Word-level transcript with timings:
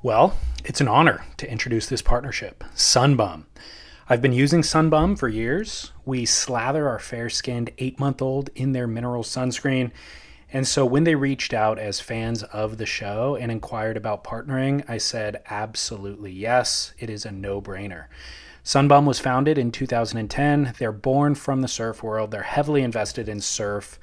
Well, 0.00 0.36
it's 0.64 0.80
an 0.80 0.86
honor 0.86 1.24
to 1.38 1.50
introduce 1.50 1.88
this 1.88 2.02
partnership, 2.02 2.62
Sunbum. 2.72 3.46
I've 4.08 4.22
been 4.22 4.32
using 4.32 4.62
Sunbum 4.62 5.18
for 5.18 5.26
years. 5.26 5.90
We 6.04 6.24
slather 6.24 6.88
our 6.88 7.00
fair 7.00 7.28
skinned 7.28 7.72
eight 7.78 7.98
month 7.98 8.22
old 8.22 8.48
in 8.54 8.70
their 8.70 8.86
mineral 8.86 9.24
sunscreen. 9.24 9.90
And 10.52 10.68
so 10.68 10.86
when 10.86 11.02
they 11.02 11.16
reached 11.16 11.52
out 11.52 11.80
as 11.80 11.98
fans 11.98 12.44
of 12.44 12.78
the 12.78 12.86
show 12.86 13.34
and 13.34 13.50
inquired 13.50 13.96
about 13.96 14.22
partnering, 14.22 14.88
I 14.88 14.98
said 14.98 15.42
absolutely 15.50 16.30
yes. 16.30 16.92
It 17.00 17.10
is 17.10 17.26
a 17.26 17.32
no 17.32 17.60
brainer. 17.60 18.04
Sunbum 18.64 19.04
was 19.04 19.18
founded 19.18 19.58
in 19.58 19.72
2010. 19.72 20.74
They're 20.78 20.92
born 20.92 21.34
from 21.34 21.60
the 21.60 21.66
surf 21.66 22.04
world, 22.04 22.30
they're 22.30 22.42
heavily 22.42 22.82
invested 22.82 23.28
in 23.28 23.40
surf. 23.40 23.98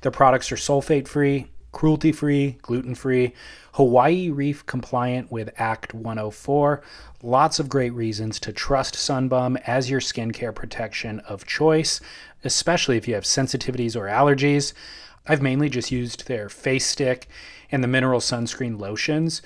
Their 0.00 0.10
products 0.10 0.50
are 0.50 0.56
sulfate 0.56 1.06
free, 1.06 1.46
cruelty 1.76 2.10
free, 2.10 2.56
gluten 2.62 2.94
free, 2.94 3.34
Hawaii 3.76 4.30
Reef 4.30 4.64
compliant 4.64 5.30
with 5.30 5.52
Act 5.58 5.92
104. 5.92 6.80
Lots 7.22 7.58
of 7.58 7.68
great 7.68 7.92
reasons 7.92 8.40
to 8.40 8.50
trust 8.50 8.94
Sunbum 8.94 9.60
as 9.66 9.90
your 9.90 10.00
skincare 10.00 10.54
protection 10.54 11.20
of 11.20 11.44
choice, 11.44 12.00
especially 12.42 12.96
if 12.96 13.06
you 13.06 13.12
have 13.12 13.24
sensitivities 13.24 13.94
or 13.94 14.06
allergies. 14.06 14.72
I've 15.28 15.42
mainly 15.42 15.68
just 15.68 15.92
used 15.92 16.26
their 16.26 16.48
face 16.48 16.86
stick 16.86 17.28
and 17.70 17.84
the 17.84 17.88
mineral 17.88 18.20
sunscreen 18.20 18.80
lotions. 18.80 19.42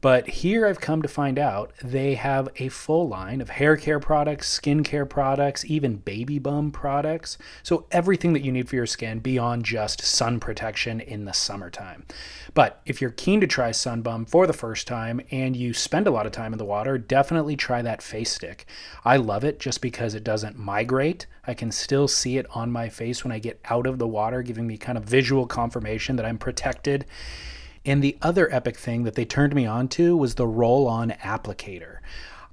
But 0.00 0.28
here 0.28 0.66
I've 0.66 0.80
come 0.80 1.02
to 1.02 1.08
find 1.08 1.38
out 1.38 1.72
they 1.82 2.14
have 2.14 2.48
a 2.56 2.68
full 2.68 3.06
line 3.06 3.40
of 3.40 3.50
hair 3.50 3.76
care 3.76 4.00
products, 4.00 4.48
skin 4.48 4.82
care 4.82 5.04
products, 5.04 5.64
even 5.66 5.96
baby 5.96 6.38
bum 6.38 6.70
products. 6.70 7.36
So 7.62 7.86
everything 7.90 8.32
that 8.32 8.42
you 8.42 8.50
need 8.50 8.68
for 8.68 8.76
your 8.76 8.86
skin 8.86 9.18
beyond 9.18 9.64
just 9.64 10.00
sun 10.02 10.40
protection 10.40 11.00
in 11.00 11.26
the 11.26 11.32
summertime. 11.32 12.06
But 12.54 12.80
if 12.86 13.00
you're 13.00 13.10
keen 13.10 13.40
to 13.42 13.46
try 13.46 13.70
Sunbum 13.70 14.28
for 14.28 14.46
the 14.46 14.52
first 14.52 14.86
time 14.86 15.20
and 15.30 15.54
you 15.54 15.72
spend 15.72 16.06
a 16.06 16.10
lot 16.10 16.26
of 16.26 16.32
time 16.32 16.52
in 16.52 16.58
the 16.58 16.64
water, 16.64 16.98
definitely 16.98 17.56
try 17.56 17.82
that 17.82 18.02
face 18.02 18.32
stick. 18.32 18.66
I 19.04 19.18
love 19.18 19.44
it 19.44 19.60
just 19.60 19.80
because 19.80 20.14
it 20.14 20.24
doesn't 20.24 20.58
migrate. 20.58 21.26
I 21.46 21.54
can 21.54 21.70
still 21.70 22.08
see 22.08 22.38
it 22.38 22.46
on 22.54 22.70
my 22.70 22.88
face 22.88 23.22
when 23.22 23.32
I 23.32 23.38
get 23.38 23.60
out 23.66 23.86
of 23.86 23.98
the 23.98 24.08
water, 24.08 24.42
giving 24.42 24.66
me 24.66 24.78
kind 24.78 24.98
of 24.98 25.04
visual 25.04 25.46
confirmation 25.46 26.16
that 26.16 26.26
I'm 26.26 26.38
protected. 26.38 27.06
And 27.84 28.02
the 28.02 28.18
other 28.20 28.52
epic 28.52 28.76
thing 28.76 29.04
that 29.04 29.14
they 29.14 29.24
turned 29.24 29.54
me 29.54 29.64
on 29.64 29.88
to 29.88 30.16
was 30.16 30.34
the 30.34 30.46
roll 30.46 30.86
on 30.86 31.10
applicator. 31.22 31.98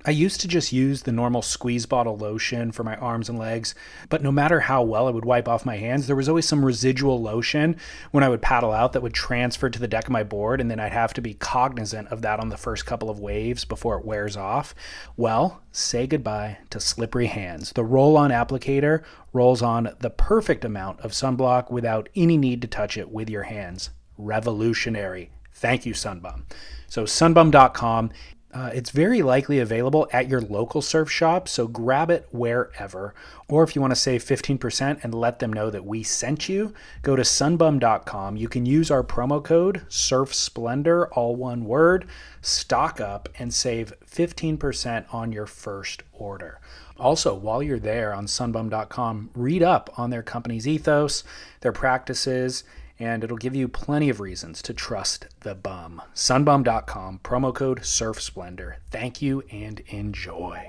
I 0.07 0.11
used 0.11 0.39
to 0.39 0.47
just 0.47 0.71
use 0.71 1.01
the 1.01 1.11
normal 1.11 1.41
squeeze 1.41 1.85
bottle 1.85 2.15
lotion 2.15 2.71
for 2.71 2.85
my 2.85 2.95
arms 2.95 3.27
and 3.27 3.37
legs, 3.37 3.75
but 4.07 4.23
no 4.23 4.31
matter 4.31 4.61
how 4.61 4.81
well 4.81 5.05
I 5.05 5.11
would 5.11 5.25
wipe 5.25 5.49
off 5.49 5.65
my 5.65 5.75
hands, 5.75 6.07
there 6.07 6.15
was 6.15 6.29
always 6.29 6.47
some 6.47 6.63
residual 6.63 7.21
lotion 7.21 7.75
when 8.11 8.23
I 8.23 8.29
would 8.29 8.41
paddle 8.41 8.71
out 8.71 8.93
that 8.93 9.01
would 9.01 9.13
transfer 9.13 9.69
to 9.69 9.79
the 9.79 9.87
deck 9.87 10.05
of 10.05 10.11
my 10.11 10.23
board, 10.23 10.61
and 10.61 10.71
then 10.71 10.79
I'd 10.79 10.93
have 10.93 11.13
to 11.15 11.21
be 11.21 11.33
cognizant 11.33 12.07
of 12.07 12.21
that 12.21 12.39
on 12.39 12.47
the 12.47 12.55
first 12.55 12.85
couple 12.85 13.09
of 13.09 13.19
waves 13.19 13.65
before 13.65 13.97
it 13.97 14.05
wears 14.05 14.37
off. 14.37 14.73
Well, 15.17 15.61
say 15.73 16.07
goodbye 16.07 16.59
to 16.69 16.79
slippery 16.79 17.27
hands. 17.27 17.73
The 17.73 17.83
roll 17.83 18.15
on 18.15 18.29
applicator 18.29 19.03
rolls 19.33 19.61
on 19.61 19.93
the 19.99 20.09
perfect 20.09 20.63
amount 20.63 21.01
of 21.01 21.11
sunblock 21.11 21.69
without 21.69 22.07
any 22.15 22.37
need 22.37 22.61
to 22.61 22.67
touch 22.69 22.97
it 22.97 23.11
with 23.11 23.29
your 23.29 23.43
hands 23.43 23.89
revolutionary. 24.17 25.29
Thank 25.53 25.85
you, 25.85 25.93
Sunbum. 25.93 26.43
So, 26.87 27.03
sunbum.com. 27.03 28.11
Uh, 28.53 28.71
it's 28.73 28.91
very 28.91 29.21
likely 29.21 29.59
available 29.59 30.07
at 30.13 30.29
your 30.29 30.41
local 30.41 30.81
surf 30.81 31.11
shop, 31.11 31.47
so 31.47 31.67
grab 31.67 32.09
it 32.09 32.27
wherever. 32.31 33.13
Or 33.49 33.63
if 33.63 33.75
you 33.75 33.81
want 33.81 33.91
to 33.91 33.95
save 33.95 34.23
15% 34.23 35.03
and 35.03 35.13
let 35.13 35.39
them 35.39 35.51
know 35.51 35.69
that 35.69 35.85
we 35.85 36.01
sent 36.01 36.47
you, 36.47 36.73
go 37.01 37.15
to 37.15 37.23
sunbum.com. 37.23 38.37
You 38.37 38.47
can 38.47 38.65
use 38.65 38.89
our 38.89 39.03
promo 39.03 39.43
code 39.43 39.85
SURFSPLENDOR, 39.89 41.09
all 41.11 41.35
one 41.35 41.65
word, 41.65 42.07
stock 42.41 43.01
up, 43.01 43.27
and 43.37 43.53
save 43.53 43.93
15% 44.09 45.13
on 45.13 45.31
your 45.31 45.45
first 45.45 46.03
order. 46.13 46.59
Also, 46.97 47.35
while 47.35 47.61
you're 47.61 47.77
there 47.77 48.13
on 48.13 48.25
sunbum.com, 48.25 49.29
read 49.35 49.61
up 49.61 49.89
on 49.97 50.09
their 50.09 50.23
company's 50.23 50.67
ethos, 50.67 51.23
their 51.61 51.71
practices, 51.71 52.63
and 52.99 53.23
it'll 53.23 53.37
give 53.37 53.55
you 53.55 53.67
plenty 53.67 54.09
of 54.09 54.19
reasons 54.19 54.63
to 54.63 54.73
trust 54.73 55.27
the 55.41 55.53
bum. 55.55 56.01
Sunbum.com, 56.13 57.19
promo 57.23 57.53
code 57.53 57.81
SURFSPLENDOR. 57.81 58.77
Thank 58.89 59.21
you 59.21 59.43
and 59.51 59.81
enjoy. 59.87 60.65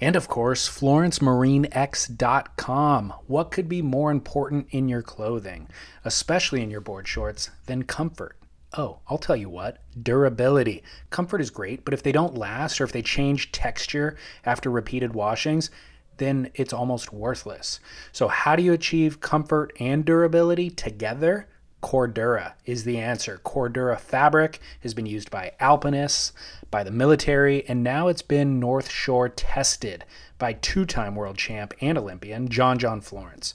And 0.00 0.14
of 0.14 0.28
course, 0.28 0.68
FlorenceMarineX.com. 0.68 3.14
What 3.26 3.50
could 3.50 3.68
be 3.68 3.82
more 3.82 4.10
important 4.10 4.66
in 4.70 4.88
your 4.88 5.02
clothing, 5.02 5.68
especially 6.04 6.62
in 6.62 6.70
your 6.70 6.82
board 6.82 7.08
shorts, 7.08 7.48
than 7.64 7.84
comfort? 7.84 8.36
Oh, 8.76 8.98
I'll 9.08 9.16
tell 9.16 9.36
you 9.36 9.48
what 9.48 9.78
durability. 10.00 10.82
Comfort 11.08 11.40
is 11.40 11.48
great, 11.48 11.82
but 11.84 11.94
if 11.94 12.02
they 12.02 12.12
don't 12.12 12.36
last 12.36 12.78
or 12.78 12.84
if 12.84 12.92
they 12.92 13.00
change 13.00 13.52
texture 13.52 14.18
after 14.44 14.70
repeated 14.70 15.14
washings, 15.14 15.70
then 16.18 16.50
it's 16.54 16.72
almost 16.72 17.12
worthless. 17.12 17.80
So, 18.12 18.28
how 18.28 18.56
do 18.56 18.62
you 18.62 18.72
achieve 18.72 19.20
comfort 19.20 19.72
and 19.78 20.04
durability 20.04 20.70
together? 20.70 21.48
Cordura 21.82 22.54
is 22.64 22.84
the 22.84 22.98
answer. 22.98 23.40
Cordura 23.44 23.98
fabric 24.00 24.60
has 24.80 24.94
been 24.94 25.06
used 25.06 25.30
by 25.30 25.52
alpinists, 25.60 26.32
by 26.70 26.82
the 26.82 26.90
military, 26.90 27.68
and 27.68 27.84
now 27.84 28.08
it's 28.08 28.22
been 28.22 28.58
North 28.58 28.90
Shore 28.90 29.28
tested 29.28 30.04
by 30.38 30.54
two 30.54 30.84
time 30.84 31.14
world 31.14 31.38
champ 31.38 31.74
and 31.80 31.96
Olympian 31.96 32.48
John 32.48 32.78
John 32.78 33.00
Florence. 33.00 33.54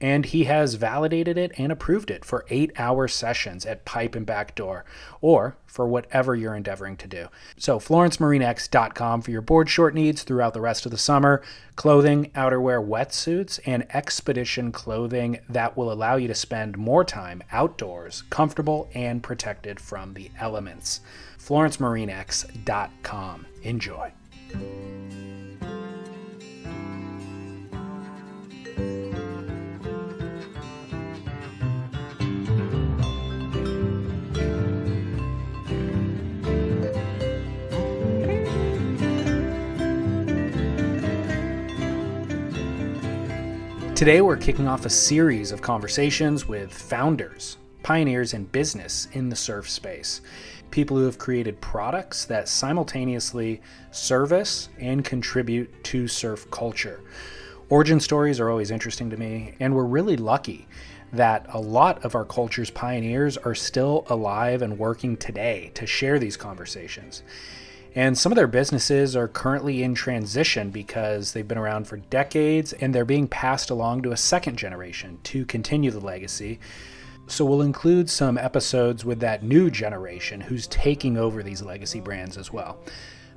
And 0.00 0.26
he 0.26 0.44
has 0.44 0.74
validated 0.74 1.36
it 1.36 1.52
and 1.58 1.70
approved 1.70 2.10
it 2.10 2.24
for 2.24 2.46
eight 2.48 2.72
hour 2.76 3.06
sessions 3.06 3.66
at 3.66 3.84
Pipe 3.84 4.14
and 4.14 4.24
Backdoor, 4.24 4.84
or 5.20 5.56
for 5.66 5.86
whatever 5.86 6.34
you're 6.34 6.54
endeavoring 6.54 6.96
to 6.98 7.06
do. 7.06 7.28
So, 7.56 7.78
FlorenceMarineX.com 7.78 9.22
for 9.22 9.30
your 9.30 9.42
board 9.42 9.68
short 9.68 9.94
needs 9.94 10.22
throughout 10.22 10.54
the 10.54 10.60
rest 10.60 10.86
of 10.86 10.92
the 10.92 10.98
summer, 10.98 11.42
clothing, 11.76 12.30
outerwear, 12.34 12.86
wetsuits, 12.86 13.60
and 13.66 13.86
expedition 13.94 14.72
clothing 14.72 15.40
that 15.48 15.76
will 15.76 15.92
allow 15.92 16.16
you 16.16 16.28
to 16.28 16.34
spend 16.34 16.78
more 16.78 17.04
time 17.04 17.42
outdoors, 17.52 18.22
comfortable 18.30 18.88
and 18.94 19.22
protected 19.22 19.80
from 19.80 20.14
the 20.14 20.30
elements. 20.38 21.00
FlorenceMarineX.com. 21.38 23.46
Enjoy. 23.62 24.12
Today, 44.00 44.22
we're 44.22 44.38
kicking 44.38 44.66
off 44.66 44.86
a 44.86 44.88
series 44.88 45.52
of 45.52 45.60
conversations 45.60 46.48
with 46.48 46.72
founders, 46.72 47.58
pioneers 47.82 48.32
in 48.32 48.46
business 48.46 49.08
in 49.12 49.28
the 49.28 49.36
surf 49.36 49.68
space, 49.68 50.22
people 50.70 50.96
who 50.96 51.04
have 51.04 51.18
created 51.18 51.60
products 51.60 52.24
that 52.24 52.48
simultaneously 52.48 53.60
service 53.90 54.70
and 54.78 55.04
contribute 55.04 55.84
to 55.84 56.08
surf 56.08 56.50
culture. 56.50 57.02
Origin 57.68 58.00
stories 58.00 58.40
are 58.40 58.48
always 58.48 58.70
interesting 58.70 59.10
to 59.10 59.18
me, 59.18 59.54
and 59.60 59.76
we're 59.76 59.84
really 59.84 60.16
lucky 60.16 60.66
that 61.12 61.44
a 61.52 61.60
lot 61.60 62.02
of 62.02 62.14
our 62.14 62.24
culture's 62.24 62.70
pioneers 62.70 63.36
are 63.36 63.54
still 63.54 64.06
alive 64.08 64.62
and 64.62 64.78
working 64.78 65.14
today 65.14 65.72
to 65.74 65.86
share 65.86 66.18
these 66.18 66.38
conversations. 66.38 67.22
And 67.94 68.16
some 68.16 68.30
of 68.30 68.36
their 68.36 68.46
businesses 68.46 69.16
are 69.16 69.26
currently 69.26 69.82
in 69.82 69.94
transition 69.94 70.70
because 70.70 71.32
they've 71.32 71.46
been 71.46 71.58
around 71.58 71.88
for 71.88 71.96
decades 71.96 72.72
and 72.72 72.94
they're 72.94 73.04
being 73.04 73.26
passed 73.26 73.70
along 73.70 74.02
to 74.02 74.12
a 74.12 74.16
second 74.16 74.56
generation 74.56 75.18
to 75.24 75.44
continue 75.44 75.90
the 75.90 75.98
legacy. 75.98 76.60
So 77.26 77.44
we'll 77.44 77.62
include 77.62 78.08
some 78.08 78.38
episodes 78.38 79.04
with 79.04 79.20
that 79.20 79.42
new 79.42 79.70
generation 79.70 80.40
who's 80.40 80.66
taking 80.68 81.16
over 81.16 81.42
these 81.42 81.62
legacy 81.62 82.00
brands 82.00 82.36
as 82.36 82.52
well. 82.52 82.78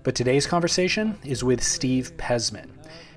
But 0.03 0.15
today's 0.15 0.45
conversation 0.45 1.17
is 1.23 1.43
with 1.43 1.63
Steve 1.63 2.15
Pezman. 2.17 2.69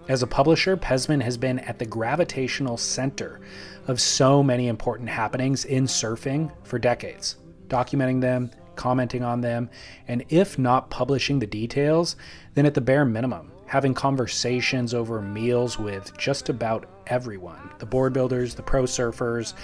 As 0.08 0.22
a 0.22 0.26
publisher, 0.26 0.76
Pezman 0.76 1.20
has 1.22 1.36
been 1.36 1.58
at 1.60 1.78
the 1.78 1.86
gravitational 1.86 2.76
center 2.76 3.40
of 3.88 4.00
so 4.00 4.42
many 4.42 4.68
important 4.68 5.08
happenings 5.08 5.64
in 5.64 5.84
surfing 5.84 6.50
for 6.62 6.78
decades, 6.78 7.36
documenting 7.68 8.20
them, 8.20 8.50
commenting 8.76 9.22
on 9.24 9.40
them, 9.40 9.70
and 10.06 10.24
if 10.28 10.58
not 10.58 10.90
publishing 10.90 11.38
the 11.38 11.46
details, 11.46 12.16
then 12.54 12.66
at 12.66 12.74
the 12.74 12.80
bare 12.80 13.04
minimum, 13.04 13.50
having 13.66 13.94
conversations 13.94 14.94
over 14.94 15.20
meals 15.20 15.78
with 15.78 16.16
just 16.16 16.48
about 16.48 16.88
everyone 17.08 17.70
the 17.78 17.86
board 17.86 18.12
builders, 18.12 18.54
the 18.54 18.62
pro 18.62 18.84
surfers, 18.84 19.54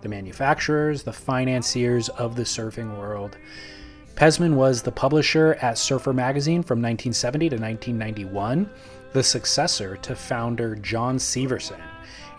the 0.00 0.08
manufacturers, 0.08 1.02
the 1.02 1.12
financiers 1.12 2.08
of 2.10 2.36
the 2.36 2.42
surfing 2.42 2.98
world. 2.98 3.36
Pezman 4.14 4.54
was 4.54 4.82
the 4.82 4.92
publisher 4.92 5.56
at 5.62 5.78
Surfer 5.78 6.12
Magazine 6.12 6.62
from 6.62 6.78
1970 6.78 7.48
to 7.48 7.56
1991, 7.56 8.68
the 9.12 9.22
successor 9.22 9.96
to 9.98 10.14
founder 10.14 10.74
John 10.76 11.16
Severson 11.16 11.80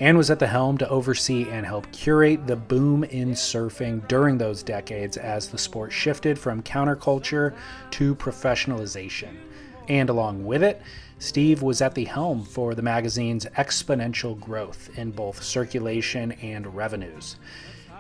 and 0.04 0.18
was 0.18 0.30
at 0.30 0.38
the 0.38 0.48
helm 0.48 0.78
to 0.78 0.90
oversee 0.90 1.50
and 1.50 1.66
help 1.66 1.90
curate 1.94 2.46
the 2.46 2.58
boom 2.58 3.06
in 3.06 3.32
surfing 3.32 4.06
during 4.10 4.38
those 4.38 4.62
decades 4.62 5.16
as 5.16 5.48
the 5.48 5.58
sport 5.58 5.94
shifted 5.94 6.38
from 6.38 6.62
counterculture 6.62 7.56
to 7.90 8.14
professionalization. 8.16 9.34
And 9.88 10.10
along 10.10 10.46
with 10.46 10.62
it, 10.62 10.82
Steve 11.20 11.62
was 11.62 11.82
at 11.82 11.96
the 11.96 12.04
helm 12.04 12.44
for 12.44 12.76
the 12.76 12.82
magazine's 12.82 13.46
exponential 13.56 14.38
growth 14.38 14.90
in 14.98 15.12
both 15.12 15.42
circulation 15.42 16.34
and 16.34 16.76
revenues. 16.76 17.38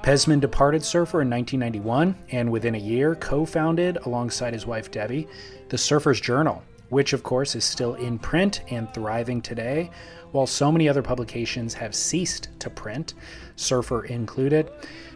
Pezman 0.02 0.42
departed 0.42 0.84
Surfer 0.84 1.22
in 1.22 1.30
1991 1.30 2.18
and 2.32 2.52
within 2.52 2.76
a 2.76 2.80
year 2.80 3.16
co 3.16 3.46
founded, 3.46 3.98
alongside 4.06 4.52
his 4.52 4.66
wife 4.66 4.92
Debbie, 4.92 5.30
the 5.70 5.78
Surfer's 5.78 6.20
Journal, 6.20 6.64
which 6.90 7.14
of 7.14 7.24
course 7.24 7.56
is 7.56 7.64
still 7.64 7.96
in 7.96 8.20
print 8.20 8.60
and 8.70 8.94
thriving 8.94 9.42
today, 9.42 9.90
while 10.34 10.46
so 10.46 10.72
many 10.72 10.90
other 10.90 11.02
publications 11.02 11.74
have 11.74 11.96
ceased 11.96 12.50
to 12.60 12.70
print, 12.70 13.14
Surfer 13.56 14.04
included. 14.06 14.70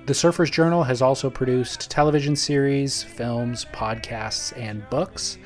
The 0.05 0.13
Surfer's 0.13 0.49
Journal 0.49 0.83
has 0.83 1.01
also 1.01 1.29
produced 1.29 1.91
television 1.91 2.35
series, 2.35 3.03
films, 3.03 3.65
podcasts, 3.73 4.57
and 4.57 4.89
books, 4.89 5.37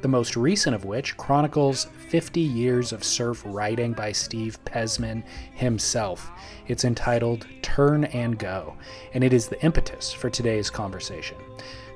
the 0.00 0.08
most 0.08 0.36
recent 0.36 0.74
of 0.74 0.84
which 0.84 1.16
chronicles 1.16 1.86
50 2.08 2.40
years 2.40 2.92
of 2.92 3.04
surf 3.04 3.42
writing 3.44 3.92
by 3.92 4.12
Steve 4.12 4.58
Pezman 4.64 5.22
himself. 5.52 6.30
It's 6.66 6.84
entitled 6.84 7.46
Turn 7.60 8.04
and 8.04 8.38
Go, 8.38 8.76
and 9.12 9.22
it 9.22 9.34
is 9.34 9.48
the 9.48 9.62
impetus 9.62 10.10
for 10.10 10.30
today's 10.30 10.70
conversation. 10.70 11.36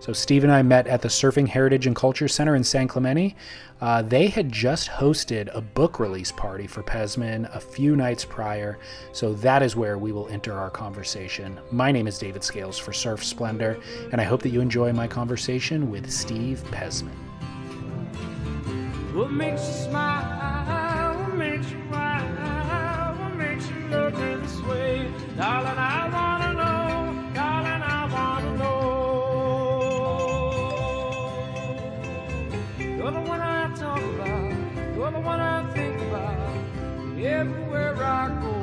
So, 0.00 0.12
Steve 0.12 0.43
and 0.43 0.53
I 0.53 0.62
met 0.62 0.87
at 0.88 1.00
the 1.00 1.09
Surfing 1.09 1.47
Heritage 1.47 1.87
and 1.87 1.97
Culture 1.97 2.26
Center 2.26 2.56
in 2.56 2.64
San 2.64 2.88
Clemente. 2.88 3.37
Uh, 3.81 4.03
they 4.03 4.26
had 4.26 4.50
just 4.50 4.91
hosted 4.91 5.49
a 5.55 5.61
book 5.61 5.99
release 5.99 6.32
party 6.32 6.67
for 6.67 6.82
Pezman 6.82 7.55
a 7.55 7.61
few 7.61 7.97
nights 7.97 8.25
prior, 8.25 8.81
so 9.12 9.32
that 9.35 9.62
is 9.62 9.76
where 9.76 9.99
we 9.99 10.12
will 10.12 10.29
enter 10.29 10.53
our 10.53 10.70
conversation. 10.70 11.59
My 11.70 11.93
name 11.93 12.09
is 12.09 12.19
David 12.19 12.43
Scales 12.43 12.79
for 12.79 12.93
Surf 12.93 13.25
Splendor, 13.25 13.81
and 14.11 14.20
I 14.20 14.25
hope 14.25 14.43
that 14.43 14.50
you 14.50 14.61
enjoy 14.61 14.93
my 14.93 15.06
conversation 15.06 15.91
with 15.91 16.11
Steve 16.11 16.62
Pezman. 16.73 17.31
What 19.14 19.31
makes 19.31 19.67
you 19.69 19.75
smile? 19.75 21.20
What 21.20 21.35
makes 21.37 21.70
you 21.70 21.76
cry? 21.91 22.23
What 23.19 23.37
makes 23.37 23.69
you 23.69 23.76
look 23.88 24.14
this 24.14 24.59
way? 24.62 25.12
Darling, 25.37 25.76
I 25.76 26.09
wanna 26.17 26.53
know. 26.55 27.35
Darling, 27.35 27.82
I 27.82 28.06
wanna 28.14 28.53
know. 28.56 28.73
You're 32.79 33.11
the 33.11 33.20
one 33.20 33.41
I 33.43 33.75
talk 33.75 34.03
about. 34.03 34.53
You're 34.97 35.11
the 35.11 35.20
one 35.20 35.41
I 35.41 35.70
think 35.75 36.00
about. 36.00 36.56
Everywhere 37.19 37.97
I 38.03 38.29
go. 38.41 38.55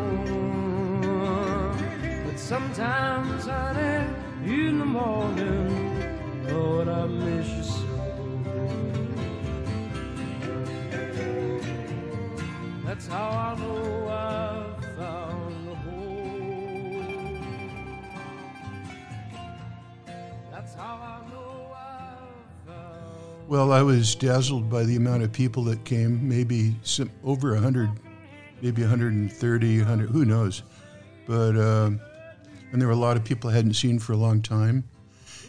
But 2.25 2.39
sometimes, 2.39 3.45
honey, 3.45 4.07
in 4.45 4.79
the 4.79 4.85
morning, 4.85 6.47
Lord, 6.49 6.87
I 6.89 7.05
miss 7.05 7.47
you 7.49 7.63
so. 7.63 7.88
That's 12.99 13.11
how 13.13 13.29
I 13.29 13.55
know 13.57 14.09
I've 14.09 14.83
found 14.97 15.67
home. 15.85 17.45
That's 20.51 20.73
how 20.73 20.95
I 20.95 21.21
know 21.31 21.71
I've 21.73 22.67
found. 22.67 23.47
Well, 23.47 23.71
I 23.71 23.81
was 23.83 24.15
dazzled 24.15 24.69
by 24.69 24.83
the 24.83 24.97
amount 24.97 25.23
of 25.23 25.31
people 25.31 25.63
that 25.63 25.85
came, 25.85 26.27
maybe 26.27 26.75
some, 26.81 27.09
over 27.23 27.53
100, 27.53 27.89
maybe 28.61 28.81
130, 28.81 29.77
100, 29.77 30.09
who 30.09 30.25
knows. 30.25 30.63
But, 31.25 31.55
uh, 31.55 31.91
and 32.73 32.81
there 32.81 32.89
were 32.89 32.93
a 32.93 32.97
lot 32.97 33.15
of 33.15 33.23
people 33.23 33.49
I 33.49 33.53
hadn't 33.53 33.75
seen 33.75 33.97
for 33.99 34.11
a 34.11 34.17
long 34.17 34.41
time, 34.41 34.83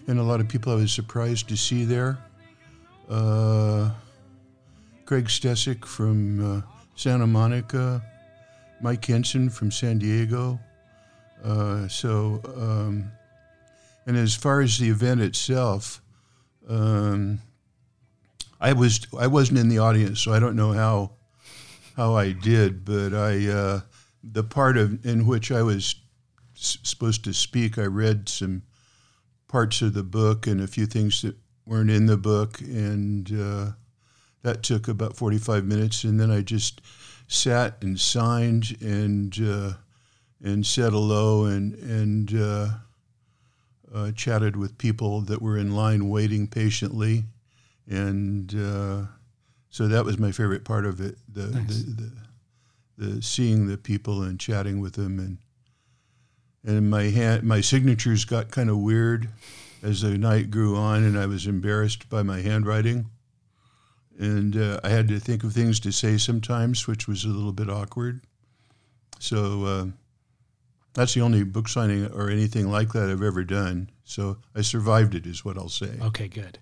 and 0.07 0.21
a 0.21 0.23
lot 0.23 0.39
of 0.39 0.47
people 0.47 0.71
I 0.71 0.77
was 0.77 0.93
surprised 0.93 1.49
to 1.49 1.57
see 1.57 1.85
there. 1.85 2.17
Uh, 3.09 3.91
Craig 5.05 5.25
Stecyk 5.25 5.85
from 5.85 6.59
uh, 6.59 6.63
Santa 7.01 7.27
Monica, 7.27 8.03
Mike 8.83 9.07
Henson 9.07 9.49
from 9.49 9.71
San 9.71 9.97
Diego. 9.97 10.61
Uh, 11.43 11.89
so, 11.89 12.43
um, 12.55 13.11
and 14.05 14.19
as 14.19 14.35
far 14.35 14.61
as 14.61 14.77
the 14.77 14.91
event 14.91 15.23
itself, 15.23 16.03
um, 16.69 17.41
I 18.61 18.75
was 18.75 19.07
I 19.19 19.29
wasn't 19.29 19.61
in 19.61 19.71
the 19.71 19.79
audience, 19.79 20.21
so 20.21 20.35
I 20.35 20.41
don't 20.41 20.57
know 20.57 20.73
how 20.73 21.13
how 21.97 22.17
I 22.17 22.33
did. 22.33 22.85
But 22.85 23.15
I 23.15 23.49
uh, 23.49 23.81
the 24.23 24.45
part 24.45 24.77
of 24.77 25.07
in 25.07 25.27
which 25.27 25.51
I 25.51 25.63
was 25.63 25.95
s- 26.55 26.77
supposed 26.83 27.25
to 27.25 27.33
speak, 27.33 27.79
I 27.79 27.87
read 27.87 28.29
some 28.29 28.61
parts 29.49 29.81
of 29.81 29.95
the 29.95 30.03
book 30.03 30.47
and 30.47 30.61
a 30.61 30.67
few 30.67 30.85
things 30.85 31.23
that 31.23 31.37
weren't 31.65 31.89
in 31.91 32.05
the 32.05 32.19
book, 32.19 32.61
and 32.61 33.33
uh, 33.33 33.73
that 34.43 34.63
took 34.63 34.89
about 34.89 35.17
45 35.17 35.65
minutes, 35.65 36.05
and 36.05 36.19
then 36.19 36.31
I 36.31 36.41
just 36.41 36.81
sat 37.29 37.77
and 37.83 37.99
signed 37.99 38.77
and 38.81 39.37
uh, 39.43 39.73
and 40.43 40.67
said 40.67 40.93
hello 40.93 41.45
and 41.45 41.75
and 41.75 42.35
uh, 42.35 42.69
uh, 43.95 44.13
chatted 44.13 44.57
with 44.57 44.79
people 44.79 45.21
that 45.23 45.43
were 45.43 45.59
in 45.59 45.75
line 45.75 46.09
waiting 46.09 46.47
patiently, 46.47 47.25
and 47.89 48.55
uh, 48.55 49.03
so 49.69 49.89
that 49.89 50.05
was 50.05 50.19
my 50.19 50.33
favorite 50.33 50.65
part 50.65 50.87
of 50.87 51.01
it. 51.01 51.17
The, 51.33 51.47
Nice. 51.47 51.83
the, 51.83 52.03
the 52.03 52.13
the 53.01 53.23
seeing 53.23 53.67
the 53.67 53.79
people 53.79 54.23
and 54.23 54.39
chatting 54.39 54.79
with 54.81 54.93
them 54.93 55.19
and 55.19 55.39
and 56.65 56.91
my 56.91 57.05
hand 57.05 57.43
my 57.43 57.63
signatures 57.63 58.27
got 58.27 58.51
kind 58.51 58.69
of 58.69 58.77
weird 58.77 59.31
as 59.83 60.03
the 60.03 60.19
night 60.19 60.51
grew 60.51 60.77
on 60.77 61.03
and 61.05 61.19
I 61.19 61.25
was 61.25 61.47
embarrassed 61.47 62.11
by 62.11 62.23
my 62.23 62.41
handwriting 62.43 63.07
and 64.21 64.57
uh, 64.57 64.79
I 64.85 64.91
had 64.91 65.09
to 65.09 65.19
think 65.19 65.43
of 65.45 65.53
things 65.53 65.81
to 65.81 65.91
say 65.93 66.19
sometimes 66.19 66.87
which 66.87 67.09
was 67.09 67.25
a 67.25 67.29
little 67.29 67.53
bit 67.53 67.71
awkward 67.71 68.21
so 69.19 69.65
uh, 69.65 69.87
that's 70.95 71.15
the 71.15 71.21
only 71.23 71.43
book 71.45 71.69
signing 71.69 72.07
or 72.13 72.31
anything 72.31 72.71
like 72.71 72.93
that 72.93 73.09
I've 73.11 73.23
ever 73.23 73.45
done 73.45 73.91
so 74.05 74.37
I 74.55 74.61
survived 74.63 75.15
it 75.15 75.27
is 75.27 75.45
what 75.45 75.57
I'll 75.57 75.69
say 75.69 75.91
Okay, 76.03 76.29
good. 76.29 76.59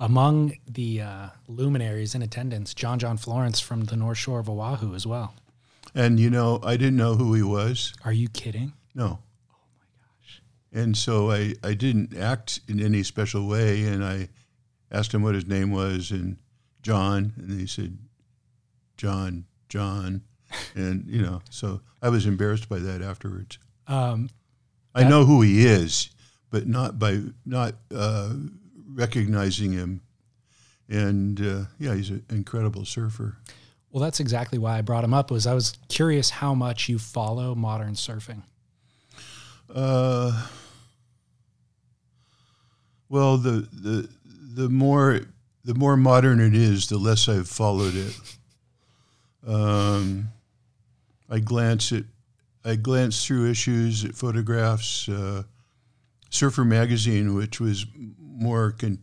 Among 0.00 0.54
the 0.68 1.02
uh, 1.02 1.28
luminaries 1.46 2.14
in 2.16 2.22
attendance, 2.22 2.74
John 2.74 2.98
John 2.98 3.16
Florence 3.16 3.60
from 3.60 3.84
the 3.84 3.96
North 3.96 4.18
Shore 4.18 4.40
of 4.40 4.50
Oahu 4.50 4.94
as 4.94 5.06
well. 5.06 5.34
and 5.94 6.18
you 6.18 6.30
know 6.30 6.60
I 6.64 6.76
didn't 6.76 6.96
know 6.96 7.14
who 7.14 7.34
he 7.34 7.42
was 7.42 7.92
Are 8.04 8.12
you 8.12 8.28
kidding? 8.28 8.72
No. 8.94 9.18
Oh 9.50 9.56
my 9.78 9.86
gosh. 9.98 10.42
And 10.72 10.96
so 10.96 11.30
I, 11.30 11.54
I 11.62 11.74
didn't 11.74 12.16
act 12.16 12.60
in 12.68 12.80
any 12.80 13.02
special 13.02 13.46
way 13.48 13.84
and 13.84 14.04
I 14.04 14.28
asked 14.90 15.12
him 15.14 15.22
what 15.22 15.34
his 15.36 15.46
name 15.46 15.70
was 15.70 16.10
and 16.10 16.36
John 16.84 17.32
and 17.36 17.58
he 17.58 17.66
said 17.66 17.98
John, 18.96 19.46
John 19.68 20.22
and 20.76 21.04
you 21.08 21.22
know, 21.22 21.42
so 21.50 21.80
I 22.00 22.10
was 22.10 22.26
embarrassed 22.26 22.68
by 22.68 22.78
that 22.78 23.02
afterwards. 23.02 23.58
Um, 23.88 24.30
I 24.94 25.02
know 25.02 25.24
who 25.24 25.42
he 25.42 25.66
is, 25.66 26.10
but 26.50 26.68
not 26.68 26.98
by 27.00 27.20
not 27.44 27.74
uh, 27.92 28.34
recognizing 28.92 29.72
him. 29.72 30.02
And 30.88 31.40
uh, 31.40 31.64
yeah, 31.78 31.94
he's 31.94 32.10
an 32.10 32.24
incredible 32.30 32.84
surfer. 32.84 33.38
well, 33.90 34.02
that's 34.02 34.20
exactly 34.20 34.58
why 34.58 34.78
I 34.78 34.82
brought 34.82 35.02
him 35.02 35.14
up. 35.14 35.30
Was 35.30 35.46
I 35.46 35.54
was 35.54 35.76
curious 35.88 36.30
how 36.30 36.54
much 36.54 36.88
you 36.88 36.98
follow 36.98 37.54
modern 37.54 37.94
surfing. 37.94 38.42
Uh, 39.74 40.46
well, 43.08 43.38
the 43.38 43.66
the 43.72 44.08
the 44.28 44.68
more 44.68 45.22
the 45.64 45.74
more 45.74 45.96
modern 45.96 46.40
it 46.40 46.54
is, 46.54 46.88
the 46.88 46.98
less 46.98 47.28
I've 47.28 47.48
followed 47.48 47.94
it. 47.94 48.20
Um, 49.46 50.28
I 51.30 51.38
glance 51.38 51.92
at 51.92 52.04
I 52.66 52.76
glance 52.76 53.26
through 53.26 53.50
issues 53.50 54.04
at 54.04 54.14
photographs. 54.14 55.08
Uh, 55.08 55.42
Surfer 56.30 56.64
magazine, 56.64 57.34
which 57.34 57.60
was 57.60 57.86
more 58.18 58.72
con- 58.72 58.98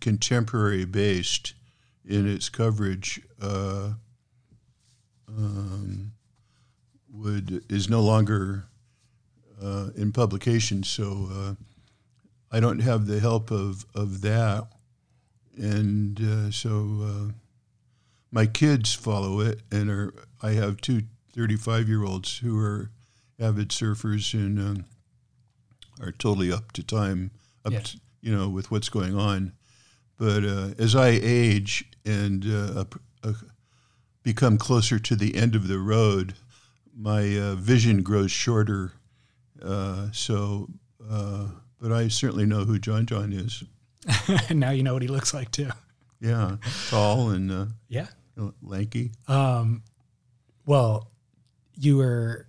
contemporary 0.00 0.84
based 0.84 1.54
in 2.04 2.28
its 2.28 2.48
coverage, 2.48 3.20
uh, 3.42 3.92
um, 5.28 6.12
would 7.12 7.64
is 7.68 7.88
no 7.88 8.00
longer 8.00 8.66
uh, 9.60 9.88
in 9.96 10.12
publication, 10.12 10.82
so 10.82 11.28
uh, 11.32 11.54
I 12.52 12.60
don't 12.60 12.80
have 12.80 13.06
the 13.06 13.18
help 13.18 13.50
of, 13.50 13.86
of 13.94 14.20
that. 14.20 14.68
And 15.56 16.20
uh, 16.20 16.50
so 16.50 16.98
uh, 17.02 17.32
my 18.30 18.46
kids 18.46 18.92
follow 18.94 19.40
it, 19.40 19.62
and 19.70 19.90
are 19.90 20.12
I 20.42 20.52
have 20.52 20.80
two 20.80 21.02
35 21.34 21.88
year 21.88 22.04
olds 22.04 22.38
who 22.38 22.58
are 22.58 22.90
avid 23.38 23.68
surfers 23.68 24.32
and 24.34 24.58
um, 24.58 24.84
are 26.00 26.12
totally 26.12 26.52
up 26.52 26.72
to 26.72 26.82
time, 26.82 27.30
up 27.64 27.72
to, 27.84 28.00
you 28.20 28.34
know, 28.34 28.48
with 28.48 28.70
what's 28.70 28.88
going 28.88 29.16
on. 29.16 29.52
But 30.18 30.44
uh, 30.44 30.70
as 30.78 30.94
I 30.96 31.08
age 31.22 31.84
and 32.04 32.44
uh, 32.46 32.84
uh, 33.22 33.32
become 34.22 34.56
closer 34.58 34.98
to 34.98 35.16
the 35.16 35.36
end 35.36 35.54
of 35.54 35.68
the 35.68 35.78
road, 35.78 36.34
my 36.96 37.38
uh, 37.38 37.54
vision 37.54 38.02
grows 38.02 38.30
shorter. 38.30 38.92
Uh, 39.62 40.08
so, 40.12 40.68
uh, 41.10 41.48
but 41.80 41.92
I 41.92 42.08
certainly 42.08 42.46
know 42.46 42.64
who 42.64 42.78
John 42.78 43.04
John 43.06 43.32
is. 43.32 43.62
And 44.48 44.60
now 44.60 44.70
you 44.70 44.82
know 44.82 44.92
what 44.92 45.02
he 45.02 45.08
looks 45.08 45.32
like 45.34 45.50
too. 45.50 45.70
Yeah, 46.20 46.56
tall 46.88 47.30
and 47.30 47.50
uh, 47.52 47.66
Yeah. 47.88 48.06
lanky. 48.62 49.12
Um, 49.28 49.82
well, 50.64 51.10
you 51.78 51.98
were 51.98 52.46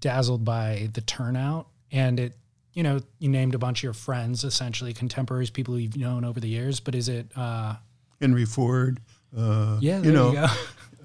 dazzled 0.00 0.44
by 0.44 0.90
the 0.92 1.00
turnout, 1.00 1.68
and 1.92 2.18
it, 2.20 2.36
you 2.72 2.82
know, 2.82 3.00
you 3.18 3.28
named 3.28 3.54
a 3.54 3.58
bunch 3.58 3.80
of 3.80 3.82
your 3.84 3.92
friends, 3.92 4.44
essentially 4.44 4.92
contemporaries, 4.92 5.50
people 5.50 5.78
you've 5.78 5.96
known 5.96 6.24
over 6.24 6.40
the 6.40 6.48
years. 6.48 6.80
But 6.80 6.94
is 6.94 7.08
it, 7.08 7.30
uh, 7.36 7.76
Henry 8.20 8.44
Ford. 8.44 9.00
Uh, 9.36 9.78
yeah, 9.80 10.00
you 10.00 10.12
know, 10.12 10.28
you 10.32 10.34
go. 10.34 10.46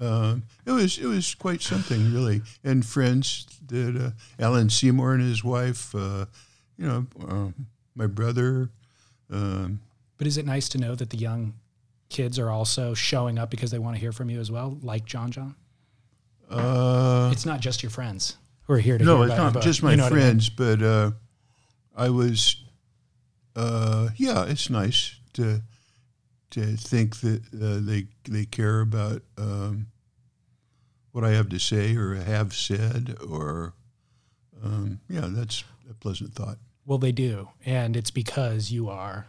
um, 0.32 0.42
it 0.66 0.70
was 0.72 0.98
it 0.98 1.06
was 1.06 1.34
quite 1.34 1.62
something 1.62 2.12
really, 2.12 2.42
and 2.64 2.84
friends 2.84 3.46
that 3.68 3.96
uh, 3.96 4.42
Alan 4.42 4.68
Seymour 4.70 5.14
and 5.14 5.22
his 5.22 5.44
wife. 5.44 5.94
Uh, 5.94 6.26
you 6.76 6.86
know, 6.86 7.06
uh, 7.28 7.48
my 7.94 8.06
brother. 8.06 8.70
Um, 9.34 9.80
But 10.16 10.26
is 10.26 10.36
it 10.38 10.46
nice 10.46 10.68
to 10.70 10.78
know 10.78 10.94
that 10.94 11.10
the 11.10 11.16
young 11.18 11.54
kids 12.08 12.38
are 12.38 12.50
also 12.50 12.94
showing 12.94 13.38
up 13.38 13.50
because 13.50 13.70
they 13.70 13.78
want 13.80 13.96
to 13.96 14.00
hear 14.00 14.12
from 14.12 14.30
you 14.30 14.40
as 14.40 14.50
well, 14.50 14.78
like 14.82 15.04
John 15.04 15.30
John? 15.32 15.56
uh, 16.50 17.30
It's 17.32 17.44
not 17.46 17.60
just 17.60 17.82
your 17.82 17.90
friends 17.90 18.36
who 18.66 18.74
are 18.74 18.78
here 18.78 18.98
to 18.98 19.04
no, 19.04 19.22
it's 19.22 19.36
not 19.36 19.60
just 19.62 19.82
my 19.82 19.90
You 19.92 19.96
know 19.96 20.04
what 20.04 20.12
I 20.12 20.16
mean? 20.16 20.24
friends, 20.24 20.48
but 20.50 20.82
uh, 20.82 21.10
I 21.96 22.10
was. 22.10 22.56
Uh, 23.56 24.08
yeah, 24.16 24.44
it's 24.44 24.68
nice 24.68 25.16
to 25.34 25.62
to 26.50 26.76
think 26.76 27.16
that 27.20 27.42
uh, 27.54 27.80
they 27.84 28.06
they 28.28 28.44
care 28.44 28.80
about 28.80 29.22
um, 29.38 29.86
what 31.12 31.24
I 31.24 31.30
have 31.30 31.48
to 31.50 31.58
say 31.58 31.96
or 31.96 32.14
have 32.14 32.52
said, 32.54 33.16
or 33.28 33.74
um, 34.62 35.00
yeah, 35.08 35.28
that's 35.30 35.64
a 35.90 35.94
pleasant 35.94 36.34
thought. 36.34 36.58
Well, 36.86 36.98
they 36.98 37.12
do. 37.12 37.48
And 37.64 37.96
it's 37.96 38.10
because 38.10 38.70
you 38.70 38.88
are, 38.88 39.26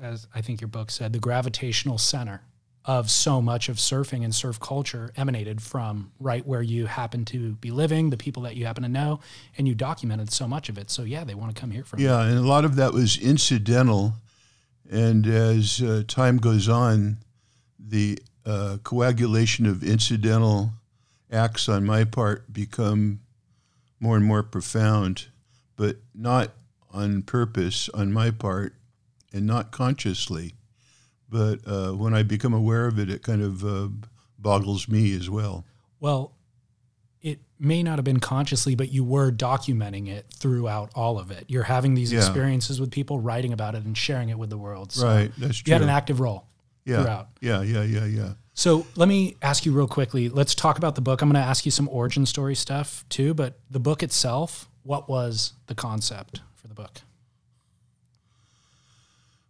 as 0.00 0.26
I 0.34 0.40
think 0.40 0.60
your 0.60 0.68
book 0.68 0.90
said, 0.90 1.12
the 1.12 1.18
gravitational 1.18 1.98
center 1.98 2.42
of 2.84 3.10
so 3.10 3.42
much 3.42 3.68
of 3.68 3.76
surfing 3.76 4.24
and 4.24 4.34
surf 4.34 4.58
culture 4.58 5.12
emanated 5.16 5.60
from 5.60 6.10
right 6.18 6.46
where 6.46 6.62
you 6.62 6.86
happen 6.86 7.24
to 7.26 7.52
be 7.56 7.70
living, 7.70 8.08
the 8.08 8.16
people 8.16 8.42
that 8.44 8.56
you 8.56 8.64
happen 8.64 8.82
to 8.82 8.88
know, 8.88 9.20
and 9.58 9.68
you 9.68 9.74
documented 9.74 10.32
so 10.32 10.48
much 10.48 10.68
of 10.70 10.78
it. 10.78 10.90
So, 10.90 11.02
yeah, 11.02 11.22
they 11.22 11.34
want 11.34 11.54
to 11.54 11.60
come 11.60 11.70
here 11.70 11.84
from. 11.84 12.00
Yeah, 12.00 12.22
and 12.22 12.38
a 12.38 12.42
lot 12.42 12.64
of 12.64 12.76
that 12.76 12.94
was 12.94 13.18
incidental. 13.18 14.14
And 14.90 15.26
as 15.26 15.82
uh, 15.82 16.02
time 16.08 16.38
goes 16.38 16.66
on, 16.66 17.18
the 17.78 18.18
uh, 18.46 18.78
coagulation 18.82 19.66
of 19.66 19.84
incidental 19.84 20.70
acts 21.30 21.68
on 21.68 21.84
my 21.84 22.04
part 22.04 22.50
become 22.50 23.20
more 24.00 24.16
and 24.16 24.24
more 24.24 24.42
profound, 24.42 25.26
but 25.76 25.96
not 26.14 26.52
on 26.90 27.22
purpose 27.22 27.88
on 27.90 28.12
my 28.12 28.30
part 28.30 28.74
and 29.32 29.46
not 29.46 29.70
consciously. 29.70 30.54
But 31.28 31.60
uh, 31.66 31.92
when 31.92 32.14
I 32.14 32.22
become 32.22 32.54
aware 32.54 32.86
of 32.86 32.98
it, 32.98 33.10
it 33.10 33.22
kind 33.22 33.42
of 33.42 33.64
uh, 33.64 33.88
boggles 34.38 34.88
me 34.88 35.14
as 35.14 35.28
well. 35.28 35.64
Well, 36.00 36.32
it 37.20 37.40
may 37.58 37.82
not 37.82 37.98
have 37.98 38.04
been 38.04 38.20
consciously, 38.20 38.74
but 38.74 38.90
you 38.92 39.04
were 39.04 39.30
documenting 39.30 40.08
it 40.08 40.26
throughout 40.34 40.90
all 40.94 41.18
of 41.18 41.30
it. 41.30 41.44
You're 41.48 41.64
having 41.64 41.94
these 41.94 42.12
Yeah. 42.12 42.20
experiences 42.20 42.80
with 42.80 42.90
people, 42.90 43.18
writing 43.20 43.52
about 43.52 43.74
it, 43.74 43.84
and 43.84 43.96
sharing 43.98 44.28
it 44.30 44.38
with 44.38 44.48
the 44.50 44.56
world. 44.56 44.92
So 44.92 45.06
Right, 45.06 45.32
that's 45.36 45.58
true. 45.58 45.70
You 45.70 45.74
had 45.74 45.82
an 45.82 45.90
active 45.90 46.20
role 46.20 46.46
Yeah, 46.86 47.02
throughout. 47.02 47.28
yeah, 47.40 47.60
yeah, 47.62 47.82
yeah, 47.82 48.04
yeah. 48.06 48.32
So 48.54 48.86
let 48.96 49.08
me 49.08 49.36
ask 49.42 49.66
you 49.66 49.72
real 49.72 49.86
quickly. 49.88 50.28
Let's 50.28 50.54
talk 50.54 50.78
about 50.78 50.94
the 50.94 51.00
book. 51.00 51.20
I'm 51.20 51.28
going 51.28 51.40
to 51.42 51.46
ask 51.46 51.64
you 51.66 51.70
some 51.70 51.88
origin 51.90 52.24
story 52.26 52.54
stuff 52.54 53.04
too, 53.08 53.34
but 53.34 53.58
the 53.70 53.78
book 53.80 54.02
itself, 54.02 54.68
what 54.82 55.08
was 55.08 55.52
the 55.66 55.74
concept 55.74 56.40
for 56.68 56.74
the 56.74 56.82
book? 56.82 57.00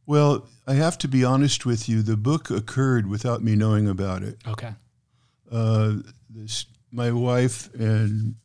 Well, 0.07 0.47
I 0.67 0.75
have 0.75 0.97
to 0.99 1.09
be 1.09 1.25
honest 1.25 1.67
with 1.67 1.89
you. 1.89 2.03
The 2.03 2.17
book 2.17 2.51
occurred 2.51 3.07
without 3.07 3.43
me 3.43 3.57
knowing 3.57 3.89
about 3.89 4.23
it. 4.23 4.39
Okay. 4.47 4.73
Uh, 5.51 5.97
this, 6.31 6.67
my 6.91 7.11
wife 7.11 7.73
and 7.75 8.37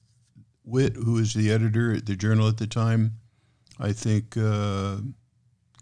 Witt, 0.65 0.95
who 0.95 1.13
was 1.13 1.33
the 1.33 1.51
editor 1.51 1.93
at 1.93 2.05
the 2.05 2.15
journal 2.15 2.47
at 2.47 2.57
the 2.57 2.67
time, 2.67 3.13
I 3.79 3.93
think 3.93 4.35
uh, 4.37 4.97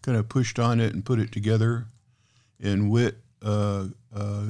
kind 0.02 0.18
of 0.18 0.30
pushed 0.30 0.60
on 0.60 0.80
it 0.80 0.94
and 0.94 1.04
put 1.04 1.20
it 1.20 1.32
together. 1.32 1.86
And 2.60 2.92
Witt 2.92 3.18
uh, 3.44 3.88
uh, 4.16 4.46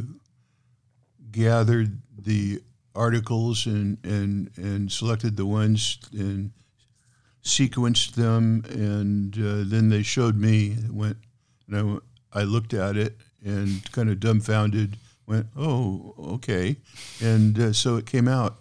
gathered 1.32 2.02
the 2.18 2.62
articles 2.94 3.66
and, 3.66 3.98
and, 4.04 4.52
and 4.58 4.92
selected 4.92 5.38
the 5.38 5.46
ones 5.46 5.98
and 6.12 6.52
sequenced 7.44 8.14
them, 8.14 8.64
and 8.70 9.36
uh, 9.38 9.64
then 9.70 9.90
they 9.90 10.04
showed 10.04 10.38
me. 10.38 10.78
Went 10.90 11.18
and 11.68 12.02
I, 12.34 12.42
I 12.42 12.44
looked 12.44 12.74
at 12.74 12.98
it 12.98 13.18
and 13.44 13.90
kind 13.92 14.10
of 14.10 14.20
dumbfounded. 14.20 14.98
Went, 15.28 15.48
oh, 15.56 16.16
okay, 16.34 16.76
and 17.22 17.58
uh, 17.60 17.74
so 17.74 17.96
it 17.96 18.06
came 18.06 18.28
out, 18.28 18.58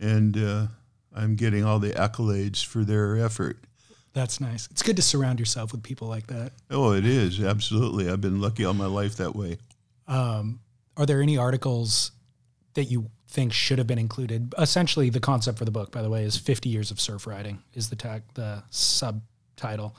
and 0.00 0.36
uh, 0.36 0.66
I'm 1.14 1.34
getting 1.34 1.64
all 1.64 1.78
the 1.78 1.90
accolades 1.90 2.64
for 2.64 2.84
their 2.84 3.16
effort. 3.16 3.58
That's 4.12 4.40
nice. 4.40 4.68
It's 4.70 4.82
good 4.82 4.96
to 4.96 5.02
surround 5.02 5.40
yourself 5.40 5.72
with 5.72 5.82
people 5.82 6.06
like 6.06 6.26
that. 6.26 6.52
Oh, 6.70 6.92
it 6.92 7.06
is 7.06 7.42
absolutely. 7.42 8.10
I've 8.10 8.20
been 8.20 8.40
lucky 8.40 8.64
all 8.64 8.74
my 8.74 8.86
life 8.86 9.16
that 9.16 9.34
way. 9.34 9.56
Um, 10.06 10.60
are 10.96 11.06
there 11.06 11.22
any 11.22 11.38
articles 11.38 12.12
that 12.74 12.84
you 12.84 13.10
think 13.32 13.52
should 13.52 13.78
have 13.78 13.86
been 13.86 13.98
included? 13.98 14.54
Essentially, 14.58 15.10
the 15.10 15.20
concept 15.20 15.58
for 15.58 15.64
the 15.64 15.70
book, 15.70 15.90
by 15.90 16.02
the 16.02 16.10
way, 16.10 16.22
is 16.22 16.36
50 16.36 16.68
years 16.68 16.90
of 16.90 17.00
surf 17.00 17.26
writing 17.26 17.62
is 17.74 17.88
the 17.88 17.96
tag, 17.96 18.22
the 18.34 18.62
subtitle. 18.70 19.96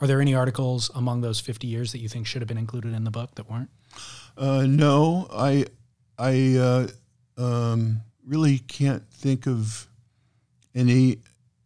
Are 0.00 0.06
there 0.06 0.20
any 0.20 0.34
articles 0.34 0.90
among 0.94 1.22
those 1.22 1.40
50 1.40 1.66
years 1.66 1.92
that 1.92 1.98
you 1.98 2.08
think 2.08 2.26
should 2.26 2.42
have 2.42 2.48
been 2.48 2.58
included 2.58 2.94
in 2.94 3.04
the 3.04 3.10
book 3.10 3.34
that 3.34 3.50
weren't? 3.50 3.70
Uh, 4.36 4.66
no, 4.68 5.26
I 5.32 5.66
I 6.18 6.56
uh, 6.56 7.42
um, 7.42 8.02
really 8.24 8.58
can't 8.58 9.08
think 9.10 9.46
of 9.46 9.88
any. 10.74 11.18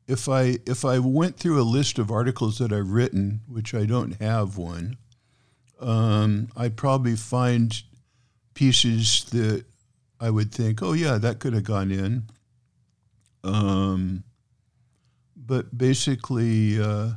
If 0.06 0.28
I 0.28 0.58
if 0.66 0.84
I 0.84 0.98
went 0.98 1.36
through 1.36 1.60
a 1.60 1.64
list 1.64 1.98
of 1.98 2.10
articles 2.10 2.58
that 2.58 2.72
I've 2.72 2.90
written, 2.90 3.40
which 3.46 3.74
I 3.74 3.84
don't 3.84 4.20
have 4.22 4.56
one, 4.56 4.96
um, 5.80 6.48
I'd 6.56 6.76
probably 6.76 7.16
find 7.16 7.82
pieces 8.54 9.24
that 9.30 9.64
I 10.22 10.30
would 10.30 10.54
think, 10.54 10.80
oh 10.82 10.92
yeah, 10.92 11.18
that 11.18 11.40
could 11.40 11.52
have 11.52 11.64
gone 11.64 11.90
in. 11.90 12.28
Um, 13.42 14.22
but 15.34 15.76
basically, 15.76 16.80
uh, 16.80 17.14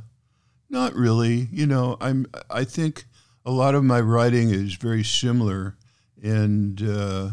not 0.68 0.92
really. 0.94 1.48
You 1.52 1.66
know, 1.66 1.96
I'm. 2.00 2.26
I 2.50 2.64
think 2.64 3.04
a 3.44 3.52
lot 3.52 3.76
of 3.76 3.84
my 3.84 4.00
writing 4.00 4.50
is 4.50 4.74
very 4.74 5.04
similar, 5.04 5.76
and 6.20 6.82
uh, 6.82 7.30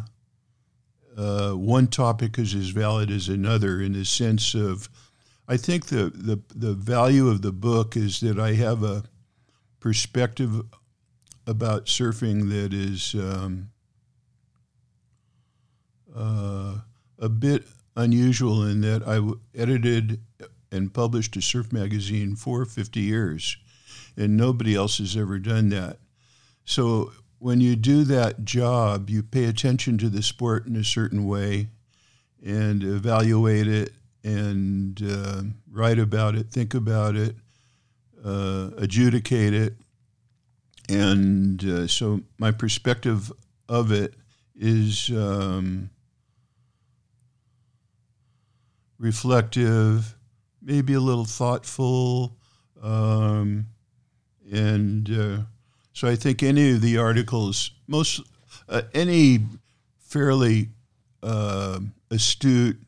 uh, 1.17 1.53
one 1.53 1.87
topic 1.87 2.37
is 2.37 2.53
as 2.53 2.69
valid 2.69 3.09
as 3.09 3.27
another 3.27 3.81
in 3.81 3.93
the 3.93 4.05
sense 4.05 4.53
of. 4.53 4.89
I 5.47 5.57
think 5.57 5.87
the, 5.87 6.11
the 6.13 6.39
the 6.55 6.73
value 6.75 7.29
of 7.29 7.41
the 7.41 7.51
book 7.51 7.97
is 7.97 8.19
that 8.19 8.37
I 8.39 8.53
have 8.53 8.83
a 8.83 9.05
perspective 9.79 10.61
about 11.47 11.87
surfing 11.87 12.49
that 12.49 12.73
is 12.73 13.15
um, 13.15 13.72
uh, 16.15 16.75
a 17.19 17.29
bit 17.29 17.65
unusual 17.95 18.65
in 18.65 18.81
that 18.81 19.07
I 19.07 19.15
w- 19.15 19.39
edited 19.55 20.19
and 20.71 20.93
published 20.93 21.35
a 21.35 21.41
surf 21.41 21.71
magazine 21.71 22.35
for 22.35 22.65
50 22.65 22.99
years, 22.99 23.57
and 24.17 24.35
nobody 24.35 24.75
else 24.75 24.97
has 24.97 25.15
ever 25.15 25.39
done 25.39 25.69
that. 25.69 25.99
So 26.65 27.11
when 27.39 27.61
you 27.61 27.75
do 27.75 28.03
that 28.05 28.45
job, 28.45 29.09
you 29.09 29.21
pay 29.21 29.45
attention 29.45 29.97
to 29.99 30.09
the 30.09 30.23
sport 30.23 30.65
in 30.65 30.75
a 30.75 30.83
certain 30.83 31.25
way 31.25 31.67
and 32.43 32.83
evaluate 32.83 33.67
it 33.67 33.93
and 34.23 35.01
uh, 35.05 35.43
write 35.69 35.99
about 35.99 36.35
it, 36.35 36.51
think 36.51 36.73
about 36.73 37.15
it, 37.15 37.35
uh, 38.23 38.69
adjudicate 38.77 39.53
it. 39.53 39.73
And 40.89 41.63
uh, 41.63 41.87
so 41.87 42.21
my 42.37 42.51
perspective 42.51 43.31
of 43.67 43.91
it 43.91 44.13
is 44.55 45.09
um, 45.09 45.89
reflective, 49.03 50.15
maybe 50.61 50.93
a 50.93 50.99
little 50.99 51.25
thoughtful, 51.25 52.37
um, 52.81 53.67
and 54.49 55.09
uh, 55.11 55.37
so 55.91 56.07
I 56.07 56.15
think 56.15 56.41
any 56.41 56.71
of 56.71 56.81
the 56.81 56.97
articles, 56.97 57.71
most 57.85 58.21
uh, 58.69 58.83
any 58.93 59.39
fairly 59.99 60.69
uh, 61.21 61.81
astute 62.09 62.81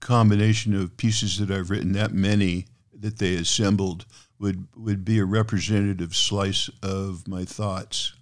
combination 0.00 0.74
of 0.74 0.96
pieces 0.96 1.38
that 1.38 1.50
I've 1.50 1.70
written, 1.70 1.92
that 1.92 2.12
many 2.12 2.66
that 2.92 3.20
they 3.20 3.36
assembled, 3.36 4.04
would 4.40 4.66
would 4.76 5.04
be 5.04 5.20
a 5.20 5.24
representative 5.24 6.16
slice 6.16 6.68
of 6.82 7.28
my 7.28 7.44
thoughts. 7.44 8.14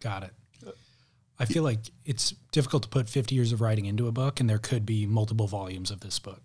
Got 0.00 0.24
it. 0.24 0.32
I 1.44 1.52
feel 1.52 1.62
like 1.62 1.78
it's 2.04 2.32
difficult 2.52 2.84
to 2.84 2.88
put 2.88 3.08
50 3.08 3.34
years 3.34 3.52
of 3.52 3.60
writing 3.60 3.84
into 3.84 4.08
a 4.08 4.12
book, 4.12 4.40
and 4.40 4.48
there 4.48 4.58
could 4.58 4.86
be 4.86 5.06
multiple 5.06 5.46
volumes 5.46 5.90
of 5.90 6.00
this 6.00 6.18
book. 6.18 6.40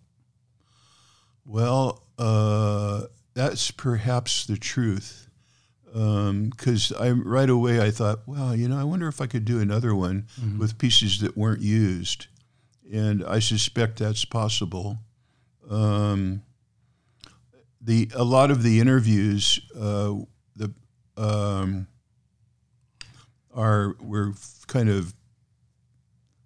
Well, 1.45 2.03
uh, 2.17 3.03
that's 3.33 3.71
perhaps 3.71 4.45
the 4.45 4.57
truth. 4.57 5.29
Because 5.85 6.91
um, 6.91 6.99
I 6.99 7.09
right 7.11 7.49
away 7.49 7.81
I 7.81 7.89
thought, 7.89 8.19
well, 8.27 8.55
you 8.55 8.67
know, 8.67 8.77
I 8.77 8.83
wonder 8.83 9.07
if 9.07 9.21
I 9.21 9.25
could 9.25 9.45
do 9.45 9.59
another 9.59 9.95
one 9.95 10.27
mm-hmm. 10.39 10.59
with 10.59 10.77
pieces 10.77 11.19
that 11.21 11.35
weren't 11.35 11.61
used, 11.61 12.27
and 12.93 13.25
I 13.25 13.39
suspect 13.39 13.97
that's 13.97 14.23
possible. 14.23 14.99
Um, 15.67 16.43
the 17.81 18.11
a 18.13 18.23
lot 18.23 18.51
of 18.51 18.61
the 18.61 18.79
interviews, 18.79 19.59
uh, 19.75 20.15
the 20.55 20.71
um, 21.17 21.87
are 23.59 23.95
were 23.99 24.33
kind 24.67 24.89
of 24.89 25.13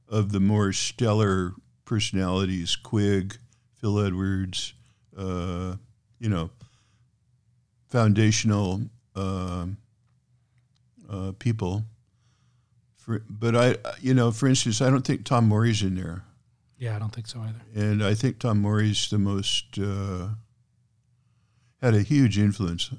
of 0.09 0.31
the 0.31 0.39
more 0.39 0.73
stellar 0.73 1.53
personalities, 1.85 2.75
Quigg, 2.75 3.37
Phil 3.75 3.99
Edwards, 3.99 4.73
uh, 5.15 5.75
you 6.19 6.29
know, 6.29 6.49
foundational 7.89 8.81
uh, 9.15 9.67
uh, 11.09 11.31
people. 11.37 11.83
For, 12.95 13.21
but 13.29 13.55
I, 13.55 13.75
you 14.01 14.13
know, 14.13 14.31
for 14.31 14.47
instance, 14.47 14.81
I 14.81 14.89
don't 14.89 15.05
think 15.05 15.23
Tom 15.23 15.47
Morey's 15.47 15.83
in 15.83 15.95
there. 15.95 16.23
Yeah, 16.79 16.95
I 16.95 16.99
don't 16.99 17.13
think 17.13 17.27
so 17.27 17.41
either. 17.41 17.61
And 17.75 18.03
I 18.03 18.13
think 18.13 18.39
Tom 18.39 18.59
Morey's 18.59 19.09
the 19.09 19.19
most 19.19 19.77
uh, 19.77 20.29
had 21.81 21.93
a 21.93 22.01
huge 22.01 22.39
influence 22.39 22.91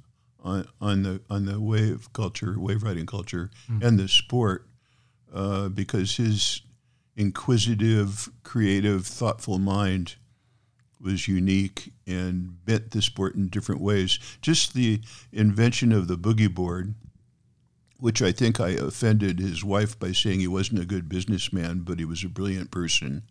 on, 0.45 0.69
on 0.81 1.03
the 1.03 1.21
on 1.31 1.47
the 1.47 1.61
wave 1.61 2.13
culture, 2.13 2.55
wave 2.59 2.83
riding 2.83 3.07
culture, 3.07 3.51
mm-hmm. 3.69 3.85
and 3.85 3.99
the 3.99 4.09
sport, 4.09 4.69
uh, 5.33 5.69
because 5.69 6.17
his 6.17 6.63
inquisitive, 7.17 8.29
creative, 8.43 9.07
thoughtful 9.07 9.59
mind 9.59 10.17
was 11.01 11.29
unique 11.29 11.93
and 12.07 12.65
bent 12.65 12.91
the 12.91 13.03
sport 13.03 13.35
in 13.35 13.49
different 13.49 13.81
ways. 13.81 14.19
Just 14.41 14.75
the 14.75 15.01
invention 15.33 15.93
of 15.93 16.09
the 16.09 16.17
boogie 16.17 16.53
board, 16.53 16.95
which 17.99 18.23
I 18.23 18.33
think 18.33 18.61
I 18.61 18.71
offended 18.71 19.39
his 19.39 19.65
wife 19.65 19.99
by 19.99 20.13
saying 20.13 20.41
he 20.41 20.49
wasn't 20.49 20.81
a 20.81 20.87
good 20.87 21.09
businessman, 21.09 21.81
but 21.81 21.99
he 21.99 22.05
was 22.05 22.25
a 22.25 22.29
brilliant 22.29 22.71
person. 22.71 23.23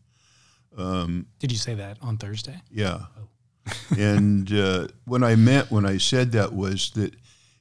Um, 0.78 1.28
Did 1.40 1.52
you 1.52 1.58
say 1.58 1.76
that 1.76 1.98
on 2.02 2.18
Thursday? 2.18 2.62
Yeah. 2.72 3.06
Oh. 3.20 3.28
And 3.98 4.52
uh, 4.52 4.88
what 5.06 5.24
I 5.24 5.36
meant 5.36 5.72
when 5.72 5.86
I 5.86 5.98
said 5.98 6.32
that 6.34 6.54
was 6.54 6.92
that 6.92 7.16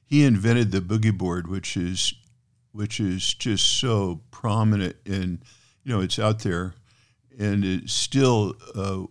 he 0.05 0.23
invented 0.23 0.71
the 0.71 0.81
boogie 0.81 1.17
board, 1.17 1.47
which 1.47 1.77
is 1.77 2.13
which 2.71 2.99
is 2.99 3.33
just 3.33 3.79
so 3.79 4.21
prominent 4.31 4.95
and 5.05 5.39
you 5.83 5.93
know 5.93 6.01
it's 6.01 6.19
out 6.19 6.39
there, 6.39 6.73
and 7.37 7.63
it 7.63 7.89
still 7.89 8.55
uh, 8.75 9.03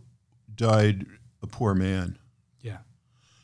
died 0.54 1.06
a 1.42 1.46
poor 1.46 1.74
man. 1.74 2.18
Yeah. 2.60 2.78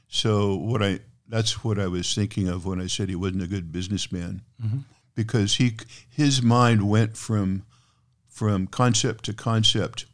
So 0.09 0.55
what 0.55 0.83
I 0.83 1.01
that's 1.29 1.63
what 1.63 1.79
I 1.79 1.87
was 1.87 2.15
thinking 2.15 2.49
of 2.49 2.65
when 2.65 2.81
I 2.81 2.87
said 2.87 3.09
he 3.09 3.17
wasn't 3.17 3.43
a 3.43 3.49
good 3.49 3.71
businessman, 3.71 4.43
mm-hmm. 4.63 4.79
because 5.15 5.57
he 5.57 5.77
his 6.09 6.43
mind 6.43 6.89
went 6.89 7.17
from 7.17 7.65
from 8.29 8.67
concept 8.67 9.25
to 9.25 9.33
concept, 9.33 10.07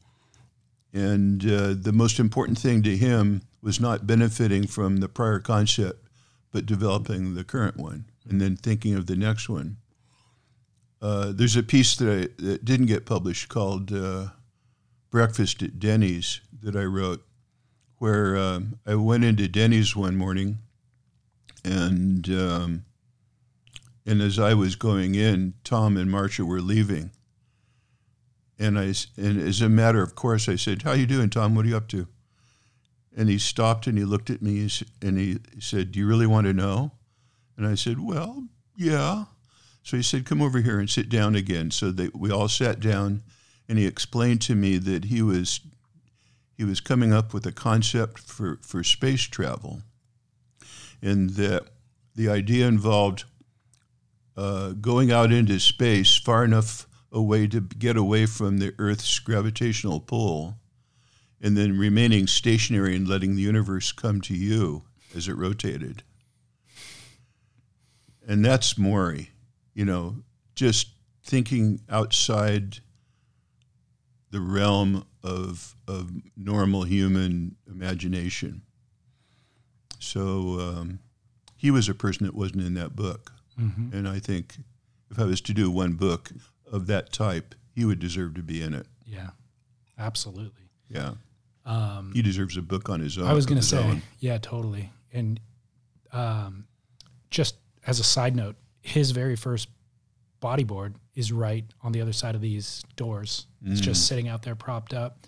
and 0.95 1.45
uh, 1.45 1.75
the 1.77 1.93
most 1.93 2.21
important 2.21 2.57
thing 2.57 2.83
to 2.85 2.97
him 2.97 3.43
was 3.61 3.81
not 3.81 4.07
benefiting 4.07 4.67
from 4.67 4.99
the 4.99 5.09
prior 5.09 5.41
concept, 5.41 6.07
but 6.53 6.67
developing 6.67 7.35
the 7.35 7.43
current 7.43 7.77
one, 7.77 8.05
and 8.29 8.41
then 8.41 8.57
thinking 8.57 8.95
of 8.95 9.07
the 9.07 9.17
next 9.17 9.49
one. 9.49 9.77
Uh, 11.03 11.33
there's 11.33 11.57
a 11.57 11.63
piece 11.65 11.97
that, 11.97 12.09
I, 12.09 12.43
that 12.43 12.65
didn't 12.65 12.87
get 12.87 13.05
published 13.05 13.49
called 13.49 13.93
uh, 13.93 14.29
"Breakfast 15.11 15.63
at 15.63 15.81
Denny's," 15.81 16.41
that 16.63 16.77
I 16.77 16.85
wrote, 16.85 17.27
where 17.99 18.37
um, 18.37 18.79
I 18.87 18.95
went 18.95 19.25
into 19.25 19.49
Denny's 19.49 19.97
one 19.97 20.17
morning, 20.17 20.59
and 21.65 22.29
um, 22.31 22.85
and 24.07 24.23
as 24.23 24.39
I 24.39 24.55
was 24.55 24.77
going 24.77 25.17
in, 25.17 25.55
Tom 25.65 25.97
and 25.97 26.09
Marcia 26.11 26.45
were 26.45 26.61
leaving, 26.61 27.11
and 28.59 28.79
I 28.79 28.95
and 29.17 29.41
as 29.41 29.61
a 29.61 29.69
matter 29.69 30.03
of 30.03 30.15
course, 30.15 30.49
I 30.49 30.57
said, 30.57 30.83
"How 30.83 30.93
you 30.93 31.07
doing, 31.07 31.31
Tom? 31.31 31.55
What 31.55 31.65
are 31.65 31.69
you 31.69 31.77
up 31.77 31.89
to?" 31.89 32.07
And 33.17 33.29
he 33.29 33.39
stopped 33.39 33.87
and 33.87 33.97
he 33.97 34.05
looked 34.05 34.31
at 34.31 34.43
me 34.43 34.69
and 35.03 35.19
he 35.19 35.39
said, 35.61 35.93
"Do 35.93 35.99
you 35.99 36.07
really 36.07 36.27
want 36.27 36.47
to 36.47 36.53
know?" 36.53 36.93
And 37.57 37.67
I 37.67 37.75
said, 37.75 38.01
"Well, 38.01 38.49
yeah." 38.77 39.25
So 39.83 39.97
he 39.97 40.03
said, 40.03 40.25
"Come 40.25 40.43
over 40.43 40.61
here 40.61 40.79
and 40.79 40.89
sit 40.89 41.09
down 41.09 41.35
again." 41.35 41.71
So 41.71 41.91
they, 41.91 42.11
we 42.15 42.31
all 42.31 42.49
sat 42.49 42.81
down, 42.81 43.23
and 43.69 43.79
he 43.79 43.87
explained 43.87 44.41
to 44.43 44.55
me 44.55 44.79
that 44.79 45.07
he 45.07 45.23
was 45.23 45.61
he 46.57 46.65
was 46.65 46.81
coming 46.81 47.13
up 47.13 47.35
with 47.35 47.47
a 47.47 47.53
concept 47.53 48.21
for, 48.21 48.59
for 48.63 48.85
space 48.85 49.23
travel, 49.23 49.83
and 51.03 51.31
that 51.31 51.65
the 52.15 52.29
idea 52.29 52.69
involved 52.69 53.25
uh, 54.37 54.71
going 54.71 55.11
out 55.11 55.33
into 55.33 55.59
space 55.59 56.17
far 56.17 56.45
enough 56.45 56.87
away 57.15 57.47
to 57.47 57.61
get 57.61 57.97
away 57.97 58.27
from 58.27 58.59
the 58.59 58.75
Earth's 58.79 59.19
gravitational 59.21 60.01
pull, 60.01 60.57
and 61.41 61.57
then 61.57 61.79
remaining 61.79 62.27
stationary 62.27 62.95
and 62.97 63.07
letting 63.09 63.37
the 63.37 63.43
universe 63.43 63.93
come 63.93 64.21
to 64.23 64.35
you 64.35 64.83
as 65.17 65.29
it 65.29 65.37
rotated. 65.37 66.03
And 68.27 68.45
that's 68.45 68.77
Morey, 68.79 69.31
you 69.75 69.85
know, 69.85 70.17
just 70.55 70.89
thinking 71.23 71.81
outside 71.89 72.79
the 74.31 74.41
realm 74.41 75.07
of 75.23 75.77
of 75.87 76.11
normal 76.37 76.83
human 76.85 77.57
imagination. 77.71 78.63
So 79.99 80.59
um, 80.61 80.99
he 81.57 81.71
was 81.71 81.89
a 81.89 81.95
person 81.95 82.27
that 82.27 82.35
wasn't 82.35 82.63
in 82.63 82.75
that 82.75 82.97
book, 82.97 83.33
Mhm. 83.61 83.93
and 83.93 84.09
I 84.09 84.19
think 84.19 84.57
if 85.11 85.19
I 85.19 85.25
was 85.25 85.41
to 85.43 85.55
do 85.55 85.71
one 85.71 85.93
book 85.95 86.31
of 86.71 86.87
that 86.87 87.13
type, 87.13 87.55
he 87.75 87.85
would 87.85 87.99
deserve 87.99 88.35
to 88.35 88.43
be 88.43 88.63
in 88.63 88.75
it. 88.75 88.87
Yeah, 89.07 89.31
absolutely. 89.99 90.63
Yeah, 90.89 91.13
Um, 91.65 92.13
he 92.15 92.23
deserves 92.23 92.57
a 92.57 92.63
book 92.63 92.89
on 92.91 93.01
his 93.01 93.19
own. 93.19 93.27
I 93.27 93.33
was 93.33 93.47
going 93.47 93.61
to 93.61 93.67
say, 93.67 93.79
own. 93.83 94.03
yeah, 94.21 94.39
totally. 94.39 94.91
And 95.13 95.41
um, 96.13 96.67
just 97.31 97.57
as 97.87 98.01
a 98.01 98.05
side 98.05 98.37
note, 98.37 98.57
his 98.83 99.11
very 99.11 99.37
first 99.37 99.69
bodyboard 100.43 100.95
is 101.15 101.33
right 101.33 101.65
on 101.83 101.93
the 101.93 102.01
other 102.01 102.13
side 102.13 102.35
of 102.35 102.41
these 102.41 102.83
doors. 102.97 103.47
It's 103.65 103.81
just 103.81 104.03
Mm. 104.05 104.09
sitting 104.09 104.29
out 104.29 104.43
there 104.43 104.55
propped 104.55 104.93
up. 104.93 105.19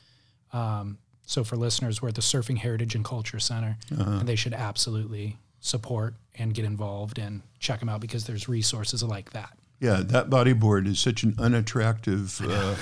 Um, 0.52 0.98
so 1.24 1.42
for 1.42 1.56
listeners, 1.56 2.02
we're 2.02 2.08
at 2.10 2.14
the 2.14 2.20
Surfing 2.20 2.58
Heritage 2.58 2.94
and 2.94 3.04
Culture 3.04 3.40
Center, 3.40 3.78
Uh-huh. 3.96 4.10
and 4.20 4.28
they 4.28 4.36
should 4.36 4.52
absolutely 4.54 5.38
support 5.60 6.14
and 6.34 6.54
get 6.54 6.64
involved 6.64 7.18
and 7.18 7.42
check 7.58 7.80
them 7.80 7.88
out 7.88 8.00
because 8.00 8.24
there's 8.26 8.48
resources 8.48 9.02
like 9.02 9.30
that. 9.30 9.56
Yeah, 9.78 10.00
that 10.02 10.30
bodyboard 10.30 10.86
is 10.86 10.98
such 10.98 11.22
an 11.22 11.34
unattractive 11.38 12.40
uh, 12.42 12.76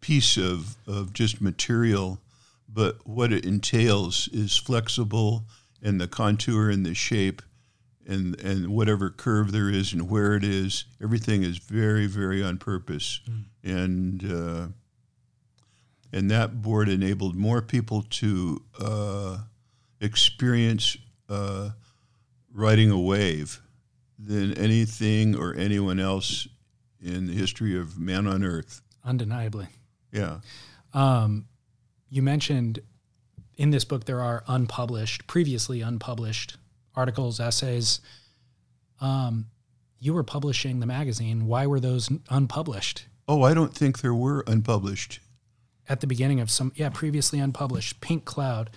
piece 0.00 0.36
of, 0.36 0.76
of 0.86 1.12
just 1.12 1.40
material, 1.40 2.18
but 2.68 3.06
what 3.06 3.32
it 3.32 3.44
entails 3.44 4.28
is 4.32 4.56
flexible 4.56 5.44
and 5.82 6.00
the 6.00 6.08
contour 6.08 6.70
and 6.70 6.86
the 6.86 6.94
shape 6.94 7.42
and, 8.06 8.40
and 8.40 8.68
whatever 8.68 9.10
curve 9.10 9.52
there 9.52 9.68
is 9.68 9.92
and 9.92 10.08
where 10.08 10.34
it 10.34 10.44
is, 10.44 10.84
everything 11.02 11.42
is 11.42 11.58
very, 11.58 12.06
very 12.06 12.42
on 12.42 12.56
purpose. 12.56 13.20
And, 13.62 14.24
uh, 14.24 14.68
and 16.12 16.30
that 16.30 16.62
board 16.62 16.88
enabled 16.88 17.34
more 17.34 17.60
people 17.60 18.02
to 18.10 18.62
uh, 18.80 19.38
experience 20.00 20.96
uh, 21.28 21.70
riding 22.54 22.90
a 22.90 22.98
wave 22.98 23.60
than 24.18 24.54
anything 24.54 25.36
or 25.36 25.54
anyone 25.54 26.00
else 26.00 26.48
in 27.00 27.26
the 27.26 27.34
history 27.34 27.78
of 27.78 27.98
man 27.98 28.26
on 28.26 28.42
earth. 28.42 28.80
Undeniably. 29.04 29.68
Yeah. 30.12 30.38
Um, 30.94 31.46
you 32.08 32.22
mentioned 32.22 32.80
in 33.56 33.70
this 33.70 33.84
book 33.84 34.04
there 34.04 34.20
are 34.22 34.42
unpublished, 34.48 35.26
previously 35.26 35.80
unpublished 35.80 36.56
articles, 36.94 37.38
essays. 37.40 38.00
Um, 39.00 39.46
you 39.98 40.14
were 40.14 40.22
publishing 40.24 40.80
the 40.80 40.86
magazine. 40.86 41.46
Why 41.46 41.66
were 41.66 41.80
those 41.80 42.10
unpublished? 42.30 43.06
Oh, 43.28 43.42
I 43.42 43.54
don't 43.54 43.74
think 43.74 44.00
there 44.00 44.14
were 44.14 44.44
unpublished. 44.46 45.20
At 45.88 46.00
the 46.00 46.06
beginning 46.06 46.40
of 46.40 46.50
some, 46.50 46.72
yeah, 46.74 46.88
previously 46.88 47.38
unpublished. 47.38 48.00
Pink 48.00 48.24
Cloud, 48.24 48.70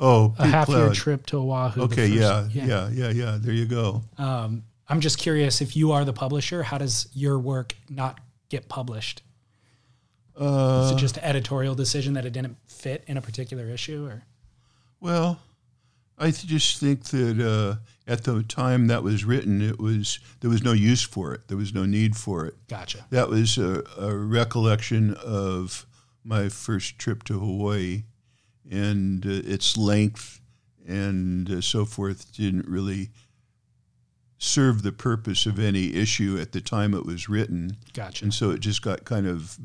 Oh, 0.00 0.34
a 0.38 0.42
Pink 0.42 0.54
half 0.54 0.68
year 0.68 0.90
trip 0.92 1.26
to 1.26 1.38
Oahu. 1.38 1.82
Okay, 1.82 2.08
first- 2.08 2.12
yeah, 2.54 2.64
yeah, 2.66 2.88
yeah, 2.92 3.10
yeah, 3.10 3.38
There 3.40 3.52
you 3.52 3.66
go. 3.66 4.02
Um, 4.16 4.62
I'm 4.88 5.00
just 5.00 5.18
curious 5.18 5.60
if 5.60 5.76
you 5.76 5.92
are 5.92 6.04
the 6.04 6.12
publisher, 6.12 6.62
how 6.62 6.78
does 6.78 7.08
your 7.12 7.38
work 7.38 7.74
not 7.90 8.20
get 8.48 8.68
published? 8.68 9.22
Uh, 10.38 10.84
Is 10.86 10.92
it 10.92 10.98
just 10.98 11.16
an 11.16 11.24
editorial 11.24 11.74
decision 11.74 12.14
that 12.14 12.24
it 12.24 12.32
didn't 12.32 12.56
fit 12.68 13.04
in 13.06 13.16
a 13.16 13.20
particular 13.20 13.68
issue, 13.68 14.06
or 14.06 14.22
Well, 15.00 15.40
I 16.16 16.30
just 16.30 16.78
think 16.78 17.04
that 17.06 17.40
uh, 17.40 17.76
at 18.06 18.24
the 18.24 18.42
time 18.44 18.86
that 18.86 19.02
was 19.02 19.24
written, 19.24 19.60
it 19.60 19.78
was 19.78 20.20
there 20.40 20.50
was 20.50 20.62
no 20.62 20.72
use 20.72 21.02
for 21.02 21.34
it. 21.34 21.48
There 21.48 21.56
was 21.56 21.74
no 21.74 21.84
need 21.84 22.16
for 22.16 22.46
it. 22.46 22.54
Gotcha. 22.68 23.04
That 23.10 23.28
was 23.28 23.58
a, 23.58 23.82
a 23.98 24.16
recollection 24.16 25.14
of 25.14 25.86
my 26.24 26.48
first 26.48 26.98
trip 26.98 27.24
to 27.24 27.38
Hawaii, 27.38 28.04
and 28.70 29.26
uh, 29.26 29.30
its 29.44 29.76
length 29.76 30.40
and 30.86 31.50
uh, 31.50 31.60
so 31.60 31.84
forth 31.84 32.32
didn't 32.34 32.66
really 32.66 33.10
serve 34.38 34.82
the 34.82 34.92
purpose 34.92 35.46
of 35.46 35.58
any 35.58 35.94
issue 35.94 36.38
at 36.40 36.52
the 36.52 36.60
time 36.60 36.94
it 36.94 37.04
was 37.04 37.28
written. 37.28 37.76
Gotcha. 37.92 38.24
And 38.24 38.32
so 38.32 38.50
it 38.50 38.60
just 38.60 38.82
got 38.82 39.04
kind 39.04 39.26
of 39.26 39.58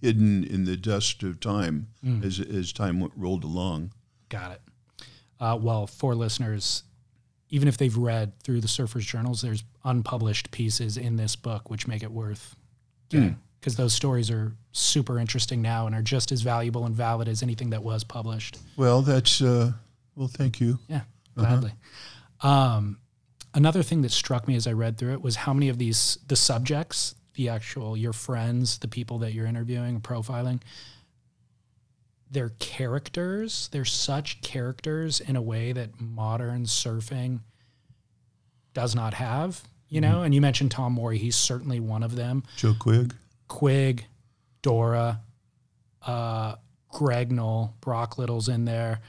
hidden 0.00 0.44
in 0.44 0.64
the 0.64 0.76
dust 0.76 1.22
of 1.22 1.40
time 1.40 1.88
Mm. 2.04 2.24
as 2.24 2.38
as 2.40 2.72
time 2.72 3.00
went, 3.00 3.12
rolled 3.16 3.42
along. 3.44 3.90
Got 4.28 4.52
it. 4.52 4.60
Uh, 5.40 5.58
well, 5.60 5.86
for 5.86 6.14
listeners, 6.14 6.84
even 7.50 7.66
if 7.68 7.76
they've 7.76 7.96
read 7.96 8.38
through 8.42 8.60
the 8.60 8.68
Surfers 8.68 9.02
Journals, 9.06 9.42
there's 9.42 9.64
unpublished 9.84 10.50
pieces 10.50 10.96
in 10.96 11.16
this 11.16 11.34
book 11.36 11.70
which 11.70 11.86
make 11.88 12.02
it 12.02 12.10
worth 12.12 12.54
getting 13.08 13.38
because 13.60 13.76
those 13.76 13.94
stories 13.94 14.30
are 14.30 14.52
super 14.72 15.18
interesting 15.18 15.62
now 15.62 15.86
and 15.86 15.94
are 15.94 16.02
just 16.02 16.30
as 16.32 16.42
valuable 16.42 16.84
and 16.84 16.94
valid 16.94 17.28
as 17.28 17.42
anything 17.42 17.70
that 17.70 17.82
was 17.82 18.04
published. 18.04 18.58
Well, 18.76 19.02
that's 19.02 19.40
uh, 19.42 19.72
well. 20.14 20.28
Thank 20.28 20.60
you. 20.60 20.78
Yeah, 20.88 20.96
Uh-huh. 21.36 21.46
gladly. 21.46 21.72
Um, 22.42 22.98
another 23.54 23.82
thing 23.82 24.02
that 24.02 24.10
struck 24.10 24.46
me 24.46 24.56
as 24.56 24.66
I 24.66 24.72
read 24.72 24.98
through 24.98 25.12
it 25.14 25.22
was 25.22 25.36
how 25.36 25.54
many 25.54 25.68
of 25.68 25.78
these 25.78 26.18
the 26.26 26.36
subjects, 26.36 27.14
the 27.34 27.48
actual 27.48 27.96
your 27.96 28.12
friends, 28.12 28.78
the 28.78 28.88
people 28.88 29.18
that 29.18 29.32
you're 29.32 29.46
interviewing, 29.46 30.00
profiling, 30.00 30.60
they're 32.30 32.52
characters. 32.58 33.68
They're 33.72 33.84
such 33.84 34.42
characters 34.42 35.20
in 35.20 35.36
a 35.36 35.42
way 35.42 35.72
that 35.72 36.00
modern 36.00 36.64
surfing 36.64 37.40
does 38.74 38.94
not 38.94 39.14
have. 39.14 39.62
You 39.88 40.00
know, 40.00 40.22
and 40.22 40.34
you 40.34 40.40
mentioned 40.40 40.72
Tom 40.72 40.92
Morey. 40.94 41.18
He's 41.18 41.36
certainly 41.36 41.78
one 41.78 42.02
of 42.02 42.16
them. 42.16 42.42
Joe 42.56 42.74
Quigg. 42.78 43.14
Quig, 43.46 44.04
Dora, 44.62 45.20
uh, 46.04 46.56
Greg 46.88 47.30
Noll, 47.30 47.74
Brock 47.80 48.18
Little's 48.18 48.48
in 48.48 48.64
there, 48.64 49.00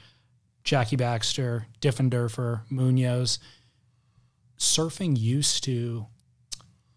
Jackie 0.62 0.96
Baxter, 0.96 1.66
Diffenderfer, 1.80 2.60
Munoz. 2.70 3.40
Surfing 4.58 5.18
used 5.18 5.64
to 5.64 6.06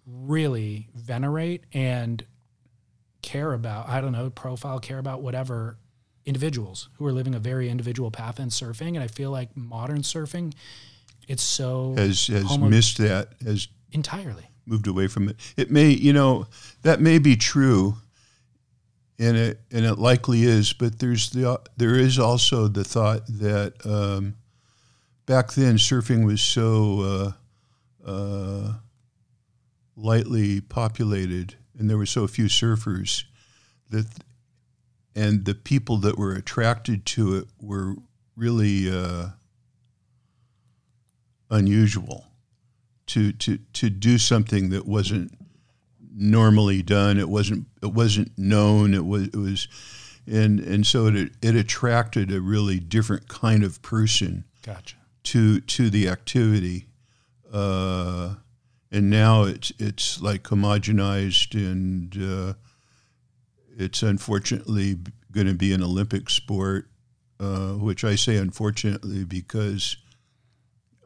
really 0.05 0.87
venerate 0.95 1.63
and 1.73 2.25
care 3.21 3.53
about, 3.53 3.87
I 3.87 4.01
don't 4.01 4.11
know, 4.11 4.29
profile, 4.29 4.79
care 4.79 4.97
about 4.97 5.21
whatever 5.21 5.77
individuals 6.25 6.89
who 6.97 7.05
are 7.05 7.11
living 7.11 7.35
a 7.35 7.39
very 7.39 7.69
individual 7.69 8.11
path 8.11 8.39
in 8.39 8.49
surfing. 8.49 8.89
And 8.89 8.99
I 8.99 9.07
feel 9.07 9.31
like 9.31 9.55
modern 9.55 10.01
surfing, 10.01 10.53
it's 11.27 11.43
so 11.43 11.95
has 11.97 12.27
has 12.27 12.43
homo- 12.43 12.69
missed 12.69 12.97
that 12.99 13.33
has 13.43 13.67
entirely. 13.91 14.49
moved 14.65 14.87
away 14.87 15.07
from 15.07 15.29
it. 15.29 15.35
It 15.57 15.71
may 15.71 15.89
you 15.89 16.13
know 16.13 16.47
that 16.83 17.01
may 17.01 17.19
be 17.19 17.35
true, 17.35 17.97
and 19.17 19.35
it 19.37 19.61
and 19.71 19.85
it 19.85 19.99
likely 19.99 20.43
is. 20.43 20.73
But 20.73 20.99
there's 20.99 21.29
the 21.31 21.59
there 21.77 21.95
is 21.95 22.17
also 22.19 22.67
the 22.67 22.83
thought 22.83 23.25
that 23.27 23.73
um, 23.85 24.35
back 25.25 25.53
then 25.53 25.75
surfing 25.75 26.25
was 26.25 26.41
so 26.41 27.01
uh, 27.01 27.31
uh, 28.09 28.73
lightly 29.95 30.61
populated, 30.61 31.55
and 31.77 31.89
there 31.89 31.97
were 31.97 32.05
so 32.05 32.27
few 32.27 32.45
surfers 32.45 33.23
that, 33.89 34.05
and 35.15 35.45
the 35.45 35.55
people 35.55 35.97
that 35.97 36.17
were 36.17 36.33
attracted 36.33 37.05
to 37.05 37.35
it 37.35 37.47
were 37.61 37.95
really. 38.35 38.89
Uh, 38.89 39.29
unusual 41.49 42.25
to 43.07 43.31
to 43.33 43.57
to 43.73 43.89
do 43.89 44.17
something 44.17 44.69
that 44.69 44.85
wasn't 44.85 45.31
normally 46.13 46.81
done. 46.81 47.17
It 47.17 47.29
wasn't 47.29 47.65
it 47.81 47.93
wasn't 47.93 48.37
known. 48.37 48.93
It 48.93 49.05
was 49.05 49.27
it 49.27 49.35
was, 49.35 49.67
and 50.27 50.59
and 50.59 50.85
so 50.85 51.07
it 51.07 51.31
it 51.41 51.55
attracted 51.55 52.31
a 52.31 52.41
really 52.41 52.79
different 52.79 53.27
kind 53.27 53.63
of 53.63 53.81
person 53.81 54.45
Gotcha. 54.63 54.95
to 55.23 55.61
to 55.61 55.89
the 55.89 56.07
activity. 56.07 56.85
Uh, 57.51 58.35
and 58.91 59.09
now 59.09 59.43
it's 59.43 59.71
it's 59.79 60.21
like 60.21 60.43
homogenized 60.43 61.53
and 61.53 62.15
uh, 62.17 62.53
it's 63.77 64.03
unfortunately 64.03 64.97
going 65.31 65.47
to 65.47 65.53
be 65.53 65.73
an 65.73 65.83
Olympic 65.83 66.29
sport, 66.29 66.89
uh, 67.39 67.73
which 67.73 68.03
I 68.03 68.15
say 68.15 68.37
unfortunately 68.37 69.23
because 69.23 69.97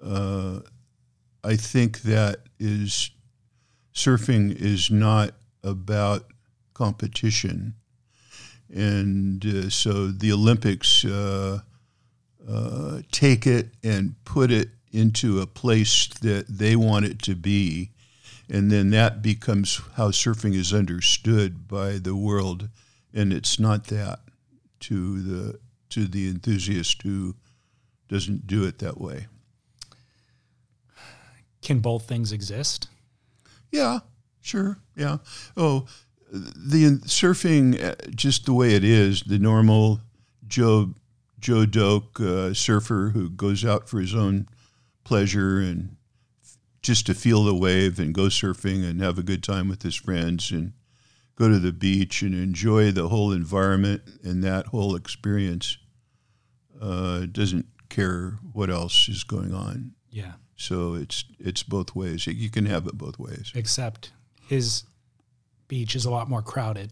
uh, 0.03 0.59
I 1.43 1.55
think 1.55 2.01
that 2.01 2.37
is 2.59 3.11
surfing 3.93 4.55
is 4.55 4.89
not 4.89 5.31
about 5.63 6.25
competition, 6.73 7.75
and 8.73 9.45
uh, 9.45 9.69
so 9.69 10.07
the 10.07 10.31
Olympics 10.31 11.05
uh, 11.05 11.59
uh, 12.49 13.01
take 13.11 13.45
it 13.45 13.69
and 13.83 14.15
put 14.25 14.51
it 14.51 14.69
into 14.93 15.41
a 15.41 15.47
place 15.47 16.07
that 16.21 16.45
they 16.47 16.75
want 16.75 17.05
it 17.05 17.21
to 17.23 17.35
be, 17.35 17.91
and 18.49 18.71
then 18.71 18.91
that 18.91 19.21
becomes 19.21 19.81
how 19.95 20.09
surfing 20.11 20.53
is 20.53 20.73
understood 20.73 21.67
by 21.67 21.97
the 21.97 22.15
world, 22.15 22.69
and 23.13 23.33
it's 23.33 23.59
not 23.59 23.87
that 23.87 24.19
to 24.81 25.21
the 25.21 25.59
to 25.89 26.05
the 26.05 26.27
enthusiast 26.27 27.01
who 27.01 27.35
doesn't 28.07 28.47
do 28.47 28.63
it 28.65 28.79
that 28.79 28.99
way. 28.99 29.27
Can 31.61 31.79
both 31.79 32.07
things 32.07 32.31
exist? 32.31 32.87
Yeah, 33.71 33.99
Sure. 34.43 34.77
Yeah. 34.97 35.19
Oh, 35.55 35.87
the 36.29 36.99
surfing, 37.05 37.81
uh, 37.81 37.95
just 38.13 38.45
the 38.45 38.53
way 38.53 38.75
it 38.75 38.83
is, 38.83 39.21
the 39.21 39.39
normal 39.39 40.01
Joe 40.45 40.93
Joe 41.39 41.65
Doak 41.65 42.19
uh, 42.19 42.53
surfer 42.53 43.11
who 43.13 43.29
goes 43.29 43.63
out 43.63 43.87
for 43.87 44.01
his 44.01 44.13
own 44.13 44.47
pleasure 45.13 45.59
and 45.59 45.95
just 46.81 47.05
to 47.05 47.13
feel 47.13 47.43
the 47.43 47.53
wave 47.53 47.99
and 47.99 48.15
go 48.15 48.23
surfing 48.23 48.83
and 48.83 48.99
have 48.99 49.19
a 49.19 49.23
good 49.23 49.43
time 49.43 49.69
with 49.69 49.83
his 49.83 49.93
friends 49.93 50.49
and 50.49 50.73
go 51.35 51.47
to 51.47 51.59
the 51.59 51.71
beach 51.71 52.23
and 52.23 52.33
enjoy 52.33 52.91
the 52.91 53.09
whole 53.09 53.31
environment 53.31 54.01
and 54.23 54.43
that 54.43 54.65
whole 54.67 54.95
experience. 54.95 55.77
Uh, 56.81 57.27
doesn't 57.31 57.67
care 57.89 58.39
what 58.53 58.71
else 58.71 59.07
is 59.07 59.23
going 59.23 59.53
on. 59.53 59.91
Yeah. 60.09 60.33
So 60.55 60.95
it's 60.95 61.25
it's 61.39 61.61
both 61.61 61.95
ways. 61.95 62.25
You 62.25 62.49
can 62.49 62.65
have 62.65 62.87
it 62.87 62.97
both 62.97 63.19
ways. 63.19 63.51
Except 63.53 64.11
his 64.47 64.83
beach 65.67 65.95
is 65.95 66.05
a 66.05 66.09
lot 66.09 66.27
more 66.27 66.41
crowded. 66.41 66.91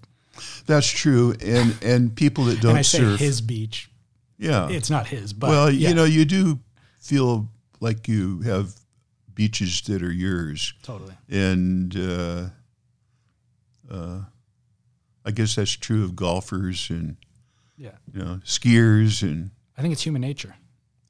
That's 0.68 0.88
true, 0.88 1.34
and 1.44 1.76
and 1.84 2.16
people 2.16 2.46
that 2.46 2.62
don't 2.62 2.72
and 2.72 2.80
I 2.80 2.84
say 2.84 3.00
surf, 3.00 3.20
his 3.20 3.42
beach. 3.42 3.90
Yeah, 4.38 4.70
it's 4.70 4.92
not 4.92 5.08
his, 5.08 5.34
but 5.34 5.50
well, 5.50 5.72
yeah. 5.72 5.90
you 5.90 5.96
know, 5.96 6.06
you 6.06 6.24
do 6.24 6.60
feel 7.00 7.50
like 7.82 8.08
you 8.08 8.42
have 8.44 8.74
beaches 9.34 9.82
that 9.82 10.02
are 10.02 10.12
yours. 10.12 10.74
Totally. 10.84 11.14
And 11.30 11.98
uh, 11.98 12.50
uh, 13.92 14.22
I 15.26 15.32
guess 15.32 15.56
that's 15.56 15.72
true 15.72 16.04
of 16.04 16.16
golfers 16.16 16.90
and 16.90 17.18
yeah, 17.78 17.96
you 18.14 18.22
know, 18.22 18.40
skiers 18.46 19.24
and 19.24 19.52
I 19.78 19.82
think 19.82 19.92
it's 19.92 20.04
human 20.04 20.22
nature. 20.22 20.56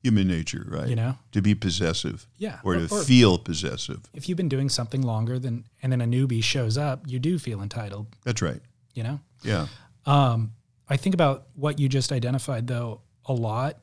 Human 0.04 0.28
nature, 0.28 0.66
right? 0.68 0.88
You 0.88 0.96
know, 0.96 1.18
to 1.32 1.44
be 1.44 1.54
possessive, 1.54 2.26
yeah, 2.38 2.60
or, 2.64 2.76
or 2.76 2.88
to 2.88 2.96
or 2.96 3.04
feel 3.04 3.38
possessive. 3.38 4.00
If 4.16 4.28
you've 4.28 4.38
been 4.38 4.50
doing 4.50 4.68
something 4.68 5.04
longer 5.04 5.38
than, 5.38 5.66
and 5.84 5.92
then 5.92 6.02
a 6.02 6.06
newbie 6.06 6.44
shows 6.44 6.76
up, 6.76 7.04
you 7.06 7.20
do 7.20 7.38
feel 7.38 7.62
entitled. 7.62 8.08
That's 8.24 8.42
right. 8.42 8.62
You 8.96 9.04
know. 9.04 9.20
Yeah. 9.44 9.68
Um, 10.08 10.54
I 10.90 10.98
think 10.98 11.14
about 11.14 11.48
what 11.54 11.78
you 11.78 11.88
just 11.88 12.12
identified 12.12 12.66
though 12.66 13.02
a 13.26 13.34
lot. 13.34 13.78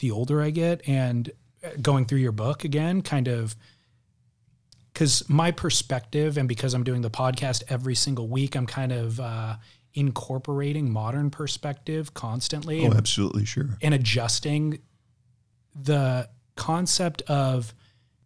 The 0.00 0.10
older 0.10 0.42
I 0.42 0.50
get, 0.50 0.86
and 0.86 1.30
going 1.80 2.06
through 2.06 2.18
your 2.18 2.32
book 2.32 2.64
again, 2.64 3.02
kind 3.02 3.28
of 3.28 3.56
because 4.92 5.28
my 5.28 5.52
perspective, 5.52 6.36
and 6.36 6.48
because 6.48 6.74
I'm 6.74 6.82
doing 6.82 7.02
the 7.02 7.10
podcast 7.10 7.62
every 7.68 7.94
single 7.94 8.26
week, 8.26 8.56
I'm 8.56 8.66
kind 8.66 8.90
of 8.90 9.20
uh, 9.20 9.56
incorporating 9.94 10.90
modern 10.90 11.30
perspective 11.30 12.14
constantly. 12.14 12.82
Oh, 12.82 12.86
and, 12.86 12.94
absolutely, 12.96 13.44
sure. 13.44 13.78
And 13.80 13.94
adjusting 13.94 14.80
the 15.74 16.28
concept 16.56 17.22
of 17.22 17.74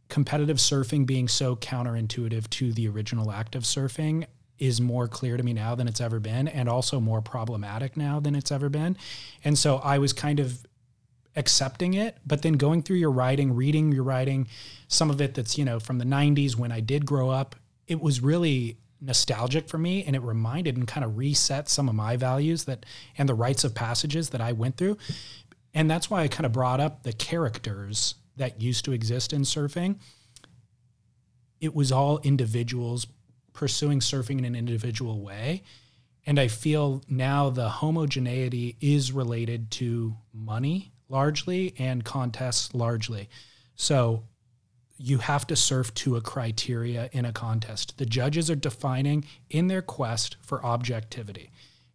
competitive 0.09 0.57
surfing 0.57 1.07
being 1.07 1.29
so 1.29 1.57
counterintuitive 1.57 2.49
to 2.51 2.73
the 2.73 2.88
original 2.88 3.31
act 3.31 3.55
of 3.55 3.64
surfing 3.64 4.27
is 4.59 4.81
more 4.81 5.09
clear 5.09 5.37
to 5.37 5.42
me 5.42 5.53
now 5.53 5.75
than 5.75 5.88
it's 5.88 6.01
ever 6.01 6.21
been 6.21 6.49
and 6.49 6.68
also 6.68 7.01
more 7.01 7.21
problematic 7.21 7.97
now 7.97 8.21
than 8.21 8.35
it's 8.35 8.53
ever 8.53 8.68
been. 8.68 8.97
And 9.45 9.59
so 9.59 9.77
I 9.79 9.99
was 9.99 10.12
kind 10.12 10.38
of 10.40 10.64
accepting 11.37 11.95
it, 11.95 12.18
but 12.27 12.42
then 12.42 12.55
going 12.55 12.83
through 12.83 12.97
your 12.97 13.11
writing, 13.11 13.55
reading 13.55 13.92
your 13.92 14.05
writing, 14.05 14.47
some 14.88 15.11
of 15.11 15.21
it 15.21 15.35
that's, 15.35 15.57
you 15.57 15.64
know, 15.64 15.81
from 15.81 15.99
the 15.99 16.05
90s 16.05 16.57
when 16.57 16.73
I 16.73 16.81
did 16.81 17.07
grow 17.07 17.31
up, 17.31 17.57
it 17.87 18.01
was 18.01 18.21
really 18.21 18.77
nostalgic 19.01 19.68
for 19.68 19.79
me 19.79 20.05
and 20.05 20.14
it 20.14 20.23
reminded 20.23 20.77
and 20.77 20.87
kind 20.87 21.05
of 21.05 21.18
reset 21.18 21.68
some 21.68 21.88
of 21.88 21.95
my 21.95 22.16
values 22.16 22.64
that 22.64 22.87
and 23.18 23.29
the 23.29 23.35
rites 23.35 23.64
of 23.64 23.75
passages 23.75 24.31
that 24.31 24.40
I 24.40 24.53
went 24.53 24.77
through. 24.77 24.97
And 25.75 25.90
that's 25.90 26.09
why 26.09 26.23
I 26.23 26.29
kind 26.29 26.47
of 26.47 26.53
brought 26.53 26.81
up 26.81 27.03
the 27.03 27.12
characters 27.12 28.14
that 28.37 28.61
used 28.61 28.85
to 28.85 28.92
exist 28.92 29.33
in 29.33 29.42
surfing. 29.42 29.97
It 31.61 31.75
was 31.75 31.90
all 31.90 32.18
individuals 32.21 33.07
pursuing 33.53 34.01
surfing 34.01 34.38
in 34.38 34.45
an 34.45 34.55
individual 34.55 35.21
way. 35.21 35.62
And 36.25 36.38
I 36.38 36.49
feel 36.49 37.03
now 37.09 37.51
the 37.51 37.68
homogeneity 37.68 38.77
is 38.81 39.12
related 39.12 39.71
to 39.73 40.16
money 40.33 40.92
largely 41.12 41.75
and 41.79 42.05
contests 42.05 42.75
largely. 42.75 43.29
So 43.77 44.25
you 44.96 45.18
have 45.18 45.46
to 45.48 45.57
surf 45.57 45.92
to 45.94 46.16
a 46.16 46.20
criteria 46.20 47.11
in 47.12 47.25
a 47.25 47.33
contest. 47.33 47.98
The 47.98 48.07
judges 48.07 48.51
are 48.51 48.57
defining 48.57 49.25
in 49.51 49.66
their 49.68 49.83
quest 49.83 50.37
for 50.40 50.64
objectivity, 50.64 51.51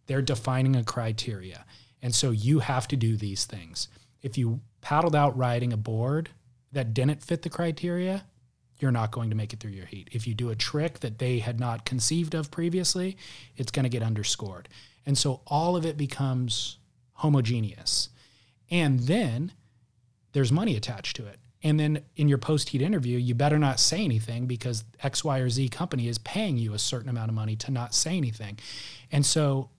they're 0.06 0.22
defining 0.22 0.76
a 0.76 0.84
criteria. 0.84 1.64
And 2.00 2.14
so 2.14 2.30
you 2.30 2.60
have 2.60 2.86
to 2.88 2.96
do 2.96 3.16
these 3.16 3.44
things. 3.44 3.88
If 4.22 4.38
you 4.38 4.60
paddled 4.82 5.16
out 5.16 5.36
riding 5.36 5.72
a 5.72 5.76
board 5.76 6.30
that 6.70 6.94
didn't 6.94 7.24
fit 7.24 7.42
the 7.42 7.50
criteria, 7.50 8.24
you're 8.78 8.92
not 8.92 9.10
going 9.10 9.30
to 9.30 9.36
make 9.36 9.52
it 9.52 9.58
through 9.58 9.72
your 9.72 9.86
heat. 9.86 10.08
If 10.12 10.28
you 10.28 10.34
do 10.34 10.50
a 10.50 10.54
trick 10.54 11.00
that 11.00 11.18
they 11.18 11.40
had 11.40 11.58
not 11.58 11.84
conceived 11.84 12.34
of 12.34 12.52
previously, 12.52 13.16
it's 13.56 13.72
going 13.72 13.82
to 13.82 13.88
get 13.88 14.04
underscored. 14.04 14.68
And 15.04 15.18
so 15.18 15.40
all 15.46 15.74
of 15.74 15.84
it 15.84 15.96
becomes 15.96 16.78
homogeneous. 17.14 18.10
And 18.70 19.00
then 19.00 19.52
there's 20.32 20.52
money 20.52 20.76
attached 20.76 21.16
to 21.16 21.26
it. 21.26 21.38
And 21.62 21.78
then 21.78 22.02
in 22.16 22.28
your 22.28 22.38
post 22.38 22.68
heat 22.68 22.82
interview, 22.82 23.18
you 23.18 23.34
better 23.34 23.58
not 23.58 23.80
say 23.80 24.04
anything 24.04 24.46
because 24.46 24.84
X, 25.02 25.24
Y, 25.24 25.38
or 25.38 25.50
Z 25.50 25.68
company 25.70 26.06
is 26.06 26.18
paying 26.18 26.56
you 26.56 26.72
a 26.72 26.78
certain 26.78 27.08
amount 27.08 27.30
of 27.30 27.34
money 27.34 27.56
to 27.56 27.72
not 27.72 27.94
say 27.94 28.16
anything. 28.16 28.58
And 29.10 29.26
so, 29.26 29.70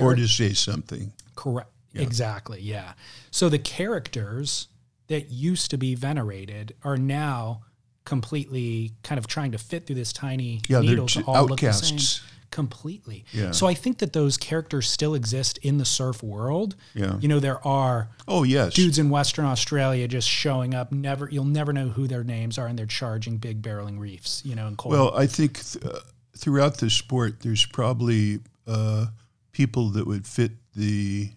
or 0.00 0.16
to 0.16 0.26
say 0.26 0.52
something. 0.52 1.12
Correct. 1.36 1.70
Yeah. 1.92 2.02
Exactly. 2.02 2.60
Yeah. 2.60 2.94
So 3.30 3.48
the 3.48 3.58
characters 3.58 4.68
that 5.06 5.30
used 5.30 5.70
to 5.70 5.76
be 5.76 5.94
venerated 5.94 6.74
are 6.82 6.96
now 6.96 7.62
completely 8.04 8.92
kind 9.02 9.18
of 9.18 9.26
trying 9.26 9.52
to 9.52 9.58
fit 9.58 9.86
through 9.86 9.96
this 9.96 10.12
tiny 10.12 10.60
yeah, 10.68 10.80
needle 10.80 11.06
to 11.06 11.22
all 11.22 11.36
outcasts. 11.36 11.92
look 11.92 12.00
the 12.00 12.02
same 12.02 12.28
completely. 12.50 13.24
Yeah. 13.32 13.50
So 13.50 13.66
I 13.66 13.74
think 13.74 13.98
that 13.98 14.12
those 14.12 14.36
characters 14.36 14.88
still 14.88 15.14
exist 15.14 15.58
in 15.58 15.78
the 15.78 15.84
surf 15.84 16.22
world. 16.22 16.76
Yeah. 16.94 17.18
You 17.20 17.28
know, 17.28 17.40
there 17.40 17.66
are 17.66 18.08
oh 18.28 18.42
yes 18.42 18.74
dudes 18.74 18.98
in 18.98 19.10
Western 19.10 19.44
Australia 19.44 20.08
just 20.08 20.28
showing 20.28 20.74
up. 20.74 20.92
Never 20.92 21.28
you'll 21.30 21.44
never 21.44 21.72
know 21.72 21.88
who 21.88 22.06
their 22.06 22.24
names 22.24 22.58
are, 22.58 22.66
and 22.66 22.78
they're 22.78 22.86
charging 22.86 23.38
big 23.38 23.62
barreling 23.62 23.98
reefs. 23.98 24.42
You 24.44 24.54
know, 24.54 24.66
in 24.66 24.76
cold. 24.76 24.94
Well, 24.94 25.16
I 25.16 25.26
think 25.26 25.62
th- 25.64 25.84
uh, 25.84 26.00
throughout 26.36 26.78
the 26.78 26.90
sport, 26.90 27.40
there's 27.40 27.66
probably 27.66 28.40
uh, 28.66 29.06
people 29.52 29.90
that 29.90 30.06
would 30.06 30.26
fit 30.26 30.52
the 30.74 31.30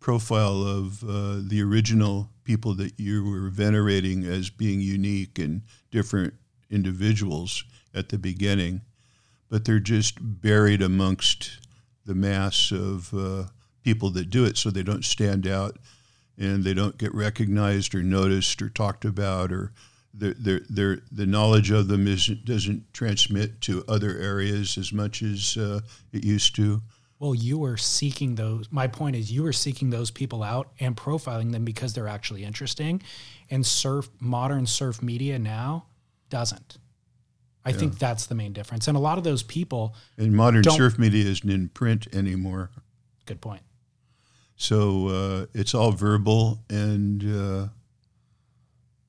profile 0.00 0.62
of 0.62 1.04
uh, 1.04 1.40
the 1.46 1.62
original 1.62 2.28
people 2.44 2.74
that 2.74 2.98
you 2.98 3.24
were 3.24 3.48
venerating 3.48 4.24
as 4.24 4.50
being 4.50 4.80
unique 4.80 5.38
and 5.38 5.62
different 5.90 6.34
individuals 6.70 7.64
at 7.94 8.08
the 8.08 8.18
beginning, 8.18 8.80
but 9.52 9.66
they're 9.66 9.78
just 9.78 10.16
buried 10.18 10.80
amongst 10.80 11.60
the 12.06 12.14
mass 12.14 12.72
of 12.72 13.12
uh, 13.12 13.44
people 13.84 14.08
that 14.08 14.30
do 14.30 14.46
it, 14.46 14.56
so 14.56 14.70
they 14.70 14.82
don't 14.82 15.04
stand 15.04 15.46
out 15.46 15.76
and 16.38 16.64
they 16.64 16.72
don't 16.72 16.96
get 16.96 17.14
recognized 17.14 17.94
or 17.94 18.02
noticed 18.02 18.62
or 18.62 18.70
talked 18.70 19.04
about 19.04 19.52
or 19.52 19.70
their, 20.14 21.00
the 21.12 21.26
knowledge 21.26 21.70
of 21.70 21.88
them 21.88 22.08
isn't, 22.08 22.46
doesn't 22.46 22.94
transmit 22.94 23.60
to 23.60 23.84
other 23.88 24.16
areas 24.16 24.78
as 24.78 24.90
much 24.90 25.22
as 25.22 25.58
uh, 25.58 25.80
it 26.14 26.24
used 26.24 26.56
to. 26.56 26.80
Well, 27.18 27.34
you 27.34 27.58
were 27.58 27.76
seeking 27.76 28.36
those. 28.36 28.68
My 28.70 28.86
point 28.86 29.16
is, 29.16 29.30
you 29.30 29.42
were 29.42 29.52
seeking 29.52 29.90
those 29.90 30.10
people 30.10 30.42
out 30.42 30.70
and 30.80 30.96
profiling 30.96 31.52
them 31.52 31.66
because 31.66 31.92
they're 31.92 32.08
actually 32.08 32.42
interesting. 32.42 33.02
And 33.50 33.66
surf, 33.66 34.08
modern 34.18 34.64
surf 34.64 35.02
media 35.02 35.38
now 35.38 35.84
doesn't. 36.30 36.78
I 37.64 37.70
yeah. 37.70 37.76
think 37.76 37.98
that's 37.98 38.26
the 38.26 38.34
main 38.34 38.52
difference. 38.52 38.88
And 38.88 38.96
a 38.96 39.00
lot 39.00 39.18
of 39.18 39.24
those 39.24 39.42
people. 39.42 39.94
And 40.16 40.32
modern 40.32 40.64
surf 40.64 40.98
media 40.98 41.24
isn't 41.24 41.48
in 41.48 41.68
print 41.68 42.08
anymore. 42.12 42.70
Good 43.26 43.40
point. 43.40 43.62
So 44.56 45.08
uh, 45.08 45.46
it's 45.54 45.74
all 45.74 45.92
verbal 45.92 46.60
and 46.68 47.24
uh, 47.24 47.68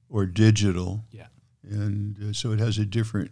or 0.09 0.25
digital. 0.25 1.03
Yeah. 1.11 1.27
And 1.63 2.17
uh, 2.21 2.33
so 2.33 2.51
it 2.51 2.59
has 2.59 2.77
a 2.77 2.85
different 2.85 3.31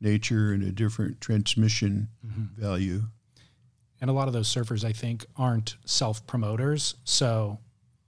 nature 0.00 0.52
and 0.52 0.62
a 0.62 0.72
different 0.72 1.20
transmission 1.20 2.08
mm-hmm. 2.24 2.60
value. 2.60 3.02
And 4.00 4.10
a 4.10 4.12
lot 4.12 4.28
of 4.28 4.34
those 4.34 4.52
surfers, 4.52 4.84
I 4.84 4.92
think, 4.92 5.24
aren't 5.36 5.76
self 5.84 6.26
promoters. 6.26 6.94
So 7.04 7.58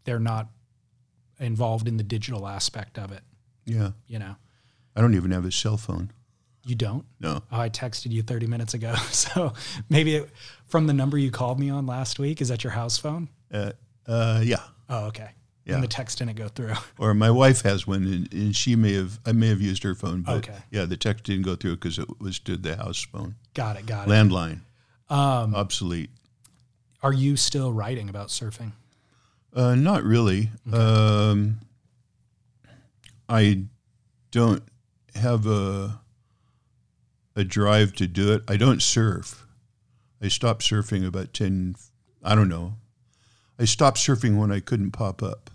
they're 0.05 0.20
not 0.20 0.48
involved 1.40 1.88
in 1.88 1.96
the 1.96 2.03
digital 2.03 2.46
aspect 2.46 2.98
of 2.98 3.12
it. 3.12 3.22
Yeah. 3.64 3.90
You 4.07 4.18
know, 4.18 4.37
I 4.94 5.01
don't 5.01 5.14
even 5.14 5.31
have 5.31 5.44
a 5.44 5.53
cell 5.53 5.77
phone. 5.77 6.12
You 6.64 6.75
don't? 6.75 7.05
No. 7.21 7.42
Oh, 7.51 7.61
I 7.61 7.71
texted 7.71 8.11
you 8.12 8.23
30 8.23 8.47
minutes 8.47 8.75
ago. 8.75 8.94
So 9.11 9.53
maybe 9.88 10.16
it, 10.16 10.31
from 10.66 10.87
the 10.87 10.92
number 10.92 11.18
you 11.18 11.31
called 11.31 11.59
me 11.59 11.71
on 11.71 11.87
last 11.87 12.18
week, 12.18 12.40
is 12.40 12.49
that 12.49 12.64
your 12.64 12.73
house 12.73 12.99
phone? 12.99 13.29
Uh, 13.53 13.73
uh, 14.07 14.40
yeah. 14.44 14.62
Oh, 14.88 15.07
okay. 15.07 15.31
Yeah. 15.64 15.75
And 15.75 15.83
the 15.83 15.88
text 15.88 16.18
didn't 16.18 16.37
go 16.37 16.49
through. 16.49 16.75
Or 16.99 17.14
my 17.14 17.31
wife 17.31 17.62
has 17.62 17.87
one, 17.87 18.05
and, 18.05 18.33
and 18.33 18.57
she 18.57 18.75
may 18.75 18.94
have, 18.94 19.21
I 19.27 19.33
may 19.33 19.49
have 19.49 19.61
used 19.61 19.83
her 19.83 19.94
phone, 19.94 20.23
but 20.23 20.37
okay. 20.38 20.57
yeah, 20.71 20.85
the 20.87 20.97
text 20.97 21.25
didn't 21.25 21.44
go 21.44 21.57
through 21.57 21.77
because 21.77 21.99
it 21.99 22.09
was 22.21 22.38
to 22.40 22.57
the 22.57 22.77
house 22.77 23.01
phone. 23.03 23.37
Got 23.55 23.79
it. 23.79 23.87
Got 23.87 24.09
it. 24.09 24.11
Landline. 24.11 24.61
Um, 25.11 25.55
Obsolete. 25.55 26.11
Are 27.03 27.12
you 27.12 27.37
still 27.37 27.73
writing 27.73 28.09
about 28.09 28.29
surfing? 28.29 28.73
Uh, 29.55 29.75
not 29.75 30.05
really. 30.05 30.51
Okay. 30.66 30.77
Um, 30.77 31.61
I 33.29 33.64
don't 34.31 34.62
have 35.14 35.47
a 35.47 36.01
a 37.38 37.44
drive 37.44 37.92
to 37.94 38.09
do 38.09 38.33
it. 38.33 38.42
I 38.48 38.57
don't 38.57 38.83
surf. 38.83 39.46
I 40.20 40.27
stopped 40.27 40.62
surfing 40.62 41.07
about 41.07 41.33
10, 41.33 41.77
I 42.24 42.35
don't 42.35 42.48
know. 42.48 42.74
I 43.61 43.64
stopped 43.64 43.98
surfing 43.98 44.37
when 44.37 44.51
I 44.51 44.59
couldn't 44.59 44.90
pop 44.90 45.22
up. 45.22 45.48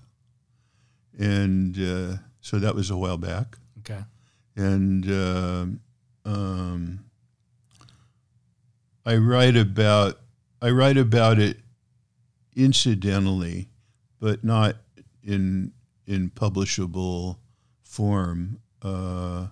And 1.19 1.78
uh, 1.78 2.17
so 2.39 2.58
that 2.60 2.74
was 2.74 2.89
a 2.89 2.96
while 2.96 3.17
back. 3.17 3.58
Okay. 3.80 4.00
And 4.56 5.12
uh, 5.12 5.65
um, 6.26 7.04
I 9.06 9.17
write 9.17 9.58
about 9.58 10.19
I 10.62 10.69
write 10.69 10.98
about 10.98 11.39
it 11.39 11.58
incidentally, 12.56 13.67
but 14.22 14.43
not 14.46 14.78
in 15.22 15.74
in 16.08 16.30
publishable 16.30 17.38
form. 17.84 18.60
Uh, 18.82 19.48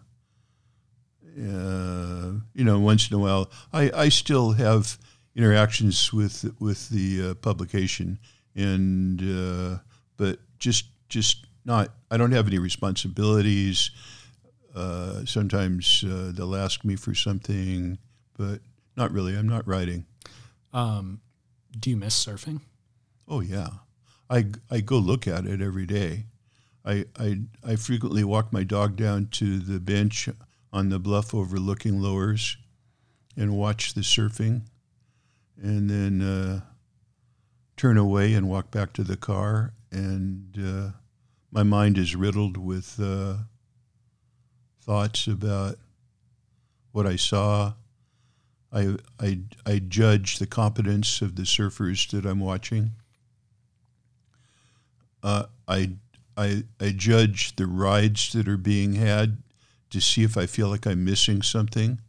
uh, 1.38 2.32
you 2.54 2.64
know, 2.64 2.80
once 2.80 3.10
in 3.10 3.16
a 3.16 3.20
while, 3.20 3.50
I, 3.72 3.92
I 3.94 4.10
still 4.10 4.52
have 4.54 4.98
interactions 5.36 6.12
with 6.12 6.54
with 6.60 6.90
the 6.90 7.30
uh, 7.30 7.34
publication, 7.36 8.20
and 8.56 9.22
uh, 9.22 9.78
but 10.18 10.40
just 10.60 10.86
just 11.10 11.46
not. 11.66 11.90
I 12.10 12.18
don't 12.18 12.32
have 12.32 12.48
any 12.48 12.60
responsibilities. 12.60 13.92
Uh, 14.76 15.26
sometimes 15.26 16.04
uh, 16.08 16.32
they'll 16.34 16.56
ask 16.56 16.84
me 16.86 16.96
for 16.96 17.14
something, 17.14 17.98
but 18.38 18.60
not 18.96 19.12
really. 19.12 19.36
I'm 19.36 19.50
not 19.50 19.68
writing. 19.68 20.06
Um, 20.74 21.22
do 21.78 21.90
you 21.90 21.98
miss 21.98 22.26
surfing? 22.26 22.62
Oh 23.28 23.40
yeah, 23.40 23.70
I 24.30 24.48
I 24.70 24.82
go 24.82 24.98
look 24.98 25.28
at 25.28 25.46
it 25.46 25.62
every 25.62 25.86
day. 25.86 26.26
I 26.84 27.06
I 27.18 27.42
I 27.64 27.76
frequently 27.76 28.24
walk 28.24 28.52
my 28.52 28.64
dog 28.64 28.96
down 28.96 29.28
to 29.34 29.60
the 29.60 29.80
bench 29.80 30.28
on 30.74 30.90
the 30.90 31.00
bluff 31.00 31.34
overlooking 31.34 32.02
lowers 32.02 32.58
and 33.36 33.58
watch 33.58 33.94
the 33.94 34.02
surfing, 34.02 34.62
and 35.62 35.90
then 35.90 36.22
uh, 36.22 36.62
turn 37.78 37.98
away 37.98 38.34
and 38.34 38.50
walk 38.50 38.72
back 38.72 38.94
to 38.94 39.04
the 39.04 39.18
car. 39.18 39.74
And 39.92 40.58
uh, 40.58 40.92
my 41.52 41.64
mind 41.64 41.98
is 41.98 42.16
riddled 42.16 42.58
with 42.58 43.00
uh, 43.02 43.36
thoughts 44.82 45.28
about 45.28 45.76
what 46.92 47.06
I 47.06 47.16
saw. 47.16 47.74
I, 48.72 48.96
I, 49.20 49.40
I 49.66 49.80
judge 49.80 50.40
the 50.40 50.48
competence 50.48 51.22
of 51.22 51.36
the 51.36 51.44
surfers 51.44 52.10
that 52.12 52.26
I'm 52.26 52.40
watching. 52.40 52.92
Uh, 55.22 55.46
I, 55.68 55.92
I, 56.38 56.64
I 56.80 56.92
judge 56.92 57.56
the 57.58 57.68
rides 57.68 58.32
that 58.32 58.48
are 58.48 58.58
being 58.58 58.94
had 58.94 59.44
to 59.92 60.02
see 60.02 60.24
if 60.24 60.38
I 60.38 60.46
feel 60.46 60.68
like 60.68 60.88
I'm 60.88 61.06
missing 61.06 61.42
something, 61.42 62.02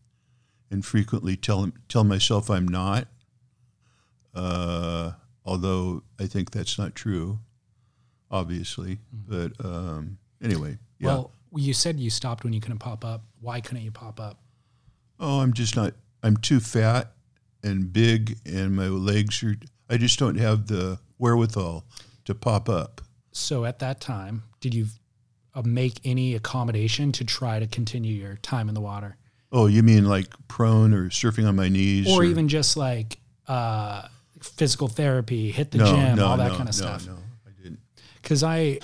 and 0.71 0.85
frequently 0.85 1.37
tell 1.37 1.71
tell 1.89 2.05
myself 2.05 2.51
I'm 2.51 2.67
not. 2.67 3.09
Uh, 4.35 5.13
although 5.45 6.03
I 6.19 6.27
think 6.27 6.51
that's 6.51 6.79
not 6.79 6.95
true, 6.95 7.39
obviously. 8.31 8.99
Mm-hmm. 9.15 9.51
But 9.59 9.65
um, 9.65 10.19
anyway, 10.43 10.79
yeah. 10.99 11.09
Well, 11.09 11.33
you 11.55 11.75
said 11.75 12.01
you 12.01 12.11
stopped 12.11 12.45
when 12.45 12.53
you 12.53 12.61
couldn't 12.61 12.79
pop 12.79 13.05
up. 13.05 13.25
Why 13.41 13.61
couldn't 13.61 13.83
you 13.83 13.91
pop 13.91 14.19
up? 14.19 14.39
Oh, 15.21 15.41
I'm 15.41 15.53
just 15.53 15.77
not. 15.77 15.95
I'm 16.23 16.37
too 16.37 16.61
fat 16.61 17.13
and 17.63 17.93
big, 17.93 18.39
and 18.47 18.75
my 18.75 18.87
legs 18.87 19.43
are. 19.43 19.57
I 19.91 19.99
just 19.99 20.19
don't 20.19 20.37
have 20.37 20.69
the 20.69 20.99
wherewithal 21.19 21.85
to 22.25 22.35
pop 22.35 22.69
up. 22.69 23.03
So 23.33 23.65
at 23.65 23.79
that 23.81 24.01
time, 24.01 24.45
did 24.61 24.75
you 24.75 24.87
make 25.65 26.01
any 26.05 26.35
accommodation 26.35 27.13
to 27.13 27.25
try 27.25 27.59
to 27.59 27.67
continue 27.67 28.15
your 28.15 28.37
time 28.37 28.69
in 28.69 28.75
the 28.75 28.81
water? 28.81 29.17
Oh, 29.51 29.67
you 29.67 29.83
mean 29.83 30.07
like 30.07 30.29
prone 30.49 30.95
or 30.95 31.11
surfing 31.11 31.47
on 31.47 31.57
my 31.57 31.69
knees, 31.69 32.09
or, 32.09 32.23
or 32.23 32.25
even 32.25 32.49
just 32.49 32.77
like 32.77 33.19
uh, 33.47 34.09
physical 34.41 34.89
therapy, 34.89 35.51
hit 35.51 35.71
the 35.71 35.79
no, 35.79 35.87
gym, 35.87 36.17
no, 36.17 36.27
all 36.27 36.37
that 36.39 36.53
no, 36.53 36.57
kind 36.57 36.69
of 36.69 36.81
no, 36.81 36.87
stuff? 36.87 37.07
No, 37.07 37.17
I 37.47 37.63
didn't. 37.63 37.81
Because 38.23 38.43
I, 38.43 38.79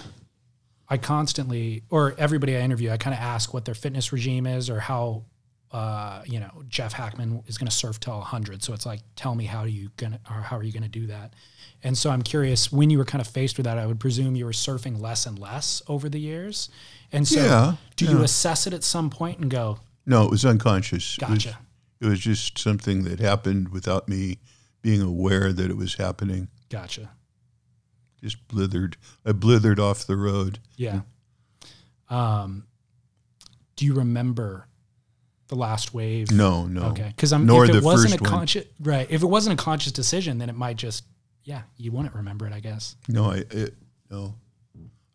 I 0.89 0.99
constantly, 0.99 1.85
or 1.89 2.15
everybody 2.19 2.57
I 2.57 2.61
interview, 2.61 2.91
I 2.91 2.99
kind 2.99 3.15
of 3.15 3.21
ask 3.21 3.55
what 3.55 3.65
their 3.65 3.75
fitness 3.75 4.13
regime 4.13 4.47
is 4.47 4.69
or 4.69 4.81
how, 4.81 5.25
uh, 5.73 6.23
you 6.27 6.41
know, 6.41 6.63
Jeff 6.69 6.95
Hakman 6.95 7.47
is 7.49 7.59
going 7.59 7.69
to 7.69 7.75
surf 7.77 8.01
till 8.01 8.15
100. 8.19 8.63
So 8.63 8.73
it's 8.73 8.87
like, 8.87 9.01
tell 9.17 9.35
me 9.35 9.45
how 9.45 9.59
are 9.61 9.69
you 9.69 9.91
gonna, 9.97 10.19
or 10.31 10.37
how 10.43 10.57
are 10.57 10.63
you 10.63 10.73
going 10.73 10.83
to 10.83 10.89
do 10.89 11.07
that? 11.09 11.35
And 11.83 11.97
so 11.97 12.11
I'm 12.11 12.23
curious 12.23 12.73
when 12.73 12.89
you 12.91 12.99
were 12.99 13.05
kind 13.05 13.21
of 13.21 13.27
faced 13.29 13.57
with 13.59 13.65
that, 13.65 13.79
I 13.79 13.87
would 13.87 14.01
presume 14.01 14.35
you 14.35 14.47
were 14.47 14.53
surfing 14.53 14.99
less 15.01 15.27
and 15.27 15.39
less 15.39 15.83
over 15.87 16.09
the 16.09 16.19
years. 16.19 16.71
And 17.13 17.29
so 17.29 17.41
Yeah, 17.45 17.75
do 17.97 18.07
yeah. 18.07 18.11
you 18.13 18.23
assess 18.23 18.67
it 18.67 18.73
at 18.73 18.83
some 18.83 19.11
point 19.11 19.39
and 19.41 19.51
go, 19.51 19.79
No, 20.07 20.25
it 20.25 20.31
was 20.31 20.45
unconscious. 20.45 21.17
It 21.21 21.29
was- 21.29 21.45
Gotcha. 21.45 21.59
It 22.01 22.07
was, 22.07 22.21
just 22.21 22.57
something 22.59 23.03
that 23.05 23.19
happened 23.19 23.71
without 23.71 24.09
me 24.09 24.39
being 24.83 25.03
aware 25.03 25.53
that 25.53 25.69
it 25.71 25.77
was 25.77 25.95
happening. 25.97 26.47
gotcha. 26.71 27.11
Just 28.23 28.47
blithered. 28.49 28.95
I 29.27 29.33
blithered 29.33 29.79
off 29.81 30.07
the 30.07 30.17
road. 30.17 30.61
Yeah. 30.77 31.01
Um, 32.09 32.67
do 33.77 33.85
you 33.85 33.95
remember 33.95 34.67
the 35.49 35.57
last 35.57 35.93
wave? 35.93 36.31
No, 36.31 36.67
no. 36.67 36.83
Okay, 36.91 37.13
because 37.15 37.33
I'm. 37.33 37.47
Nor 37.47 37.65
if 37.65 37.75
it 37.75 37.83
wasn't 37.83 38.13
first 38.13 38.23
a 38.23 38.25
conscious, 38.25 38.65
right? 38.81 39.11
If 39.11 39.23
it 39.23 39.27
wasn't 39.27 39.59
a 39.59 39.63
conscious 39.63 39.93
decision, 39.93 40.39
then 40.39 40.49
it 40.49 40.57
might 40.57 40.77
just, 40.77 41.05
yeah, 41.45 41.63
you 41.77 41.91
wouldn't 41.91 42.15
remember 42.15 42.47
it, 42.47 42.53
I 42.53 42.61
guess. 42.61 42.97
No, 43.09 43.31
I 43.33 43.45
it, 43.51 43.75
no. 44.11 44.35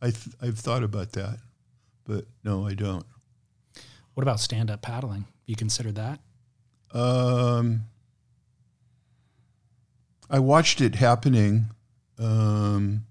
I 0.02 0.12
th- 0.12 0.36
I've 0.42 0.60
thought 0.60 0.84
about 0.84 1.14
that, 1.14 1.38
but 2.04 2.26
no, 2.44 2.68
I 2.68 2.74
don't. 2.74 3.06
What 4.16 4.24
about 4.24 4.40
stand 4.40 4.70
up 4.70 4.82
paddling? 4.82 5.26
You 5.46 5.56
consider 5.56 5.92
that? 5.94 6.20
Um, 6.94 7.86
I 10.30 10.40
watched 10.40 10.82
it 10.82 10.96
happening, 10.96 11.68
um, 12.20 13.06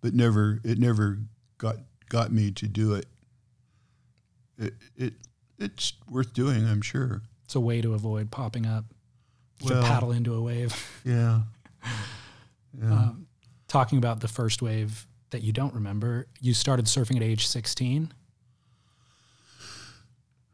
but 0.00 0.14
never 0.14 0.60
it 0.64 0.78
never 0.78 1.18
got 1.58 1.76
got 2.08 2.32
me 2.32 2.50
to 2.52 2.66
do 2.66 2.94
it. 2.94 3.06
It 4.56 4.74
it 4.96 5.14
it's 5.58 5.92
worth 6.10 6.32
doing, 6.32 6.66
I'm 6.66 6.82
sure. 6.82 7.22
It's 7.44 7.54
a 7.54 7.60
way 7.60 7.80
to 7.80 7.94
avoid 7.94 8.30
popping 8.30 8.66
up. 8.66 8.84
You 9.60 9.74
Well- 9.74 9.82
paddle 9.82 10.12
into 10.12 10.34
a 10.34 10.40
wave. 10.42 10.74
Yeah. 11.04 11.42
Yeah. 12.80 12.92
Um, 12.92 13.26
talking 13.66 13.98
about 13.98 14.20
the 14.20 14.28
first 14.28 14.62
wave 14.62 15.06
that 15.30 15.42
you 15.42 15.52
don't 15.52 15.74
remember, 15.74 16.26
you 16.40 16.54
started 16.54 16.84
surfing 16.84 17.16
at 17.16 17.22
age 17.22 17.46
16. 17.46 18.12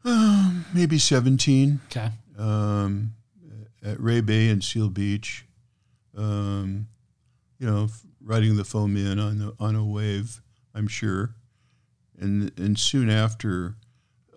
Um, 0.03 0.65
maybe 0.73 0.97
17. 0.97 1.81
Okay. 1.87 2.09
Um, 2.37 3.13
at 3.83 3.99
Ray 3.99 4.21
Bay 4.21 4.49
and 4.49 4.63
Seal 4.63 4.89
Beach, 4.89 5.45
um, 6.17 6.87
you 7.59 7.67
know, 7.67 7.89
riding 8.23 8.55
the 8.57 8.63
foam 8.65 8.97
in 8.97 9.19
on 9.19 9.37
the, 9.39 9.53
on 9.59 9.75
a 9.75 9.83
wave, 9.85 10.41
I'm 10.73 10.87
sure, 10.87 11.35
and 12.19 12.51
and 12.57 12.79
soon 12.79 13.09
after 13.09 13.75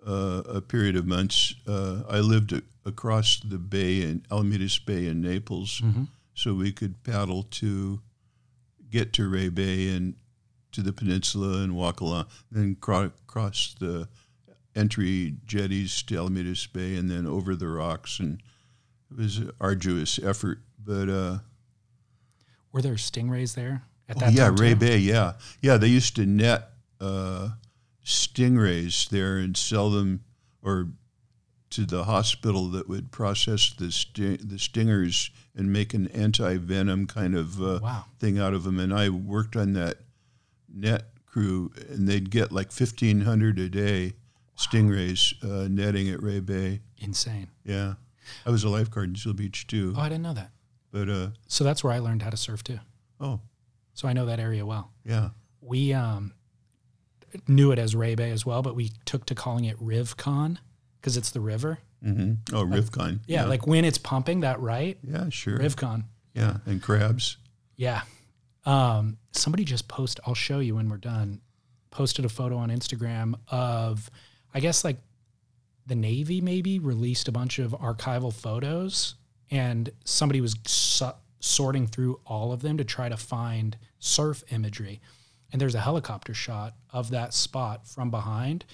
uh, 0.05 0.43
a 0.47 0.61
period 0.61 0.95
of 0.95 1.05
months, 1.05 1.53
uh, 1.67 2.03
I 2.09 2.19
lived 2.19 2.53
a, 2.53 2.61
across 2.85 3.39
the 3.39 3.57
bay 3.57 4.01
in 4.01 4.21
Alamitos 4.31 4.83
Bay 4.83 5.07
in 5.07 5.21
Naples, 5.21 5.81
Mhm. 5.83 6.07
so 6.33 6.53
we 6.53 6.71
could 6.71 7.03
paddle 7.03 7.43
to 7.43 8.01
get 8.89 9.13
to 9.13 9.27
Ray 9.29 9.49
Bay 9.49 9.89
and 9.95 10.15
to 10.71 10.81
the 10.81 10.93
peninsula 10.93 11.61
and 11.63 11.75
walk 11.75 11.99
along, 11.99 12.25
then 12.51 12.75
cro- 12.75 13.11
cross 13.27 13.75
the 13.79 14.07
entry 14.75 15.35
jetties 15.45 16.01
to 16.03 16.15
Alamitos 16.15 16.71
Bay 16.71 16.95
and 16.95 17.09
then 17.09 17.25
over 17.25 17.55
the 17.55 17.67
rocks. 17.67 18.19
And 18.19 18.41
it 19.11 19.17
was 19.17 19.37
an 19.37 19.51
arduous 19.59 20.19
effort. 20.19 20.59
But 20.83 21.09
uh, 21.09 21.39
Were 22.71 22.81
there 22.81 22.95
stingrays 22.95 23.55
there 23.55 23.83
at 24.07 24.17
oh, 24.17 24.19
that 24.21 24.33
yeah, 24.33 24.45
time? 24.45 24.55
Ray 24.57 24.69
too? 24.73 24.75
Bay, 24.79 24.97
yeah. 24.99 25.33
Yeah, 25.61 25.77
they 25.77 25.87
used 25.87 26.15
to 26.17 26.25
net 26.25 26.69
uh, 27.01 27.49
stingrays 28.09 29.07
there 29.09 29.37
and 29.37 29.55
sell 29.55 29.89
them 29.91 30.23
or 30.63 30.89
to 31.69 31.85
the 31.85 32.05
hospital 32.05 32.67
that 32.69 32.89
would 32.89 33.11
process 33.11 33.71
the, 33.77 33.91
sti- 33.91 34.39
the 34.43 34.57
stingers 34.57 35.29
and 35.55 35.71
make 35.71 35.93
an 35.93 36.07
anti 36.07 36.57
venom 36.57 37.05
kind 37.05 37.35
of 37.35 37.61
uh, 37.61 37.79
Wow. 37.81 38.05
thing 38.19 38.39
out 38.39 38.53
of 38.55 38.63
them. 38.63 38.79
And 38.79 38.91
I 38.93 39.09
worked 39.09 39.55
on 39.55 39.73
that 39.73 39.97
net 40.73 41.09
crew, 41.27 41.71
and 41.89 42.07
they'd 42.07 42.31
get 42.31 42.51
like 42.51 42.71
1,500 42.71 43.59
a 43.59 43.69
day 43.69 44.13
stingrays 44.57 45.33
uh, 45.43 45.67
netting 45.69 46.09
at 46.09 46.21
Ray 46.23 46.39
Bay. 46.39 46.81
Insane. 46.97 47.47
Yeah. 47.63 47.93
I 48.45 48.49
was 48.49 48.63
a 48.63 48.69
lifeguard 48.69 49.09
in 49.09 49.15
Seal 49.15 49.33
Beach 49.33 49.67
too. 49.67 49.93
Oh, 49.95 50.01
I 50.01 50.09
didn't 50.09 50.23
know 50.23 50.33
that. 50.33 50.51
But, 50.91 51.07
uh, 51.09 51.27
So 51.47 51.63
that's 51.63 51.83
where 51.83 51.93
I 51.93 51.99
learned 51.99 52.23
how 52.23 52.31
to 52.31 52.37
surf 52.37 52.63
too. 52.63 52.79
oh, 53.21 53.39
So 53.93 54.07
I 54.07 54.13
know 54.13 54.25
that 54.25 54.39
area 54.39 54.65
well. 54.65 54.91
yeah. 55.05 55.29
We 55.61 55.93
um, 55.93 56.33
knew 57.47 57.71
it 57.71 57.79
as 57.79 57.95
Ray 57.95 58.15
Bay 58.15 58.31
as 58.31 58.45
well, 58.45 58.61
but 58.61 58.75
we 58.75 58.91
took 59.05 59.25
to 59.27 59.35
calling 59.35 59.65
it 59.65 59.79
RivCon 59.79 60.57
because 60.99 61.17
it's 61.17 61.31
the 61.31 61.39
river. 61.41 61.79
hmm 62.03 62.33
Oh, 62.53 62.63
Rivcon. 62.65 63.19
Yeah, 63.27 63.45
like 63.45 63.65
when 63.67 63.85
it's 63.85 63.97
pumping 63.97 64.41
that 64.41 64.59
right, 64.59 64.97
Yeah, 65.03 65.29
sure. 65.29 65.57
RivCon. 65.59 66.03
Yeah, 66.33 66.57
and 66.65 66.81
crabs. 66.81 67.37
Yeah. 67.75 68.01
Um, 68.65 69.17
somebody 69.31 69.63
just 69.63 69.87
posted, 69.87 70.23
I'll 70.27 70.35
show 70.35 70.59
you 70.59 70.75
when 70.75 70.89
we're 70.89 70.97
done, 70.97 71.41
posted 71.91 72.25
a 72.25 72.29
photo 72.29 72.57
on 72.57 72.69
Instagram 72.69 73.35
of, 73.49 74.09
I 74.53 74.59
guess, 74.59 74.83
like 74.83 74.97
the 75.87 75.95
Navy 75.95 76.39
maybe 76.41 76.77
released 76.79 77.27
a 77.27 77.31
bunch 77.31 77.57
of 77.59 77.71
archival 77.71 78.31
photos, 78.33 79.15
and 79.49 79.89
somebody 80.05 80.39
was 80.41 80.55
su- 80.67 81.09
sorting 81.39 81.87
through 81.87 82.19
all 82.25 82.51
of 82.51 82.61
them 82.61 82.77
to 82.77 82.83
try 82.83 83.09
to 83.09 83.17
find 83.17 83.75
surf 83.97 84.43
imagery. 84.51 84.99
And 85.51 85.59
there's 85.61 85.75
a 85.75 85.79
helicopter 85.81 86.33
shot 86.33 86.75
of 86.91 87.09
that 87.11 87.33
spot 87.33 87.87
from 87.87 88.11
behind, 88.11 88.65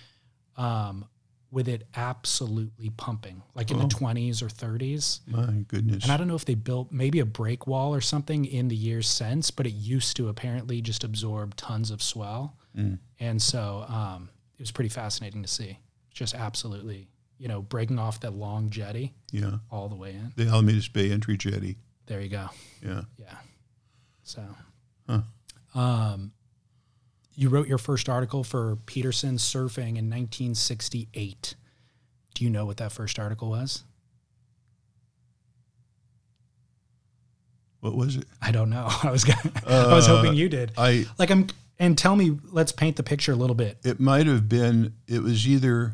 um, 0.57 1.05
with 1.51 1.67
it 1.69 1.87
absolutely 1.95 2.89
pumping, 2.89 3.41
like 3.53 3.71
in 3.71 3.77
Oh. 3.77 3.83
the 3.83 3.87
20s 3.87 4.41
or 4.41 4.49
30s. 4.49 5.21
My 5.27 5.63
goodness. 5.67 6.03
And 6.03 6.11
I 6.11 6.17
don't 6.17 6.27
know 6.27 6.35
if 6.35 6.43
they 6.43 6.55
built 6.55 6.91
maybe 6.91 7.19
a 7.19 7.25
break 7.25 7.65
wall 7.65 7.95
or 7.95 8.01
something 8.01 8.43
in 8.43 8.67
the 8.67 8.75
years 8.75 9.07
since, 9.07 9.51
but 9.51 9.65
it 9.65 9.71
used 9.73 10.17
to 10.17 10.27
apparently 10.27 10.81
just 10.81 11.03
absorb 11.05 11.55
tons 11.55 11.91
of 11.91 12.01
swell. 12.03 12.57
Mm. 12.75 12.99
And 13.21 13.41
so 13.41 13.85
um, 13.87 14.29
it 14.57 14.61
was 14.61 14.71
pretty 14.71 14.89
fascinating 14.89 15.41
to 15.43 15.47
see. 15.47 15.79
Just 16.13 16.35
absolutely, 16.35 17.07
you 17.37 17.47
know, 17.47 17.61
breaking 17.61 17.99
off 17.99 18.19
that 18.21 18.33
long 18.33 18.69
jetty 18.69 19.13
Yeah. 19.31 19.59
all 19.71 19.87
the 19.87 19.95
way 19.95 20.13
in. 20.13 20.33
The 20.35 20.45
Alamitos 20.45 20.91
Bay 20.91 21.09
entry 21.11 21.37
jetty. 21.37 21.77
There 22.07 22.19
you 22.19 22.29
go. 22.29 22.49
Yeah. 22.81 23.03
Yeah. 23.17 23.37
So, 24.23 24.43
Huh. 25.07 25.21
um, 25.73 26.31
you 27.35 27.49
wrote 27.49 27.67
your 27.67 27.77
first 27.77 28.09
article 28.09 28.43
for 28.43 28.77
Petersen 28.85 29.37
Surfing 29.37 29.97
in 29.97 30.09
1968. 30.09 31.55
Do 32.33 32.43
you 32.43 32.49
know 32.49 32.65
what 32.65 32.77
that 32.77 32.91
first 32.91 33.19
article 33.19 33.49
was? 33.49 33.83
What 37.81 37.95
was 37.95 38.15
it? 38.15 38.25
I 38.41 38.51
don't 38.51 38.69
know. 38.69 38.87
I 39.03 39.11
was 39.11 39.23
gonna, 39.23 39.51
I 39.67 39.93
was 39.93 40.07
hoping 40.07 40.33
you 40.33 40.49
did. 40.49 40.71
Uh, 40.77 40.81
I 40.81 41.05
like 41.19 41.29
I'm 41.29 41.47
and 41.77 41.97
tell 41.97 42.15
me 42.15 42.37
let's 42.51 42.71
paint 42.71 42.95
the 42.95 43.03
picture 43.03 43.31
a 43.31 43.35
little 43.35 43.55
bit. 43.55 43.77
it 43.83 43.99
might 43.99 44.25
have 44.27 44.49
been 44.49 44.93
it 45.07 45.21
was 45.21 45.47
either 45.47 45.93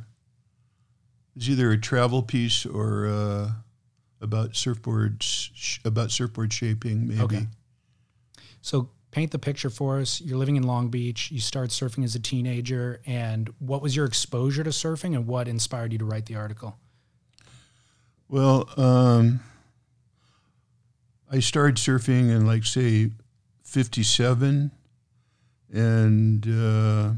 it 1.36 1.40
was 1.40 1.50
either 1.50 1.72
a 1.72 1.78
travel 1.78 2.24
piece 2.24 2.66
or 2.66 3.08
uh, 3.08 3.50
about 4.22 4.52
surfboards 4.52 5.50
about 5.86 6.12
surfboard 6.12 6.54
shaping 6.54 7.08
maybe. 7.08 7.22
Okay. 7.22 7.48
So 8.62 8.90
paint 9.12 9.32
the 9.32 9.40
picture 9.40 9.70
for 9.70 10.00
us. 10.00 10.22
You're 10.22 10.38
living 10.38 10.56
in 10.56 10.64
Long 10.64 10.90
Beach. 10.90 11.32
You 11.32 11.40
start 11.40 11.70
surfing 11.70 12.04
as 12.04 12.16
a 12.16 12.20
teenager 12.20 13.02
and 13.06 13.54
what 13.60 13.82
was 13.82 13.96
your 13.96 14.06
exposure 14.06 14.64
to 14.64 14.70
surfing 14.70 15.16
and 15.16 15.28
what 15.28 15.48
inspired 15.48 15.92
you 15.92 16.00
to 16.00 16.06
write 16.06 16.26
the 16.26 16.36
article? 16.36 16.78
Well, 18.30 18.70
um, 18.78 19.42
I 21.30 21.40
started 21.40 21.76
surfing 21.76 22.30
in 22.30 22.46
like 22.46 22.64
say 22.66 23.12
'57, 23.64 24.72
and 25.74 26.48
uh, 26.48 27.12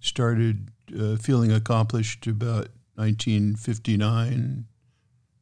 started 0.00 0.68
uh, 0.96 1.16
feeling 1.16 1.50
accomplished 1.50 2.26
about 2.26 2.68
1959, 2.94 4.66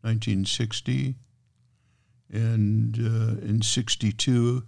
1960, 0.00 1.14
and 2.32 2.98
uh, 2.98 3.46
in 3.46 3.62
'62, 3.62 4.64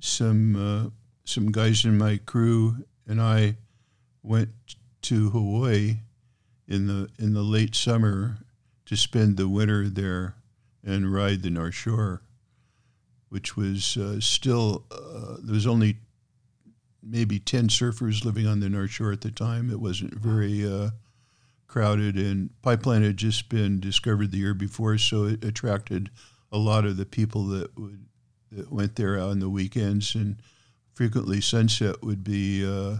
some 0.00 0.56
uh, 0.56 0.90
some 1.24 1.52
guys 1.52 1.84
in 1.84 1.96
my 1.96 2.18
crew 2.18 2.84
and 3.06 3.20
I 3.20 3.56
went 4.22 4.50
to 5.02 5.30
Hawaii 5.30 5.98
in 6.68 6.86
the 6.86 7.08
in 7.18 7.34
the 7.34 7.42
late 7.42 7.74
summer 7.74 8.38
to 8.86 8.96
spend 8.96 9.36
the 9.36 9.48
winter 9.48 9.88
there 9.88 10.36
and 10.84 11.12
ride 11.12 11.42
the 11.42 11.50
North 11.50 11.74
Shore, 11.74 12.22
which 13.28 13.56
was 13.56 13.96
uh, 13.96 14.20
still 14.20 14.84
uh, 14.90 15.36
there 15.42 15.54
was 15.54 15.66
only 15.66 15.96
maybe 17.02 17.38
ten 17.38 17.68
surfers 17.68 18.24
living 18.24 18.46
on 18.46 18.60
the 18.60 18.68
North 18.68 18.90
Shore 18.90 19.12
at 19.12 19.20
the 19.22 19.30
time. 19.30 19.70
It 19.70 19.80
wasn't 19.80 20.14
very 20.14 20.66
uh, 20.66 20.90
crowded, 21.66 22.16
and 22.16 22.50
Pipeline 22.62 23.02
had 23.02 23.16
just 23.16 23.48
been 23.48 23.80
discovered 23.80 24.30
the 24.30 24.38
year 24.38 24.54
before, 24.54 24.98
so 24.98 25.24
it 25.24 25.44
attracted 25.44 26.10
a 26.52 26.58
lot 26.58 26.84
of 26.84 26.96
the 26.96 27.06
people 27.06 27.44
that 27.46 27.78
would 27.78 28.04
that 28.52 28.72
went 28.72 28.96
there 28.96 29.18
on 29.18 29.38
the 29.38 29.48
weekends, 29.48 30.14
and 30.14 30.36
frequently 30.92 31.40
Sunset 31.40 32.02
would 32.02 32.24
be 32.24 32.66
uh, 32.66 32.96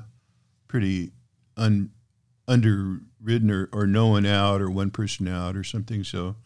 pretty 0.69 1.11
un 1.57 1.91
underridden 2.49 3.51
or, 3.51 3.69
or 3.73 3.87
no 3.87 4.09
one 4.09 4.27
out 4.27 4.61
or 4.61 4.71
one 4.71 4.91
person 4.91 5.29
out 5.29 5.57
or 5.57 5.65
something. 5.65 6.03
So 6.05 6.37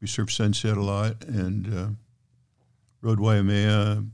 we 0.00 0.08
surfed 0.08 0.30
Sunset 0.30 0.76
a 0.76 0.82
lot 0.82 1.24
and 1.24 1.74
uh, 1.74 1.88
rode 3.00 3.20
Waimea 3.20 4.04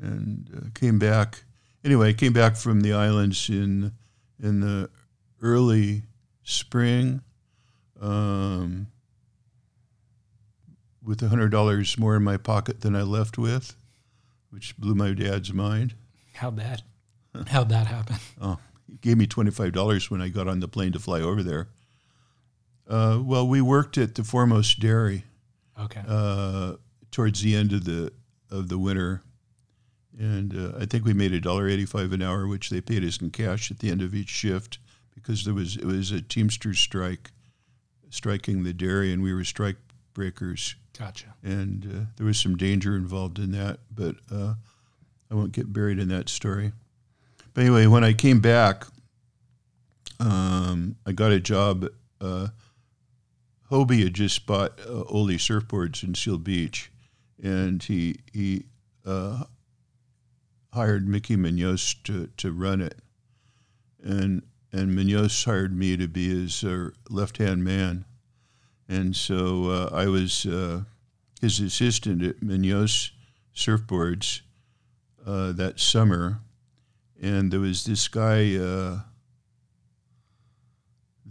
and 0.00 0.50
uh, 0.56 0.68
came 0.78 0.98
back. 0.98 1.44
Anyway, 1.84 2.12
came 2.12 2.32
back 2.32 2.56
from 2.56 2.80
the 2.80 2.92
islands 2.92 3.48
in 3.48 3.92
in 4.42 4.60
the 4.60 4.90
early 5.40 6.02
spring 6.42 7.22
um, 8.00 8.88
with 11.04 11.22
a 11.22 11.28
hundred 11.28 11.50
dollars 11.50 11.98
more 11.98 12.16
in 12.16 12.22
my 12.22 12.36
pocket 12.36 12.80
than 12.80 12.94
I 12.96 13.02
left 13.02 13.38
with, 13.38 13.74
which 14.50 14.76
blew 14.76 14.94
my 14.94 15.12
dad's 15.12 15.52
mind. 15.52 15.94
How'd 16.34 16.56
that 16.56 16.82
how'd 17.48 17.68
that 17.70 17.86
happen? 17.86 18.16
Oh, 18.40 18.58
he 18.90 18.96
gave 18.98 19.16
me 19.16 19.26
twenty 19.26 19.50
five 19.50 19.72
dollars 19.72 20.10
when 20.10 20.20
I 20.22 20.28
got 20.28 20.48
on 20.48 20.60
the 20.60 20.68
plane 20.68 20.92
to 20.92 20.98
fly 20.98 21.20
over 21.20 21.42
there. 21.42 21.68
Uh, 22.88 23.20
well, 23.22 23.46
we 23.46 23.60
worked 23.60 23.96
at 23.96 24.14
the 24.16 24.24
Foremost 24.24 24.80
Dairy 24.80 25.24
Okay. 25.80 26.02
uh, 26.06 26.74
towards 27.10 27.40
the 27.42 27.54
end 27.56 27.72
of 27.72 27.84
the 27.84 28.12
of 28.50 28.68
the 28.68 28.78
winter, 28.78 29.22
and 30.18 30.54
uh, 30.54 30.78
I 30.78 30.84
think 30.86 31.04
we 31.04 31.14
made 31.14 31.32
a 31.32 31.40
dollar 31.40 31.68
eighty 31.68 31.86
five 31.86 32.12
an 32.12 32.22
hour, 32.22 32.46
which 32.46 32.70
they 32.70 32.80
paid 32.80 33.04
us 33.04 33.20
in 33.20 33.30
cash 33.30 33.70
at 33.70 33.78
the 33.78 33.90
end 33.90 34.02
of 34.02 34.14
each 34.14 34.28
shift 34.28 34.78
because 35.14 35.44
there 35.44 35.54
was 35.54 35.76
it 35.76 35.84
was 35.84 36.10
a 36.10 36.20
Teamsters 36.20 36.78
strike, 36.78 37.30
striking 38.10 38.62
the 38.64 38.72
dairy, 38.74 39.12
and 39.12 39.22
we 39.22 39.32
were 39.32 39.44
strike 39.44 39.76
breakers, 40.14 40.74
Gotcha. 40.98 41.34
and 41.42 41.84
uh, 41.86 42.04
there 42.16 42.26
was 42.26 42.38
some 42.38 42.56
danger 42.56 42.96
involved 42.96 43.38
in 43.38 43.52
that, 43.52 43.80
but 43.94 44.16
uh, 44.30 44.54
I 45.30 45.34
won't 45.34 45.52
get 45.52 45.72
buried 45.72 45.98
in 45.98 46.08
that 46.08 46.28
story. 46.28 46.72
But 47.54 47.62
anyway, 47.62 47.86
when 47.86 48.04
I 48.04 48.12
came 48.12 48.40
back, 48.40 48.84
um, 50.20 50.96
I 51.06 51.12
got 51.12 51.32
a 51.32 51.40
job. 51.40 51.86
Uh, 52.20 52.48
Hobie 53.70 54.02
had 54.04 54.14
just 54.14 54.46
bought 54.46 54.78
uh, 54.86 55.02
Ole 55.08 55.28
surfboards 55.38 56.02
in 56.02 56.14
Seal 56.14 56.38
Beach, 56.38 56.90
and 57.42 57.82
he 57.82 58.16
he 58.32 58.66
uh, 59.04 59.44
hired 60.72 61.08
Mickey 61.08 61.36
Munoz 61.36 61.94
to, 62.04 62.28
to 62.36 62.52
run 62.52 62.80
it, 62.80 62.96
and 64.02 64.42
and 64.72 64.94
Munoz 64.94 65.44
hired 65.44 65.76
me 65.76 65.96
to 65.96 66.08
be 66.08 66.28
his 66.28 66.62
uh, 66.64 66.90
left 67.10 67.38
hand 67.38 67.64
man, 67.64 68.04
and 68.88 69.14
so 69.14 69.70
uh, 69.70 69.90
I 69.92 70.06
was 70.06 70.46
uh, 70.46 70.82
his 71.40 71.60
assistant 71.60 72.22
at 72.22 72.42
Munoz 72.42 73.12
Surfboards 73.54 74.42
uh, 75.26 75.52
that 75.52 75.78
summer, 75.80 76.40
and 77.20 77.52
there 77.52 77.60
was 77.60 77.84
this 77.84 78.08
guy. 78.08 78.56
Uh, 78.56 79.00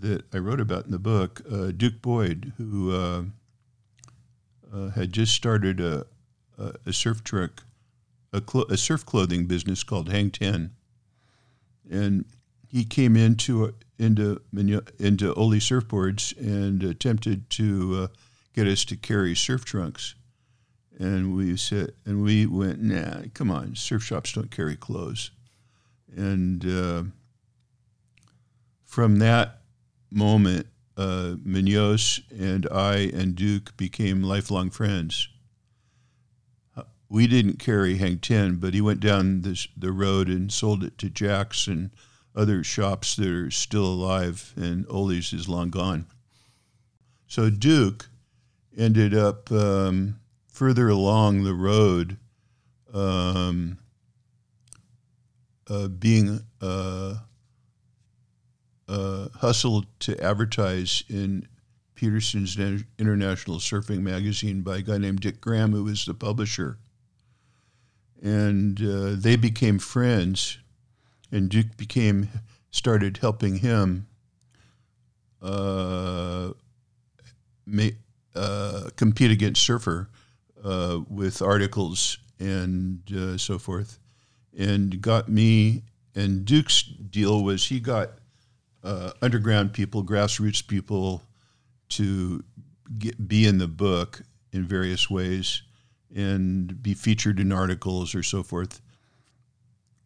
that 0.01 0.23
I 0.33 0.39
wrote 0.39 0.59
about 0.59 0.85
in 0.85 0.91
the 0.91 0.97
book, 0.97 1.41
uh, 1.51 1.69
Duke 1.69 2.01
Boyd, 2.01 2.53
who 2.57 2.91
uh, 2.91 4.89
had 4.95 5.11
just 5.11 5.33
started 5.33 5.79
a, 5.79 6.05
a, 6.57 6.73
a 6.87 6.93
surf 6.93 7.23
truck, 7.23 7.63
a, 8.33 8.41
clo- 8.41 8.65
a 8.69 8.77
surf 8.77 9.05
clothing 9.05 9.45
business 9.45 9.83
called 9.83 10.09
Hang 10.09 10.31
Ten, 10.31 10.71
and 11.89 12.25
he 12.71 12.85
came 12.85 13.17
into 13.17 13.73
into 13.99 14.41
into 14.57 15.33
Ole 15.33 15.59
surfboards 15.59 16.35
and 16.37 16.81
attempted 16.83 17.49
to 17.51 18.03
uh, 18.03 18.07
get 18.53 18.65
us 18.65 18.85
to 18.85 18.95
carry 18.95 19.35
surf 19.35 19.65
trunks, 19.65 20.15
and 20.97 21.35
we 21.35 21.57
said, 21.57 21.91
and 22.05 22.23
we 22.23 22.45
went, 22.45 22.81
nah, 22.81 23.23
come 23.33 23.51
on, 23.51 23.75
surf 23.75 24.03
shops 24.03 24.31
don't 24.33 24.49
carry 24.49 24.77
clothes, 24.77 25.31
and 26.15 26.65
uh, 26.65 27.03
from 28.85 29.19
that 29.19 29.61
moment, 30.09 30.67
uh, 30.95 31.35
Munoz 31.43 32.21
and 32.37 32.67
I 32.71 33.11
and 33.13 33.35
Duke 33.35 33.75
became 33.75 34.23
lifelong 34.23 34.69
friends. 34.69 35.27
Uh, 36.75 36.83
We 37.09 37.27
didn't 37.27 37.59
carry 37.59 37.97
Hang 37.97 38.19
Ten, 38.19 38.55
but 38.55 38.73
he 38.73 38.81
went 38.81 39.01
down 39.01 39.41
this, 39.41 39.67
the 39.75 39.91
road 39.91 40.29
and 40.29 40.51
sold 40.51 40.83
it 40.83 40.97
to 40.99 41.09
Jack's 41.09 41.67
and 41.67 41.91
other 42.35 42.63
shops 42.63 43.15
that 43.15 43.27
are 43.27 43.51
still 43.51 43.85
alive, 43.85 44.53
and 44.55 44.85
Ole's 44.89 45.33
is 45.33 45.49
long 45.49 45.69
gone. 45.69 46.05
So 47.27 47.49
Duke 47.49 48.09
ended 48.77 49.13
up 49.13 49.51
um, 49.51 50.19
further 50.47 50.89
along 50.89 51.43
the 51.43 51.53
road, 51.53 52.17
um, 52.93 53.77
uh, 55.69 55.87
being 55.87 56.41
uh, 56.61 57.15
uh, 58.87 59.27
hustled 59.35 59.85
to 59.99 60.21
advertise 60.21 61.03
in 61.09 61.47
Petersen's 61.95 62.57
International 62.97 63.57
Surfing 63.57 64.01
magazine 64.01 64.61
by 64.61 64.77
a 64.77 64.81
guy 64.81 64.97
named 64.97 65.21
Dick 65.21 65.39
Graham, 65.39 65.71
who 65.71 65.83
was 65.83 66.05
the 66.05 66.13
publisher. 66.13 66.77
And 68.21 68.81
uh, 68.81 69.15
they 69.15 69.35
became 69.35 69.79
friends, 69.79 70.57
and 71.31 71.49
Duke 71.49 71.77
became 71.77 72.29
started 72.71 73.17
helping 73.17 73.57
him 73.57 74.07
uh, 75.41 76.51
ma- 77.65 77.97
uh, 78.35 78.89
compete 78.95 79.31
against 79.31 79.63
Surfer 79.63 80.09
uh, 80.63 80.99
with 81.09 81.41
articles 81.41 82.17
and 82.39 83.01
uh, 83.15 83.37
so 83.37 83.57
forth, 83.57 83.99
and 84.57 85.01
got 85.01 85.29
me. 85.29 85.83
And 86.13 86.43
Duke's 86.43 86.83
deal 86.83 87.43
was 87.43 87.67
he 87.67 87.79
got 87.79 88.09
uh, 88.83 89.11
underground 89.21 89.73
people, 89.73 90.03
grassroots 90.03 90.65
people, 90.65 91.21
to 91.89 92.43
get, 92.97 93.27
be 93.27 93.45
in 93.45 93.57
the 93.57 93.67
book 93.67 94.21
in 94.51 94.65
various 94.65 95.09
ways 95.09 95.61
and 96.13 96.81
be 96.83 96.93
featured 96.93 97.39
in 97.39 97.51
articles 97.51 98.13
or 98.13 98.23
so 98.23 98.43
forth, 98.43 98.81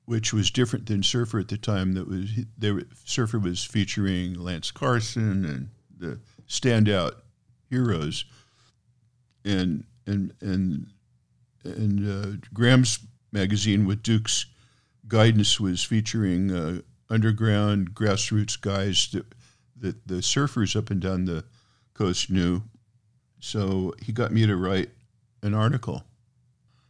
which 0.05 0.33
was 0.33 0.51
different 0.51 0.85
than 0.85 1.03
Surfer 1.03 1.39
at 1.39 1.47
the 1.47 1.57
time. 1.57 1.93
That 1.93 2.07
was 2.07 2.29
they 2.57 2.71
were, 2.71 2.83
Surfer 3.03 3.39
was 3.39 3.63
featuring 3.63 4.35
Lance 4.35 4.71
Carson 4.71 5.45
and 5.45 5.69
the 5.97 6.19
standout 6.47 7.13
heroes, 7.69 8.25
and 9.43 9.83
and 10.05 10.33
and 10.41 10.87
and 11.63 12.07
uh, 12.07 12.37
Graham's 12.53 12.99
magazine 13.31 13.85
with 13.85 14.03
Duke's 14.03 14.45
guidance 15.07 15.59
was 15.59 15.83
featuring 15.83 16.51
uh, 16.51 16.81
underground 17.09 17.93
grassroots 17.93 18.59
guys 18.59 19.09
that 19.11 19.25
that 19.77 20.07
the 20.07 20.15
surfers 20.15 20.75
up 20.75 20.89
and 20.89 21.01
down 21.01 21.25
the 21.25 21.43
coast 21.93 22.29
knew. 22.29 22.61
So 23.39 23.93
he 24.01 24.11
got 24.11 24.31
me 24.31 24.45
to 24.45 24.55
write 24.55 24.89
an 25.43 25.53
article. 25.53 26.03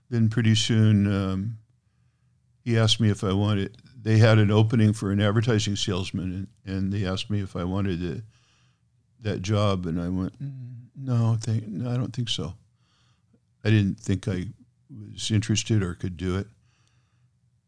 Then 0.10 0.30
pretty 0.30 0.56
soon 0.56 1.12
um, 1.12 1.58
he 2.66 2.78
asked 2.78 3.00
me 3.00 3.10
if 3.10 3.24
I 3.24 3.32
wanted. 3.32 3.78
They 4.02 4.18
had 4.18 4.40
an 4.40 4.52
opening 4.52 4.92
for 4.92 5.12
an 5.12 5.22
advertising 5.22 5.76
salesman, 5.76 6.48
and, 6.66 6.76
and 6.76 6.92
they 6.92 7.06
asked 7.06 7.30
me 7.30 7.42
if 7.42 7.56
I 7.56 7.64
wanted 7.64 8.24
that 9.22 9.42
job, 9.42 9.86
and 9.86 10.02
I 10.02 10.10
went, 10.10 10.34
no, 10.96 11.38
thank, 11.40 11.68
no, 11.68 11.92
I 11.92 11.96
don't 11.96 12.14
think 12.14 12.30
so. 12.30 12.56
I 13.64 13.70
didn't 13.70 14.00
think 14.00 14.28
I 14.28 14.48
was 15.12 15.32
interested 15.32 15.82
or 15.84 15.94
could 15.94 16.18
do 16.18 16.38
it. 16.38 16.48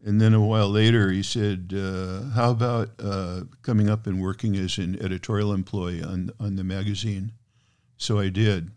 And 0.04 0.22
then 0.22 0.34
a 0.34 0.42
while 0.42 0.70
later, 0.70 1.12
he 1.12 1.24
said, 1.24 1.74
uh, 1.76 2.30
"How 2.30 2.52
about 2.52 2.92
uh, 3.00 3.42
coming 3.64 3.90
up 3.90 4.06
and 4.06 4.22
working 4.22 4.56
as 4.56 4.78
an 4.78 5.02
editorial 5.02 5.54
employee 5.54 6.04
on 6.04 6.30
on 6.40 6.56
the 6.56 6.64
magazine?" 6.64 7.32
So 7.98 8.20
I 8.20 8.30
did. 8.30 8.72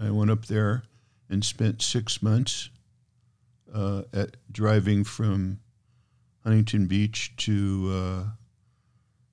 I 0.00 0.10
went 0.10 0.30
up 0.30 0.44
there 0.44 0.84
and 1.30 1.42
spent 1.42 1.80
six 1.80 2.22
months 2.22 2.68
uh, 3.72 4.02
at 4.12 4.36
driving 4.50 5.04
from 5.04 5.60
Huntington 6.44 6.86
Beach 6.86 7.32
to 7.38 7.90
uh, 7.92 8.24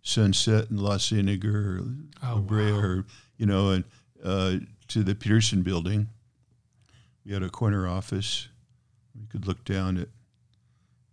Sunset 0.02 0.70
and 0.70 0.80
La 0.80 0.98
Cienega 0.98 1.48
or 1.50 1.82
Oh, 2.24 2.36
La 2.36 2.40
Brea 2.40 2.72
wow. 2.72 2.80
or 2.80 3.06
you 3.38 3.46
know, 3.46 3.72
and 3.72 3.84
uh, 4.24 4.58
to 4.90 5.04
the 5.04 5.16
Petersen 5.16 5.62
Building. 5.64 6.08
We 7.26 7.32
had 7.34 7.44
a 7.44 7.50
corner 7.50 7.88
office. 7.88 8.50
We 9.20 9.28
could 9.28 9.48
look 9.48 9.64
down 9.64 9.98
at 9.98 10.10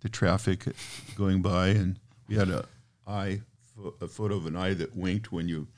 the 0.00 0.08
traffic 0.08 0.64
going 1.16 1.40
by, 1.42 1.68
and 1.68 1.98
we 2.26 2.34
had 2.36 2.48
a 2.48 2.64
eye, 3.06 3.42
a 4.00 4.08
photo 4.08 4.36
of 4.36 4.46
an 4.46 4.56
eye 4.56 4.74
that 4.74 4.96
winked 4.96 5.30
when 5.30 5.48
you 5.48 5.68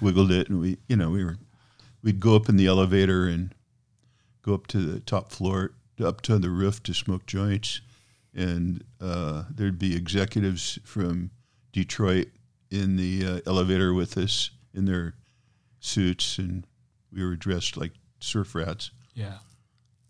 wiggled 0.00 0.30
it, 0.30 0.48
and 0.48 0.60
we, 0.60 0.76
you 0.88 0.96
know, 0.96 1.10
we 1.10 1.24
were, 1.24 1.36
we'd 2.02 2.20
go 2.20 2.36
up 2.36 2.48
in 2.48 2.56
the 2.56 2.66
elevator 2.66 3.26
and 3.26 3.54
go 4.42 4.54
up 4.54 4.66
to 4.68 4.78
the 4.78 5.00
top 5.00 5.32
floor, 5.32 5.72
up 6.00 6.20
to 6.22 6.38
the 6.38 6.50
roof 6.50 6.82
to 6.84 6.94
smoke 6.94 7.26
joints, 7.26 7.80
and 8.34 8.84
uh, 9.00 9.44
there'd 9.50 9.78
be 9.78 9.96
executives 9.96 10.78
from 10.84 11.30
Detroit 11.72 12.28
in 12.70 12.96
the 12.96 13.26
uh, 13.26 13.40
elevator 13.46 13.92
with 13.92 14.16
us 14.16 14.50
in 14.74 14.84
their 14.84 15.14
suits, 15.80 16.38
and 16.38 16.66
we 17.12 17.24
were 17.24 17.36
dressed 17.36 17.76
like 17.76 17.92
surf 18.20 18.54
rats. 18.54 18.90
Yeah. 19.14 19.38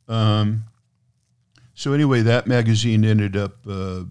Um, 0.09 0.64
so 1.74 1.93
anyway, 1.93 2.20
that 2.22 2.47
magazine 2.47 3.05
ended 3.05 3.36
up 3.36 3.59
uh, 3.66 4.03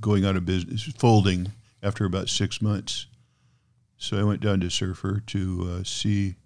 going 0.00 0.24
out 0.24 0.36
of 0.36 0.46
business, 0.46 0.84
folding 0.98 1.52
after 1.82 2.04
about 2.04 2.28
six 2.28 2.62
months. 2.62 3.06
So 3.96 4.18
I 4.18 4.24
went 4.24 4.40
down 4.40 4.60
to 4.60 4.70
Surfer 4.70 5.20
to 5.28 5.70
uh, 5.70 5.84
see 5.84 6.36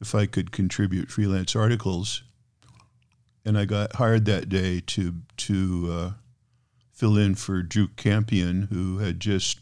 if 0.00 0.14
I 0.14 0.26
could 0.26 0.52
contribute 0.52 1.10
freelance 1.10 1.54
articles, 1.54 2.22
and 3.44 3.58
I 3.58 3.64
got 3.64 3.96
hired 3.96 4.24
that 4.26 4.48
day 4.48 4.80
to 4.80 5.14
to 5.36 5.88
uh, 5.90 6.10
fill 6.92 7.16
in 7.16 7.34
for 7.34 7.62
Drew 7.62 7.88
Campion, 7.88 8.68
who 8.70 8.98
had 8.98 9.20
just 9.20 9.60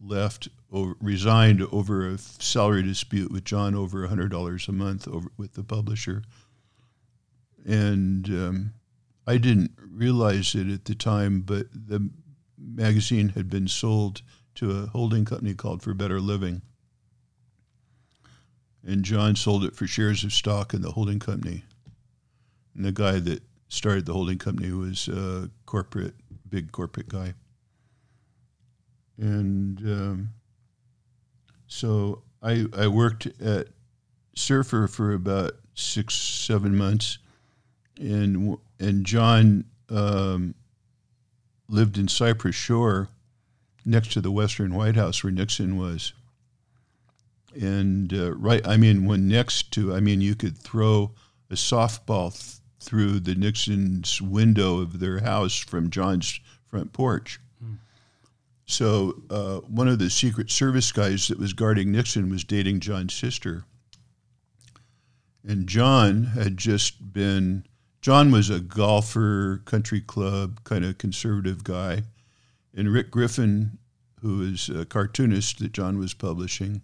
left 0.00 0.48
resigned 0.70 1.62
over 1.72 2.08
a 2.08 2.16
salary 2.16 2.82
dispute 2.82 3.32
with 3.32 3.44
John 3.44 3.74
over 3.74 4.06
hundred 4.06 4.30
dollars 4.30 4.68
a 4.68 4.72
month 4.72 5.08
over 5.08 5.30
with 5.36 5.54
the 5.54 5.64
publisher 5.64 6.22
and 7.66 8.26
um, 8.28 8.72
I 9.26 9.38
didn't 9.38 9.72
realize 9.78 10.54
it 10.54 10.68
at 10.68 10.84
the 10.84 10.94
time, 10.94 11.40
but 11.40 11.66
the 11.72 12.10
magazine 12.58 13.30
had 13.30 13.48
been 13.48 13.68
sold 13.68 14.22
to 14.56 14.70
a 14.70 14.86
holding 14.86 15.24
company 15.24 15.54
called 15.54 15.82
For 15.82 15.94
Better 15.94 16.20
Living. 16.20 16.62
And 18.84 19.04
John 19.04 19.36
sold 19.36 19.64
it 19.64 19.76
for 19.76 19.86
shares 19.86 20.24
of 20.24 20.32
stock 20.32 20.72
in 20.72 20.82
the 20.82 20.92
holding 20.92 21.18
company. 21.18 21.64
And 22.74 22.84
the 22.84 22.92
guy 22.92 23.18
that 23.20 23.42
started 23.68 24.06
the 24.06 24.12
holding 24.12 24.38
company 24.38 24.72
was 24.72 25.08
a 25.08 25.50
corporate, 25.66 26.14
big 26.48 26.72
corporate 26.72 27.08
guy. 27.08 27.34
And 29.18 29.78
um, 29.80 30.28
so 31.66 32.22
I, 32.42 32.66
I 32.76 32.86
worked 32.88 33.26
at 33.40 33.68
Surfer 34.34 34.88
for 34.88 35.12
about 35.12 35.52
six, 35.74 36.14
seven 36.14 36.76
months 36.76 37.18
and 38.00 38.56
and 38.80 39.04
John 39.04 39.64
um, 39.90 40.54
lived 41.68 41.98
in 41.98 42.08
Cypress 42.08 42.56
Shore, 42.56 43.08
next 43.84 44.12
to 44.12 44.20
the 44.20 44.30
Western 44.30 44.74
White 44.74 44.96
House 44.96 45.22
where 45.22 45.32
Nixon 45.32 45.76
was. 45.76 46.12
And 47.60 48.12
uh, 48.12 48.32
right, 48.32 48.66
I 48.66 48.76
mean, 48.76 49.06
when 49.06 49.28
next 49.28 49.72
to, 49.72 49.94
I 49.94 50.00
mean, 50.00 50.20
you 50.20 50.34
could 50.34 50.56
throw 50.56 51.12
a 51.50 51.54
softball 51.54 52.32
th- 52.32 52.59
through 52.80 53.20
the 53.20 53.34
Nixon's 53.34 54.20
window 54.22 54.80
of 54.80 54.98
their 55.00 55.20
house 55.20 55.58
from 55.58 55.90
John's 55.90 56.40
front 56.68 56.92
porch. 56.92 57.38
So 58.64 59.22
uh, 59.30 59.58
one 59.66 59.88
of 59.88 59.98
the 59.98 60.08
Secret 60.10 60.50
Service 60.50 60.92
guys 60.92 61.28
that 61.28 61.38
was 61.38 61.52
guarding 61.52 61.90
Nixon 61.90 62.30
was 62.30 62.44
dating 62.44 62.80
John's 62.80 63.14
sister. 63.14 63.64
And 65.46 65.66
John 65.66 66.24
had 66.24 66.56
just 66.56 67.12
been 67.12 67.64
John 68.00 68.30
was 68.30 68.48
a 68.48 68.60
golfer, 68.60 69.60
country 69.64 70.00
club 70.00 70.62
kind 70.64 70.84
of 70.84 70.98
conservative 70.98 71.64
guy, 71.64 72.02
and 72.74 72.92
Rick 72.92 73.10
Griffin, 73.10 73.78
who 74.22 74.42
is 74.42 74.68
a 74.68 74.86
cartoonist 74.86 75.58
that 75.58 75.72
John 75.72 75.98
was 75.98 76.14
publishing, 76.14 76.80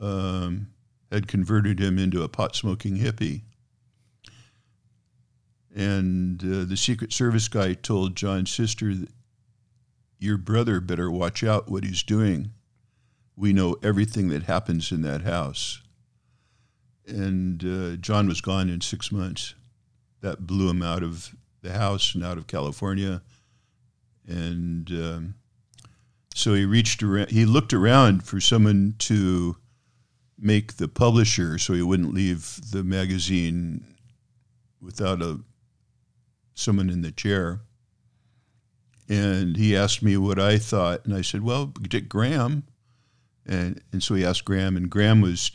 um, 0.00 0.68
had 1.10 1.28
converted 1.28 1.78
him 1.78 1.98
into 1.98 2.22
a 2.22 2.28
pot 2.28 2.56
smoking 2.56 2.96
hippie. 2.96 3.42
And 5.74 6.42
uh, 6.42 6.64
the 6.64 6.76
Secret 6.76 7.12
Service 7.12 7.48
guy 7.48 7.74
told 7.74 8.14
John's 8.16 8.50
sister 8.50 8.92
your 10.18 10.38
brother 10.38 10.80
better 10.80 11.10
watch 11.10 11.42
out 11.42 11.70
what 11.70 11.84
he's 11.84 12.02
doing. 12.02 12.52
We 13.36 13.52
know 13.52 13.76
everything 13.82 14.28
that 14.28 14.44
happens 14.44 14.92
in 14.92 15.02
that 15.02 15.22
house. 15.22 15.82
And 17.06 17.64
uh, 17.64 17.96
John 17.96 18.28
was 18.28 18.40
gone 18.40 18.68
in 18.68 18.80
six 18.80 19.10
months 19.10 19.54
that 20.20 20.46
blew 20.46 20.70
him 20.70 20.82
out 20.82 21.02
of 21.02 21.34
the 21.62 21.72
house 21.72 22.14
and 22.14 22.24
out 22.24 22.38
of 22.38 22.46
California. 22.46 23.22
And 24.28 24.88
um, 24.90 25.34
so 26.34 26.54
he 26.54 26.64
reached 26.64 27.02
around, 27.02 27.30
he 27.30 27.44
looked 27.44 27.72
around 27.72 28.24
for 28.24 28.40
someone 28.40 28.94
to 28.98 29.56
make 30.38 30.76
the 30.76 30.88
publisher 30.88 31.58
so 31.58 31.72
he 31.72 31.82
wouldn't 31.82 32.14
leave 32.14 32.60
the 32.70 32.84
magazine 32.84 33.84
without 34.80 35.22
a 35.22 35.40
someone 36.54 36.90
in 36.90 37.02
the 37.02 37.12
chair. 37.12 37.60
And 39.08 39.56
he 39.56 39.76
asked 39.76 40.02
me 40.02 40.16
what 40.16 40.38
I 40.38 40.58
thought, 40.58 41.04
and 41.04 41.14
I 41.14 41.22
said, 41.22 41.42
"Well, 41.42 41.66
Dick 41.66 42.08
Graham." 42.08 42.64
And 43.44 43.80
and 43.92 44.02
so 44.02 44.14
he 44.14 44.24
asked 44.24 44.44
Graham, 44.44 44.76
and 44.76 44.88
Graham 44.88 45.20
was 45.20 45.50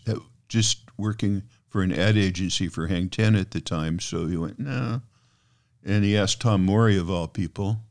just 0.48 0.84
working 0.98 1.43
for 1.70 1.82
an 1.82 1.91
ad 1.91 2.18
agency 2.18 2.68
for 2.68 2.88
Hang 2.88 3.10
Ten 3.10 3.36
at 3.36 3.52
the 3.52 3.62
time. 3.62 4.00
So 4.00 4.28
he 4.28 4.38
went, 4.38 4.60
no. 4.60 5.02
And 5.84 6.04
he 6.04 6.18
asked 6.18 6.41
Tom 6.41 6.66
Morey, 6.66 6.98
of 6.98 7.10
all 7.10 7.28
people. 7.28 7.82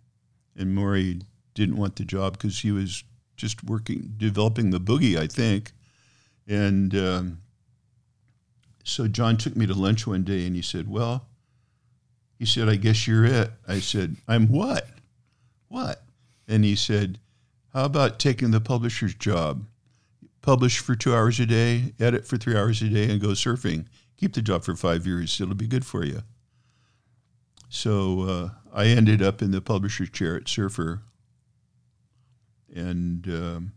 And 0.57 0.75
Morey 0.75 1.21
didn't 1.55 1.77
want 1.77 1.97
the 1.97 2.05
job 2.05 2.33
because 2.33 2.61
he 2.61 2.73
was 2.73 3.05
just 3.37 3.63
working, 3.65 4.15
developing 4.17 4.71
the 4.71 4.81
boogie, 4.81 5.19
I 5.19 5.27
think. 5.27 5.73
And 6.47 6.95
um, 6.95 7.43
so 8.85 9.09
John 9.09 9.37
took 9.37 9.57
me 9.57 9.67
to 9.67 9.75
lunch 9.75 10.07
one 10.07 10.25
day 10.25 10.47
and 10.47 10.57
he 10.57 10.63
said, 10.63 10.89
Well, 10.89 11.29
he 12.39 12.45
said, 12.45 12.69
I 12.69 12.77
guess 12.77 13.07
you're 13.07 13.25
it. 13.25 13.51
I 13.67 13.81
said, 13.81 14.17
I'm 14.29 14.49
what? 14.49 14.89
What? 15.69 16.03
And 16.47 16.65
he 16.65 16.77
said, 16.77 17.19
How 17.73 17.85
about 17.85 18.19
taking 18.19 18.51
the 18.51 18.61
publisher's 18.61 19.15
job? 19.15 19.65
Publish 20.43 20.79
for 20.79 20.95
two 20.95 21.15
hours 21.15 21.41
a 21.41 21.47
day, 21.47 21.95
edit 21.99 22.27
for 22.27 22.37
three 22.37 22.57
hours 22.57 22.81
a 22.83 22.89
day, 22.89 23.11
and 23.11 23.21
go 23.21 23.29
surfing. 23.29 23.87
Keep 24.17 24.35
the 24.35 24.43
job 24.43 24.65
for 24.65 24.77
five 24.77 25.07
years. 25.07 25.41
It'll 25.41 25.55
be 25.55 25.67
good 25.67 25.85
for 25.85 26.05
you. 26.05 26.23
So 27.69 28.23
uh, 28.23 28.49
I 28.73 28.87
ended 28.87 29.23
up 29.23 29.43
in 29.43 29.51
the 29.51 29.61
publisher's 29.61 30.11
chair 30.11 30.37
at 30.37 30.49
Surfer. 30.49 31.03
And 32.75 33.27
um, 33.29 33.73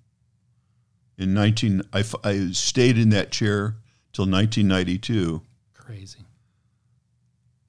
in 1.17 1.33
19, 1.33 1.81
I 1.93 2.03
stayed 2.51 2.97
in 2.97 3.09
that 3.09 3.31
chair 3.31 3.75
till 4.13 4.25
1992. 4.25 5.41
Crazy. 5.73 6.19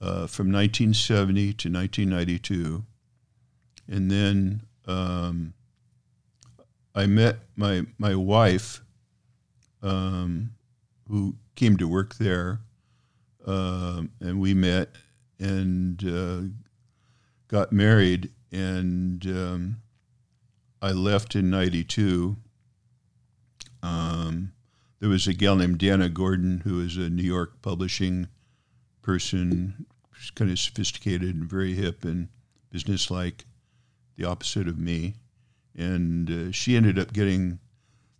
Uh, 0.03 0.27
from 0.27 0.51
1970 0.51 1.53
to 1.53 1.69
1992. 1.71 2.85
And 3.87 4.11
then 4.11 4.63
um, 4.87 5.53
I 6.95 7.05
met 7.05 7.41
my, 7.55 7.85
my 7.99 8.15
wife, 8.15 8.81
um, 9.83 10.53
who 11.07 11.37
came 11.55 11.77
to 11.77 11.87
work 11.87 12.15
there, 12.15 12.61
um, 13.47 14.11
and 14.21 14.41
we 14.41 14.55
met 14.55 14.97
and 15.39 16.03
uh, 16.03 16.41
got 17.49 17.71
married. 17.71 18.31
And 18.51 19.27
um, 19.27 19.83
I 20.81 20.93
left 20.93 21.35
in 21.35 21.51
92. 21.51 22.37
Um, 23.83 24.53
there 24.99 25.11
was 25.11 25.27
a 25.27 25.35
gal 25.35 25.57
named 25.57 25.79
Dana 25.79 26.09
Gordon 26.09 26.63
who 26.65 26.77
was 26.77 26.97
a 26.97 27.11
New 27.11 27.23
York 27.23 27.61
publishing 27.61 28.29
person, 29.03 29.87
kind 30.35 30.51
of 30.51 30.59
sophisticated 30.59 31.35
and 31.35 31.45
very 31.45 31.75
hip 31.75 32.05
and 32.05 32.29
businesslike, 32.71 33.45
the 34.17 34.25
opposite 34.25 34.69
of 34.69 34.79
me. 34.79 35.15
And 35.77 36.31
uh, 36.31 36.53
she 36.53 36.77
ended 36.77 36.99
up 36.99 37.13
getting 37.13 37.59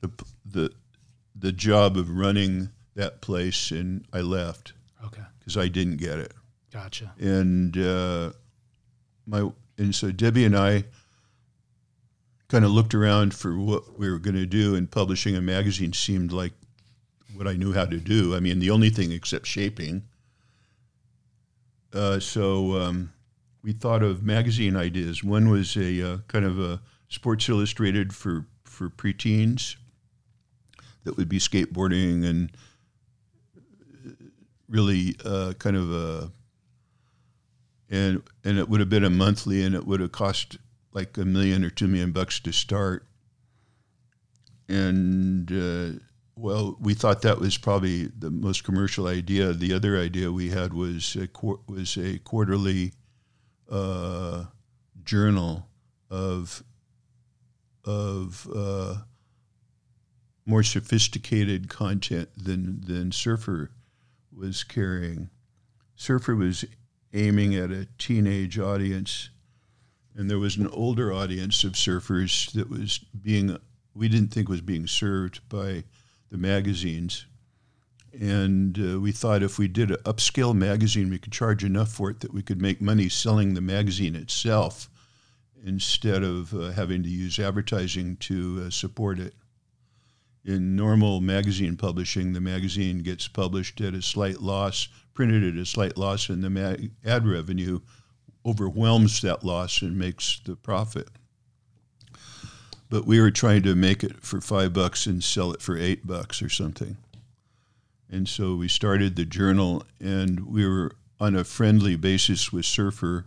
the 0.01 0.11
the 0.45 0.73
the 1.35 1.53
job 1.53 1.97
of 1.97 2.11
running 2.11 2.71
that 2.95 3.21
place, 3.21 3.71
and 3.71 4.07
I 4.13 4.21
left. 4.21 4.73
Okay. 5.05 5.23
Because 5.39 5.57
I 5.57 5.69
didn't 5.69 5.97
get 5.97 6.19
it. 6.19 6.33
Gotcha. 6.73 7.13
And 7.19 7.77
uh, 7.77 8.33
my 9.27 9.51
and 9.79 9.95
so 9.95 10.13
Debbie 10.13 10.45
and 10.45 10.57
I 10.57 10.85
kind 12.49 12.65
of 12.65 12.71
looked 12.71 12.95
around 12.95 13.33
for 13.33 13.57
what 13.59 13.99
we 13.99 14.11
were 14.11 14.19
going 14.19 14.37
to 14.37 14.47
do, 14.47 14.75
and 14.75 14.91
publishing 14.91 15.37
a 15.37 15.41
magazine 15.41 15.93
seemed 15.93 16.33
like 16.33 16.53
what 17.35 17.47
I 17.47 17.55
knew 17.55 17.73
how 17.73 17.87
to 17.87 17.99
do. 17.99 18.35
I 18.35 18.41
mean, 18.41 18.59
the 18.59 18.71
only 18.71 18.91
thing 18.91 19.13
except 19.13 19.47
shaping. 19.47 20.03
Uh, 21.93 22.21
so 22.21 22.81
um, 22.81 23.13
we 23.63 23.73
thought 23.73 24.03
of 24.03 24.23
magazine 24.23 24.77
ideas. 24.77 25.25
One 25.25 25.51
was 25.51 25.77
a 25.77 26.13
uh, 26.13 26.19
kind 26.29 26.45
of 26.45 26.59
a 26.59 26.81
Sports 27.09 27.49
Illustrated 27.49 28.15
for 28.15 28.47
for 28.65 28.89
preteens 28.89 29.77
that 31.05 31.17
would 31.17 31.29
be 31.29 31.39
skateboarding 31.39 32.25
and 32.25 32.53
really 34.69 35.17
uh, 35.25 35.53
kind 35.59 35.77
of 35.77 35.93
a 35.93 36.33
and 37.91 38.23
and 38.45 38.59
it 38.59 38.69
would 38.69 38.81
have 38.81 38.89
been 38.89 39.05
a 39.05 39.11
monthly 39.11 39.63
and 39.63 39.75
it 39.75 39.87
would 39.87 40.01
have 40.01 40.13
cost 40.13 40.59
like 40.93 41.19
a 41.19 41.25
million 41.25 41.65
or 41.65 41.71
two 41.71 41.89
million 41.89 42.13
bucks 42.13 42.39
to 42.41 42.53
start 42.53 43.05
and 44.69 45.51
uh, 45.51 45.99
well 46.41 46.77
we 46.81 46.95
thought 46.95 47.23
that 47.23 47.39
was 47.39 47.59
probably 47.59 48.07
the 48.19 48.31
most 48.31 48.65
commercial 48.65 49.07
idea 49.07 49.53
the 49.53 49.73
other 49.73 49.99
idea 49.99 50.33
we 50.33 50.49
had 50.49 50.73
was 50.73 51.17
a 51.17 51.27
qu- 51.27 51.61
was 51.67 51.97
a 51.97 52.19
quarterly 52.19 52.93
uh, 53.71 54.45
journal 55.05 55.69
of 56.11 56.63
of 57.85 58.49
uh, 58.55 58.97
more 60.47 60.63
sophisticated 60.63 61.69
content 61.69 62.29
than 62.37 62.81
than 62.81 63.13
Surfer 63.13 63.71
was 64.35 64.65
carrying. 64.65 65.31
Surfer 65.95 66.35
was 66.35 66.65
aiming 67.13 67.55
at 67.55 67.71
a 67.71 67.87
teenage 67.99 68.59
audience, 68.59 69.31
and 70.15 70.31
there 70.31 70.39
was 70.39 70.57
an 70.57 70.69
older 70.69 71.13
audience 71.13 71.65
of 71.65 71.73
surfers 71.73 72.53
that 72.53 72.71
was 72.71 72.99
being 72.99 73.57
we 73.95 74.09
didn't 74.09 74.33
think 74.33 74.49
was 74.49 74.61
being 74.61 74.87
served 74.87 75.41
by 75.49 75.85
the 76.31 76.39
magazines. 76.39 77.27
And 78.19 78.79
uh, 78.79 79.01
we 79.01 79.13
thought 79.13 79.43
if 79.43 79.59
we 79.59 79.69
did 79.69 79.91
an 79.91 79.99
upscale 79.99 80.55
magazine, 80.55 81.11
we 81.11 81.19
could 81.19 81.33
charge 81.33 81.65
enough 81.65 81.91
for 81.93 82.11
it 82.11 82.21
that 82.21 82.35
we 82.35 82.43
could 82.43 82.61
make 82.61 82.81
money 82.81 83.09
selling 83.09 83.55
the 83.55 83.61
magazine 83.61 84.17
itself 84.17 84.89
instead 85.65 86.23
of 86.23 86.53
uh, 86.55 86.71
having 86.73 87.03
to 87.03 87.09
use 87.09 87.39
advertising 87.39 88.17
to 88.17 88.65
uh, 88.67 88.71
support 88.71 89.19
it. 89.19 89.35
In 90.45 90.75
normal 90.75 91.21
magazine 91.21 91.77
publishing, 91.77 92.33
the 92.33 92.41
magazine 92.41 93.01
gets 93.01 93.29
published 93.29 93.81
at 93.81 93.95
a 93.95 94.01
slight 94.01 94.41
loss, 94.41 94.89
printed 95.13 95.45
at 95.45 95.61
a 95.61 95.67
slight 95.67 95.99
loss, 95.99 96.31
and 96.31 96.43
the 96.43 96.51
mag- 96.51 96.91
ad 97.05 97.27
revenue 97.27 97.81
overwhelms 98.47 99.21
that 99.21 99.45
loss 99.45 99.83
and 99.83 99.99
makes 99.99 100.41
the 100.45 100.57
profit. 100.57 101.09
But 102.91 103.07
we 103.07 103.21
were 103.21 103.31
trying 103.31 103.63
to 103.63 103.75
make 103.75 104.05
it 104.05 104.23
for 104.23 104.41
five 104.41 104.73
bucks 104.73 105.07
and 105.07 105.23
sell 105.23 105.53
it 105.53 105.63
for 105.63 105.79
eight 105.79 106.07
bucks 106.07 106.43
or 106.43 106.49
something. 106.49 106.97
And 108.11 108.29
so 108.29 108.57
we 108.57 108.67
started 108.67 109.15
the 109.15 109.25
journal, 109.25 109.85
and 110.01 110.47
we 110.49 110.67
were 110.67 110.93
on 111.21 111.37
a 111.37 111.45
friendly 111.45 111.95
basis 111.95 112.53
with 112.53 112.67
Surfer. 112.67 113.27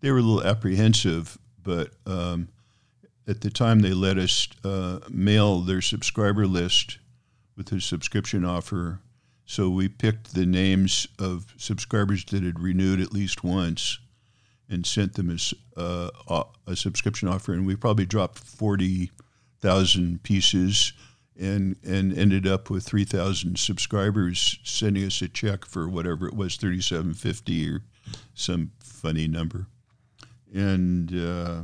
They 0.00 0.10
were 0.10 0.18
a 0.18 0.22
little 0.22 0.44
apprehensive, 0.44 1.38
but 1.62 1.92
um, 2.04 2.48
at 3.28 3.40
the 3.40 3.50
time 3.50 3.80
they 3.80 3.92
let 3.92 4.18
us 4.18 4.48
uh, 4.64 4.98
mail 5.08 5.60
their 5.60 5.80
subscriber 5.80 6.46
list 6.46 6.98
with 7.56 7.70
a 7.72 7.80
subscription 7.80 8.44
offer. 8.44 8.98
So 9.46 9.70
we 9.70 9.88
picked 9.88 10.34
the 10.34 10.46
names 10.46 11.06
of 11.18 11.54
subscribers 11.56 12.24
that 12.26 12.42
had 12.42 12.58
renewed 12.58 13.00
at 13.00 13.12
least 13.12 13.44
once 13.44 13.98
and 14.68 14.86
sent 14.86 15.14
them 15.14 15.30
as 15.30 15.52
uh, 15.76 16.10
a 16.66 16.76
subscription 16.76 17.28
offer. 17.28 17.52
And 17.52 17.66
we 17.66 17.76
probably 17.76 18.06
dropped 18.06 18.38
40,000 18.38 20.22
pieces 20.22 20.92
and, 21.38 21.76
and 21.84 22.16
ended 22.16 22.46
up 22.46 22.70
with 22.70 22.84
3,000 22.84 23.58
subscribers 23.58 24.58
sending 24.62 25.04
us 25.04 25.20
a 25.20 25.28
check 25.28 25.64
for 25.64 25.88
whatever 25.88 26.26
it 26.26 26.34
was, 26.34 26.56
3750 26.56 27.70
or 27.70 27.80
some 28.34 28.72
funny 28.80 29.26
number. 29.26 29.66
And 30.54 31.12
uh, 31.12 31.62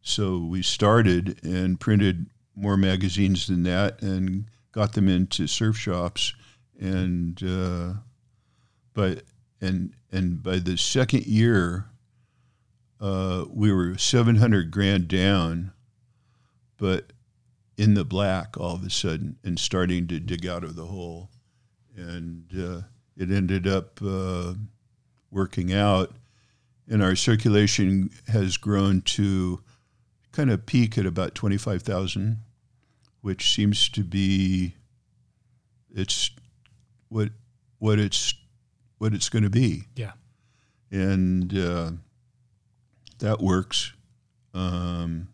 so 0.00 0.38
we 0.38 0.62
started 0.62 1.44
and 1.44 1.78
printed 1.78 2.26
more 2.56 2.76
magazines 2.76 3.46
than 3.46 3.62
that 3.64 4.00
and 4.02 4.46
got 4.72 4.92
them 4.94 5.08
into 5.08 5.46
surf 5.46 5.76
shops. 5.76 6.34
And 6.80 7.40
uh, 7.42 7.94
but 8.94 9.22
and 9.64 9.94
and 10.12 10.42
by 10.42 10.58
the 10.58 10.76
second 10.76 11.26
year, 11.26 11.86
uh, 13.00 13.44
we 13.50 13.72
were 13.72 13.98
700 13.98 14.70
grand 14.70 15.08
down, 15.08 15.72
but 16.76 17.12
in 17.76 17.94
the 17.94 18.04
black 18.04 18.56
all 18.56 18.76
of 18.76 18.84
a 18.84 18.90
sudden 18.90 19.36
and 19.42 19.58
starting 19.58 20.06
to 20.06 20.20
dig 20.20 20.46
out 20.46 20.62
of 20.62 20.76
the 20.76 20.86
hole. 20.86 21.30
And 21.96 22.44
uh, 22.56 22.82
it 23.16 23.30
ended 23.30 23.66
up 23.66 24.00
uh, 24.04 24.54
working 25.30 25.72
out. 25.72 26.12
And 26.88 27.02
our 27.02 27.16
circulation 27.16 28.10
has 28.28 28.56
grown 28.56 29.00
to 29.02 29.60
kind 30.32 30.50
of 30.50 30.66
peak 30.66 30.98
at 30.98 31.06
about 31.06 31.34
25,000, 31.34 32.38
which 33.22 33.52
seems 33.52 33.88
to 33.88 34.04
be 34.04 34.74
it's 35.94 36.30
what 37.08 37.30
what 37.78 37.98
it's 37.98 38.34
what 39.04 39.12
it's 39.12 39.28
going 39.28 39.42
to 39.42 39.50
be. 39.50 39.82
Yeah. 39.96 40.12
And 40.90 41.54
uh, 41.54 41.90
that 43.18 43.38
works. 43.38 43.92
Um, 44.54 45.28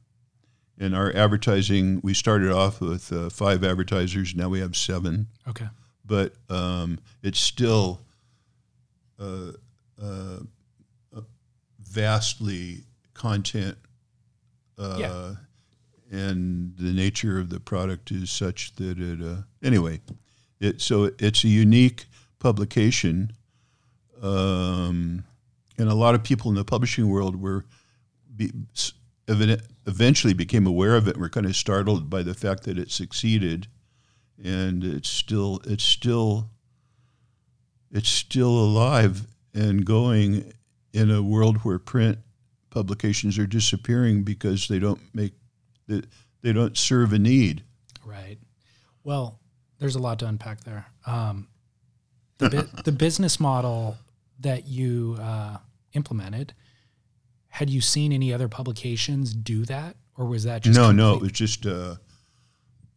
and 0.76 0.92
our 0.92 1.14
advertising, 1.14 2.00
we 2.02 2.12
started 2.12 2.50
off 2.50 2.80
with 2.80 3.12
uh, 3.12 3.30
five 3.30 3.62
advertisers. 3.62 4.34
Now 4.34 4.48
we 4.48 4.58
have 4.58 4.76
seven. 4.76 5.28
Okay. 5.46 5.68
But 6.04 6.34
um, 6.48 6.98
it's 7.22 7.38
still 7.38 8.00
uh, 9.20 9.52
uh, 10.02 10.38
vastly 11.78 12.78
content. 13.14 13.78
yeah. 14.76 15.34
And 16.10 16.74
the 16.76 16.92
nature 16.92 17.38
of 17.38 17.50
the 17.50 17.60
product 17.60 18.10
is 18.10 18.32
such 18.32 18.74
that 18.74 18.98
it. 18.98 19.22
uh, 19.24 19.42
anyway, 19.62 20.00
it 20.58 20.80
so 20.80 21.12
it's 21.20 21.44
a 21.44 21.48
unique 21.48 22.06
publication. 22.40 23.30
Um, 24.22 25.24
and 25.78 25.88
a 25.88 25.94
lot 25.94 26.14
of 26.14 26.22
people 26.22 26.50
in 26.50 26.56
the 26.56 26.64
publishing 26.64 27.08
world 27.08 27.40
were 27.40 27.64
be, 28.36 28.52
eventually 29.86 30.34
became 30.34 30.66
aware 30.66 30.96
of 30.96 31.08
it 31.08 31.14
and 31.14 31.22
were 31.22 31.28
kind 31.28 31.46
of 31.46 31.56
startled 31.56 32.10
by 32.10 32.22
the 32.22 32.34
fact 32.34 32.64
that 32.64 32.78
it 32.78 32.90
succeeded 32.90 33.66
and 34.42 34.84
it's 34.84 35.08
still 35.08 35.60
it's 35.64 35.84
still 35.84 36.50
it's 37.90 38.08
still 38.08 38.50
alive 38.50 39.26
and 39.54 39.84
going 39.84 40.52
in 40.92 41.10
a 41.10 41.22
world 41.22 41.58
where 41.58 41.78
print 41.78 42.18
publications 42.70 43.38
are 43.38 43.46
disappearing 43.46 44.22
because 44.22 44.68
they 44.68 44.78
don't 44.78 45.00
make 45.14 45.32
they 46.42 46.52
don't 46.52 46.76
serve 46.76 47.12
a 47.12 47.18
need. 47.18 47.64
Right. 48.04 48.38
Well, 49.04 49.38
there's 49.78 49.96
a 49.96 49.98
lot 49.98 50.20
to 50.20 50.26
unpack 50.26 50.64
there. 50.64 50.86
Um, 51.06 51.48
the, 52.38 52.48
bu- 52.48 52.82
the 52.84 52.92
business 52.92 53.40
model 53.40 53.98
that 54.40 54.66
you 54.66 55.16
uh, 55.20 55.58
implemented, 55.92 56.54
had 57.48 57.70
you 57.70 57.80
seen 57.80 58.12
any 58.12 58.32
other 58.32 58.48
publications 58.48 59.34
do 59.34 59.64
that, 59.66 59.96
or 60.16 60.26
was 60.26 60.44
that 60.44 60.62
just 60.62 60.78
no, 60.78 60.92
no? 60.92 61.14
It 61.14 61.22
was 61.22 61.32
just 61.32 61.66
uh, 61.66 61.96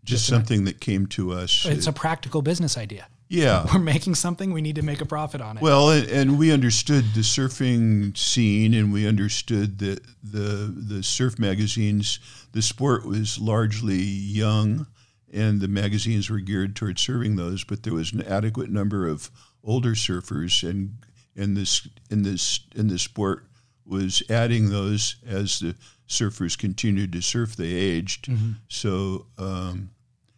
just 0.03 0.25
Just 0.25 0.29
an- 0.29 0.35
something 0.35 0.65
that 0.65 0.79
came 0.79 1.07
to 1.07 1.31
us. 1.33 1.65
It's 1.65 1.87
a 1.87 1.93
practical 1.93 2.41
business 2.41 2.77
idea. 2.77 3.07
yeah. 3.29 3.65
We're 3.73 3.79
making 3.79 4.15
something. 4.15 4.51
We 4.53 4.61
need 4.61 4.75
to 4.75 4.81
make 4.83 5.01
a 5.01 5.05
profit 5.05 5.41
on 5.41 5.57
it. 5.57 5.63
Well, 5.63 5.89
and, 5.91 6.07
and 6.09 6.37
we 6.37 6.51
understood 6.51 7.05
the 7.15 7.21
surfing 7.21 8.15
scene, 8.17 8.73
and 8.73 8.91
we 8.93 9.07
understood 9.07 9.79
that 9.79 10.01
the 10.23 10.73
the 10.75 11.01
surf 11.03 11.39
magazines, 11.39 12.19
the 12.51 12.61
sport 12.61 13.05
was 13.05 13.39
largely 13.39 14.01
young, 14.01 14.87
and 15.31 15.61
the 15.61 15.67
magazines 15.69 16.29
were 16.29 16.39
geared 16.39 16.75
towards 16.75 17.01
serving 17.01 17.37
those. 17.37 17.63
But 17.63 17.83
there 17.83 17.93
was 17.93 18.13
an 18.13 18.21
adequate 18.21 18.69
number 18.69 19.07
of 19.07 19.31
older 19.63 19.91
surfers, 19.95 20.67
and 20.69 20.97
and 21.35 21.55
this 21.57 21.87
in 22.09 22.23
this 22.23 22.61
in 22.75 22.87
the 22.87 22.99
sport 22.99 23.45
was 23.85 24.23
adding 24.29 24.69
those 24.69 25.17
as 25.25 25.59
the 25.59 25.75
surfers 26.07 26.57
continued 26.57 27.11
to 27.13 27.21
surf. 27.21 27.55
They 27.55 27.73
aged, 27.73 28.29
so 28.67 29.25
um, 29.37 29.89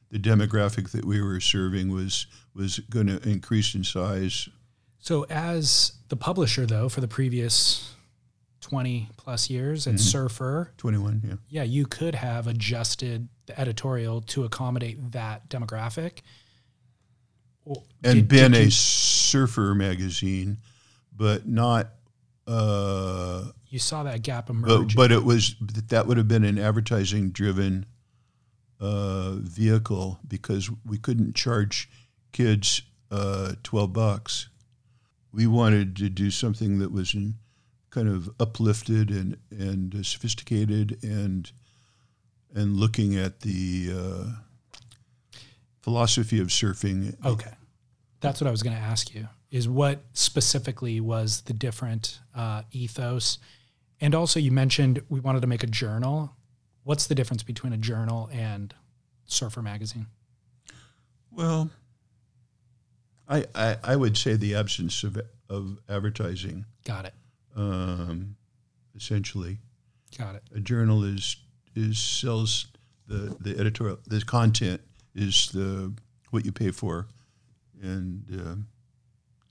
the 0.10 0.20
demographic 0.20 0.92
that 0.92 1.06
we 1.06 1.22
were 1.22 1.40
serving 1.40 1.92
was 1.92 2.28
was 2.56 2.80
going 2.90 3.08
to 3.08 3.22
increase 3.28 3.76
in 3.76 3.84
size 3.84 4.48
So, 5.00 5.26
as 5.30 5.92
the 6.10 6.16
publisher, 6.16 6.66
though, 6.66 6.88
for 6.90 7.02
the 7.02 7.08
previous 7.08 7.92
20 8.62 9.10
plus 9.18 9.50
years 9.50 9.86
at 9.86 10.00
Surfer, 10.00 10.72
21, 10.78 11.22
yeah. 11.24 11.34
yeah, 11.50 11.64
you 11.64 11.86
could 11.86 12.16
have 12.16 12.48
adjusted 12.48 13.28
the 13.46 13.60
editorial 13.60 14.22
to 14.22 14.44
accommodate 14.46 15.12
that 15.12 15.50
demographic. 15.50 16.20
Or 17.66 17.84
And 18.04 18.16
did- 18.22 18.28
been 18.28 18.52
did 18.54 18.62
a 18.62 18.64
you- 18.66 18.72
surfer 18.72 19.76
magazine, 19.76 20.58
but 21.16 21.48
not, 21.48 21.90
uh, 22.48 23.46
you 23.70 23.80
saw 23.80 24.04
that 24.04 24.22
gap 24.22 24.48
but, 24.48 24.54
emerge. 24.54 24.96
but 24.96 25.12
it 25.12 25.24
was, 25.24 25.56
that 25.90 26.08
would 26.08 26.18
have 26.18 26.28
been 26.28 26.44
an 26.44 26.58
advertising 26.58 27.32
driven 27.32 27.86
uh, 28.80 29.36
vehicle 29.36 30.20
because 30.28 30.70
we 30.86 30.98
couldn't 30.98 31.36
charge 31.36 31.90
kids 32.32 32.82
uh, 33.12 33.54
12 33.64 33.94
bucks. 33.94 34.50
We 35.32 35.48
wanted 35.48 35.96
to 35.98 36.10
do 36.10 36.32
something 36.32 36.80
that 36.80 36.92
was 36.92 37.14
in, 37.14 37.36
kind 37.90 38.10
of 38.10 38.30
uplifted 38.40 39.10
and, 39.10 39.38
and 39.52 39.96
uh, 39.96 40.04
sophisticated 40.04 41.00
and 41.04 41.52
and 42.54 42.78
looking 42.78 43.18
at 43.18 43.42
the 43.42 43.92
uh, 43.94 45.40
philosophy 45.82 46.40
of 46.40 46.48
surfing. 46.48 47.16
okay. 47.26 47.52
That's 48.22 48.40
what 48.40 48.48
I 48.48 48.52
was 48.52 48.64
going 48.64 48.76
to 48.76 48.82
ask 48.82 49.14
you 49.14 49.28
is 49.52 49.68
what 49.70 50.04
specifically 50.14 51.00
was 51.00 51.42
the 51.42 51.54
different 51.54 52.20
uh, 52.36 52.64
ethos? 52.72 53.40
And 54.02 54.14
also, 54.14 54.40
you 54.40 54.52
mentioned 54.52 55.02
we 55.10 55.20
wanted 55.20 55.42
to 55.42 55.48
make 55.48 55.64
a 55.64 55.68
journal. 55.68 56.36
What's 56.84 57.08
the 57.08 57.16
difference 57.16 57.44
between 57.44 57.74
a 57.74 57.78
journal 57.78 58.30
and 58.32 58.74
Surfer 59.26 59.62
Magazine? 59.62 60.08
Well, 61.32 61.70
I, 63.28 63.46
I 63.56 63.78
I 63.84 63.96
would 63.96 64.18
say 64.18 64.36
the 64.36 64.56
absence 64.56 65.04
of 65.04 65.18
of 65.50 65.78
advertising, 65.90 66.66
Got 66.86 67.06
it. 67.06 67.14
um, 67.56 68.36
essentially. 68.96 69.58
Got 70.18 70.36
it. 70.36 70.44
A 70.56 70.60
journal 70.60 71.04
is 71.04 71.38
is 71.76 71.98
sells 72.00 72.68
the 73.08 73.36
the 73.40 73.58
editorial 73.58 74.00
the 74.08 74.22
content 74.22 74.82
is 75.14 75.50
the 75.54 75.94
what 76.32 76.46
you 76.46 76.52
pay 76.52 76.72
for, 76.72 77.08
and 77.82 78.24
um 78.32 78.68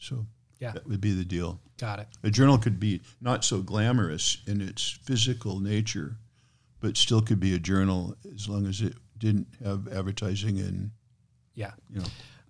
so 0.05 0.27
Yeah. 0.61 0.73
that 0.73 0.87
would 0.87 1.01
be 1.01 1.13
the 1.13 1.25
deal. 1.25 1.61
Got 1.79 1.99
it. 2.01 2.09
A 2.23 2.31
journal 2.31 2.59
could 2.59 2.79
be 2.79 3.01
not 3.21 3.45
so 3.45 3.61
glamorous 3.63 4.39
in 4.47 4.61
its 4.61 4.89
physical 4.89 5.59
nature, 5.61 6.17
but 6.81 6.97
still 6.97 7.21
could 7.21 7.41
be 7.41 7.55
a 7.55 7.59
journal 7.59 8.17
as 8.35 8.49
long 8.49 8.67
as 8.67 8.81
it 8.81 8.95
didn't 9.19 9.49
have 9.65 9.89
advertising 9.89 10.59
and 10.61 10.91
Yeah. 11.55 11.73
you 11.91 12.01
know. 12.01 12.07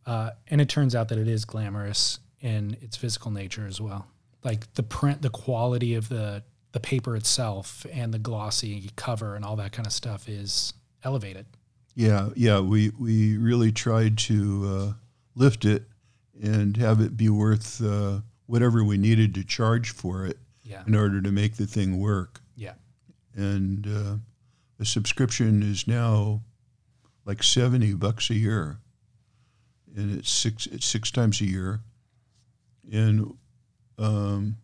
Uh, 0.06 0.30
and 0.48 0.60
it 0.60 0.68
turns 0.68 0.94
out 0.94 1.08
that 1.08 1.18
it 1.18 1.28
is 1.28 1.44
glamorous 1.44 2.18
in 2.40 2.76
its 2.82 2.96
physical 2.96 3.30
nature 3.30 3.66
as 3.66 3.80
well. 3.80 4.06
Like 4.42 4.72
the 4.74 4.82
print, 4.82 5.22
the 5.22 5.30
quality 5.30 5.94
of 5.94 6.08
the 6.08 6.42
the 6.72 6.80
paper 6.80 7.14
itself, 7.16 7.86
and 7.92 8.12
the 8.12 8.18
glossy 8.18 8.90
cover 8.96 9.36
and 9.36 9.44
all 9.44 9.54
that 9.54 9.70
kind 9.70 9.86
of 9.86 9.92
stuff 9.92 10.28
is 10.28 10.74
elevated. 11.04 11.46
Yeah, 11.94 12.30
yeah, 12.34 12.58
we 12.58 12.90
we 12.98 13.36
really 13.38 13.70
tried 13.72 14.18
to 14.18 14.66
uh, 14.68 14.92
lift 15.36 15.64
it 15.64 15.84
and 16.42 16.76
have 16.76 17.00
it 17.00 17.16
be 17.16 17.28
worth 17.28 17.82
uh, 17.82 18.20
whatever 18.46 18.82
we 18.84 18.96
needed 18.98 19.34
to 19.34 19.44
charge 19.44 19.90
for 19.90 20.26
it 20.26 20.38
Yeah. 20.62 20.82
in 20.86 20.94
order 20.94 21.20
to 21.22 21.30
make 21.30 21.56
the 21.56 21.66
thing 21.66 21.98
work. 21.98 22.40
Yeah. 22.56 22.74
And 23.34 23.86
uh, 23.86 24.16
the 24.78 24.84
subscription 24.84 25.62
is 25.62 25.86
now 25.86 26.42
like 27.24 27.42
seventy 27.42 27.94
bucks 27.94 28.30
a 28.30 28.34
year, 28.34 28.78
and 29.96 30.16
it's 30.18 30.30
six 30.30 30.66
it's 30.66 30.86
six 30.86 31.10
times 31.10 31.40
a 31.40 31.46
year, 31.46 31.80
and 32.92 33.34
um, 33.98 34.56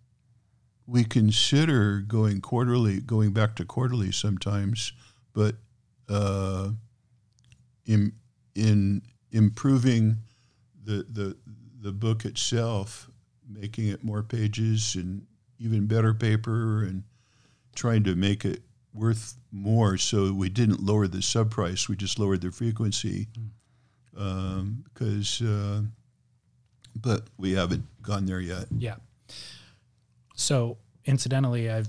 we 0.86 1.04
consider 1.04 2.00
going 2.00 2.40
quarterly, 2.40 3.00
going 3.00 3.32
back 3.32 3.54
to 3.56 3.64
quarterly 3.64 4.12
sometimes, 4.12 4.92
but 5.32 5.54
uh, 6.08 6.70
in 7.86 8.12
in 8.54 9.02
improving 9.32 10.18
the 10.84 11.06
the 11.10 11.36
the 11.80 11.92
book 11.92 12.24
itself, 12.24 13.08
making 13.48 13.88
it 13.88 14.04
more 14.04 14.22
pages 14.22 14.94
and 14.94 15.26
even 15.58 15.86
better 15.86 16.12
paper, 16.14 16.82
and 16.84 17.02
trying 17.74 18.04
to 18.04 18.14
make 18.14 18.44
it 18.44 18.62
worth 18.92 19.34
more. 19.52 19.96
So 19.96 20.32
we 20.32 20.48
didn't 20.48 20.82
lower 20.82 21.06
the 21.08 21.22
sub 21.22 21.50
price; 21.50 21.88
we 21.88 21.96
just 21.96 22.18
lowered 22.18 22.40
the 22.42 22.50
frequency 22.52 23.28
um, 24.16 24.84
because. 24.92 25.40
Uh, 25.42 25.82
but 26.96 27.28
we 27.38 27.52
haven't 27.52 27.84
gone 28.02 28.26
there 28.26 28.40
yet. 28.40 28.66
Yeah. 28.76 28.96
So 30.34 30.76
incidentally, 31.04 31.70
I've 31.70 31.88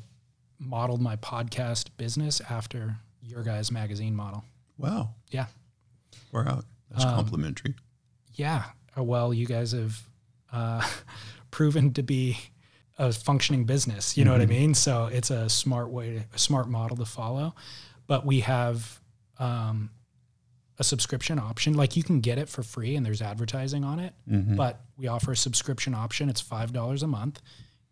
modeled 0.60 1.02
my 1.02 1.16
podcast 1.16 1.88
business 1.98 2.40
after 2.50 2.98
your 3.24 3.44
guys' 3.44 3.72
magazine 3.72 4.16
model. 4.16 4.44
Wow, 4.78 5.16
Yeah. 5.32 5.48
we're 6.32 6.48
out. 6.48 6.66
That's 6.92 7.04
Um, 7.04 7.16
complimentary. 7.16 7.74
Yeah. 8.34 8.66
Uh, 8.98 9.04
Well, 9.04 9.34
you 9.34 9.46
guys 9.46 9.72
have 9.72 10.02
uh, 10.52 10.88
proven 11.52 11.94
to 11.94 12.04
be 12.04 12.38
a 12.98 13.12
functioning 13.12 13.66
business. 13.66 14.18
You 14.18 14.26
know 14.26 14.32
what 14.32 14.42
I 14.42 14.46
mean? 14.46 14.74
So 14.74 15.06
it's 15.08 15.32
a 15.32 15.50
smart 15.50 15.90
way, 15.90 16.26
a 16.34 16.38
smart 16.40 16.70
model 16.70 16.98
to 16.98 17.06
follow. 17.06 17.56
But 18.08 18.26
we 18.26 18.42
have 18.42 19.00
um, 19.40 19.90
a 20.78 20.84
subscription 20.84 21.40
option. 21.40 21.74
Like 21.74 21.96
you 21.96 22.04
can 22.04 22.20
get 22.20 22.38
it 22.38 22.50
for 22.50 22.64
free, 22.64 22.96
and 22.96 23.06
there's 23.06 23.22
advertising 23.22 23.84
on 23.84 24.00
it. 24.00 24.14
But 24.56 24.82
we 24.98 25.08
offer 25.08 25.32
a 25.32 25.38
subscription 25.38 25.94
option. 25.94 26.30
It's 26.30 26.42
five 26.42 26.74
dollars 26.74 27.02
a 27.04 27.08
month, 27.08 27.42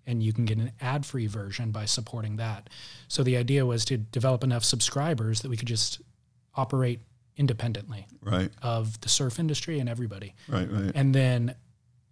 and 0.06 0.22
you 0.22 0.34
can 0.34 0.46
get 0.46 0.58
an 0.58 0.72
ad-free 0.82 1.28
version 1.28 1.72
by 1.72 1.86
supporting 1.86 2.36
that. 2.38 2.70
So 3.08 3.24
the 3.24 3.38
idea 3.38 3.66
was 3.66 3.86
to 3.86 3.98
develop 3.98 4.44
enough 4.44 4.64
subscribers 4.64 5.42
that 5.42 5.50
we 5.50 5.58
could 5.58 5.68
just 5.68 6.02
operate 6.56 7.00
independently 7.40 8.06
Right, 8.22 8.52
of 8.62 9.00
the 9.02 9.10
surf 9.10 9.40
industry 9.40 9.80
and 9.80 9.90
everybody. 9.90 10.36
right, 10.48 10.70
right. 10.70 10.92
And 10.94 11.16
then, 11.16 11.56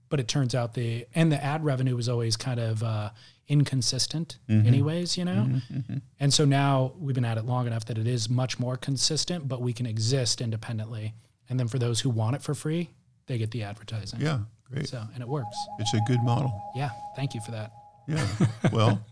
but 0.10 0.20
it 0.20 0.28
turns 0.28 0.56
out 0.56 0.74
the 0.74 1.06
and 1.14 1.32
the 1.32 1.44
ad 1.44 1.64
revenue 1.64 1.96
was 1.96 2.08
always 2.08 2.38
kind 2.38 2.60
of 2.60 2.82
uh, 2.82 3.10
inconsistent, 3.50 4.38
mm-hmm. 4.50 4.66
anyways, 4.66 5.18
you 5.18 5.26
know. 5.26 5.46
Mm-hmm, 5.50 5.78
mm-hmm. 5.78 5.98
And 6.20 6.34
so 6.34 6.46
now 6.46 6.94
we've 6.98 7.14
been 7.14 7.26
at 7.26 7.38
it 7.38 7.46
long 7.46 7.68
enough 7.68 7.86
that 7.86 7.98
it 7.98 8.08
is 8.08 8.30
much 8.30 8.58
more 8.58 8.78
consistent, 8.78 9.48
but 9.50 9.62
we 9.62 9.74
can 9.74 9.86
exist 9.86 10.40
independently. 10.40 11.14
And 11.50 11.60
then 11.60 11.68
for 11.68 11.78
those 11.78 12.00
who 12.00 12.10
want 12.10 12.38
it 12.38 12.42
for 12.42 12.56
free, 12.56 12.90
they 13.28 13.38
get 13.38 13.52
the 13.52 13.64
advertising. 13.64 14.22
Yeah, 14.22 14.40
great. 14.72 14.88
So 14.88 15.04
and 15.14 15.22
it 15.22 15.28
works. 15.28 15.58
It's 15.80 15.94
a 15.94 16.00
good 16.08 16.24
model. 16.24 16.54
Yeah. 16.74 16.90
Thank 17.18 17.36
you 17.36 17.42
for 17.42 17.52
that. 17.52 17.74
Yeah. 18.08 18.26
Well, 18.72 19.04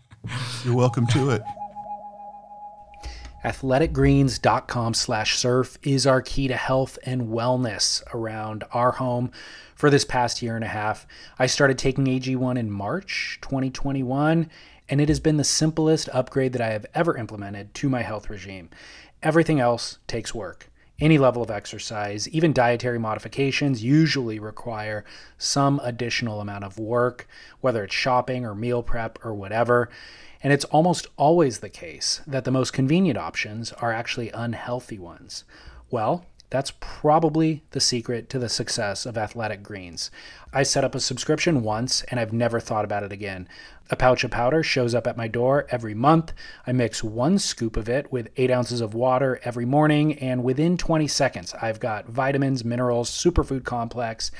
you're 0.64 0.74
welcome 0.74 1.06
to 1.08 1.30
it. 1.30 1.42
athleticgreens.com 3.46 4.92
slash 4.92 5.38
surf 5.38 5.78
is 5.84 6.04
our 6.04 6.20
key 6.20 6.48
to 6.48 6.56
health 6.56 6.98
and 7.04 7.28
wellness 7.28 8.02
around 8.12 8.64
our 8.72 8.90
home 8.92 9.30
for 9.76 9.88
this 9.88 10.04
past 10.04 10.42
year 10.42 10.56
and 10.56 10.64
a 10.64 10.68
half. 10.68 11.06
I 11.38 11.46
started 11.46 11.78
taking 11.78 12.06
AG1 12.06 12.58
in 12.58 12.72
March 12.72 13.38
2021, 13.42 14.50
and 14.88 15.00
it 15.00 15.08
has 15.08 15.20
been 15.20 15.36
the 15.36 15.44
simplest 15.44 16.08
upgrade 16.12 16.54
that 16.54 16.60
I 16.60 16.70
have 16.70 16.86
ever 16.92 17.16
implemented 17.16 17.72
to 17.74 17.88
my 17.88 18.02
health 18.02 18.28
regime. 18.28 18.68
Everything 19.22 19.60
else 19.60 19.98
takes 20.08 20.34
work. 20.34 20.68
any 20.98 21.18
level 21.18 21.42
of 21.42 21.50
exercise, 21.50 22.26
even 22.30 22.54
dietary 22.54 22.98
modifications, 22.98 23.84
usually 23.84 24.38
require 24.38 25.04
some 25.36 25.78
additional 25.84 26.40
amount 26.40 26.64
of 26.64 26.78
work, 26.78 27.28
whether 27.60 27.84
it's 27.84 27.94
shopping 27.94 28.46
or 28.46 28.54
meal 28.54 28.82
prep 28.82 29.18
or 29.22 29.34
whatever. 29.34 29.90
And 30.46 30.52
it's 30.52 30.64
almost 30.66 31.08
always 31.16 31.58
the 31.58 31.68
case 31.68 32.20
that 32.24 32.44
the 32.44 32.52
most 32.52 32.72
convenient 32.72 33.18
options 33.18 33.72
are 33.72 33.92
actually 33.92 34.30
unhealthy 34.30 34.96
ones. 34.96 35.42
Well, 35.90 36.24
that's 36.50 36.72
probably 36.78 37.64
the 37.72 37.80
secret 37.80 38.30
to 38.30 38.38
the 38.38 38.48
success 38.48 39.06
of 39.06 39.18
Athletic 39.18 39.64
Greens. 39.64 40.12
I 40.52 40.62
set 40.62 40.84
up 40.84 40.94
a 40.94 41.00
subscription 41.00 41.64
once 41.64 42.02
and 42.04 42.20
I've 42.20 42.32
never 42.32 42.60
thought 42.60 42.84
about 42.84 43.02
it 43.02 43.10
again. 43.10 43.48
A 43.90 43.96
pouch 43.96 44.22
of 44.22 44.30
powder 44.30 44.62
shows 44.62 44.94
up 44.94 45.08
at 45.08 45.16
my 45.16 45.26
door 45.26 45.66
every 45.68 45.94
month. 45.94 46.32
I 46.64 46.70
mix 46.70 47.02
one 47.02 47.40
scoop 47.40 47.76
of 47.76 47.88
it 47.88 48.12
with 48.12 48.30
eight 48.36 48.50
ounces 48.52 48.80
of 48.80 48.94
water 48.94 49.40
every 49.42 49.64
morning, 49.64 50.14
and 50.18 50.44
within 50.44 50.76
20 50.76 51.06
seconds, 51.06 51.54
I've 51.60 51.78
got 51.78 52.06
vitamins, 52.06 52.64
minerals, 52.64 53.10
superfood 53.10 53.64
complex, 53.64 54.30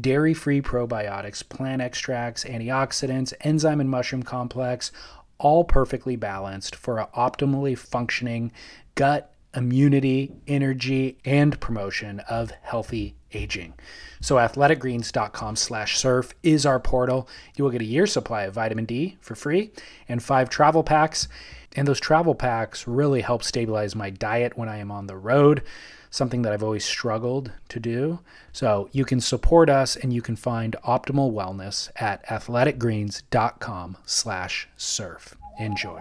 dairy 0.00 0.34
free 0.34 0.60
probiotics, 0.60 1.48
plant 1.48 1.82
extracts, 1.82 2.44
antioxidants, 2.44 3.32
enzyme 3.40 3.80
and 3.80 3.90
mushroom 3.90 4.22
complex, 4.22 4.90
all 5.38 5.64
perfectly 5.64 6.16
balanced 6.16 6.74
for 6.74 6.98
an 6.98 7.06
optimally 7.14 7.76
functioning 7.76 8.52
gut 8.94 9.32
immunity, 9.54 10.32
energy, 10.46 11.18
and 11.24 11.58
promotion 11.60 12.20
of 12.20 12.50
healthy 12.62 13.14
aging. 13.32 13.74
So 14.20 14.36
athleticgreens.com 14.36 15.56
slash 15.56 15.98
surf 15.98 16.34
is 16.42 16.66
our 16.66 16.80
portal. 16.80 17.28
You 17.56 17.64
will 17.64 17.70
get 17.70 17.82
a 17.82 17.86
year's 17.86 18.12
supply 18.12 18.42
of 18.44 18.54
vitamin 18.54 18.84
D 18.84 19.16
for 19.20 19.34
free 19.34 19.70
and 20.08 20.22
five 20.22 20.50
travel 20.50 20.82
packs. 20.82 21.28
And 21.76 21.86
those 21.86 22.00
travel 22.00 22.34
packs 22.34 22.86
really 22.86 23.20
help 23.20 23.42
stabilize 23.42 23.94
my 23.94 24.10
diet 24.10 24.56
when 24.56 24.68
I 24.68 24.78
am 24.78 24.90
on 24.90 25.06
the 25.06 25.16
road, 25.16 25.62
something 26.10 26.42
that 26.42 26.52
I've 26.52 26.62
always 26.62 26.84
struggled 26.84 27.52
to 27.68 27.80
do. 27.80 28.20
So 28.52 28.88
you 28.92 29.04
can 29.04 29.20
support 29.20 29.68
us 29.68 29.96
and 29.96 30.12
you 30.12 30.22
can 30.22 30.36
find 30.36 30.76
optimal 30.84 31.32
wellness 31.32 31.90
at 31.96 32.24
athleticgreens.com 32.26 33.96
slash 34.04 34.68
surf. 34.76 35.34
Enjoy. 35.58 36.00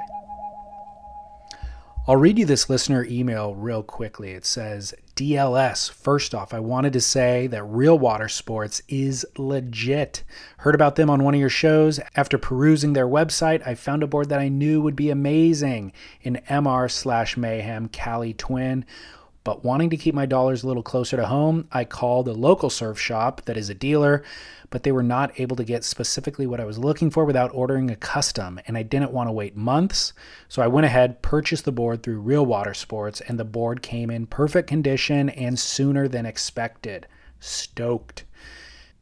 I'll 2.10 2.16
read 2.16 2.40
you 2.40 2.46
this 2.46 2.70
listener 2.70 3.04
email 3.04 3.54
real 3.54 3.84
quickly. 3.84 4.32
It 4.32 4.46
says, 4.46 4.94
DLS, 5.18 5.92
first 5.92 6.34
off, 6.34 6.54
I 6.54 6.60
wanted 6.62 6.94
to 6.94 7.02
say 7.02 7.48
that 7.48 7.64
Real 7.64 8.00
Water 8.00 8.30
Sports 8.30 8.82
is 8.88 9.26
legit. 9.38 10.24
Heard 10.60 10.74
about 10.74 10.96
them 10.96 11.10
on 11.10 11.26
one 11.26 11.34
of 11.34 11.40
your 11.42 11.50
shows. 11.50 12.00
After 12.16 12.38
perusing 12.38 12.94
their 12.94 13.10
website, 13.10 13.66
I 13.68 13.76
found 13.76 14.04
a 14.04 14.08
board 14.08 14.30
that 14.30 14.40
I 14.40 14.48
knew 14.48 14.82
would 14.82 14.96
be 14.96 15.10
amazing 15.10 15.92
in 16.22 16.40
MR 16.48 16.90
slash 16.90 17.36
Mayhem 17.36 17.90
Cali 17.90 18.34
Twin. 18.34 18.86
But 19.48 19.64
wanting 19.64 19.90
to 19.92 19.98
keep 19.98 20.14
my 20.14 20.26
dollars 20.26 20.64
a 20.64 20.68
little 20.68 20.84
closer 20.84 21.16
to 21.16 21.26
home, 21.26 21.70
I 21.72 21.86
called 21.86 22.28
a 22.28 22.34
local 22.34 22.70
surf 22.70 23.00
shop 23.00 23.44
that 23.46 23.56
is 23.56 23.70
a 23.70 23.74
dealer 23.74 24.22
but 24.70 24.84
they 24.84 24.92
were 24.92 25.04
not 25.04 25.40
able 25.40 25.56
to 25.56 25.64
get 25.64 25.84
specifically 25.84 26.46
what 26.46 26.60
I 26.60 26.66
was 26.66 26.78
looking 26.78 27.10
for 27.10 27.26
without 27.26 27.52
ordering 27.54 27.90
a 27.90 27.96
custom, 27.96 28.60
and 28.68 28.78
I 28.78 28.84
didn't 28.84 29.14
want 29.14 29.30
to 29.30 29.34
wait 29.34 29.56
months. 29.56 30.14
So 30.50 30.62
I 30.62 30.68
went 30.68 30.86
ahead, 30.86 31.22
purchased 31.22 31.66
the 31.66 31.72
board 31.72 32.04
through 32.04 32.20
Real 32.20 32.46
Water 32.46 32.74
Sports, 32.74 33.22
and 33.22 33.40
the 33.40 33.46
board 33.46 33.82
came 33.82 34.10
in 34.10 34.28
perfect 34.28 34.68
condition 34.68 35.30
and 35.30 35.58
sooner 35.58 36.08
than 36.08 36.26
expected. 36.26 37.08
Stoked. 37.40 38.26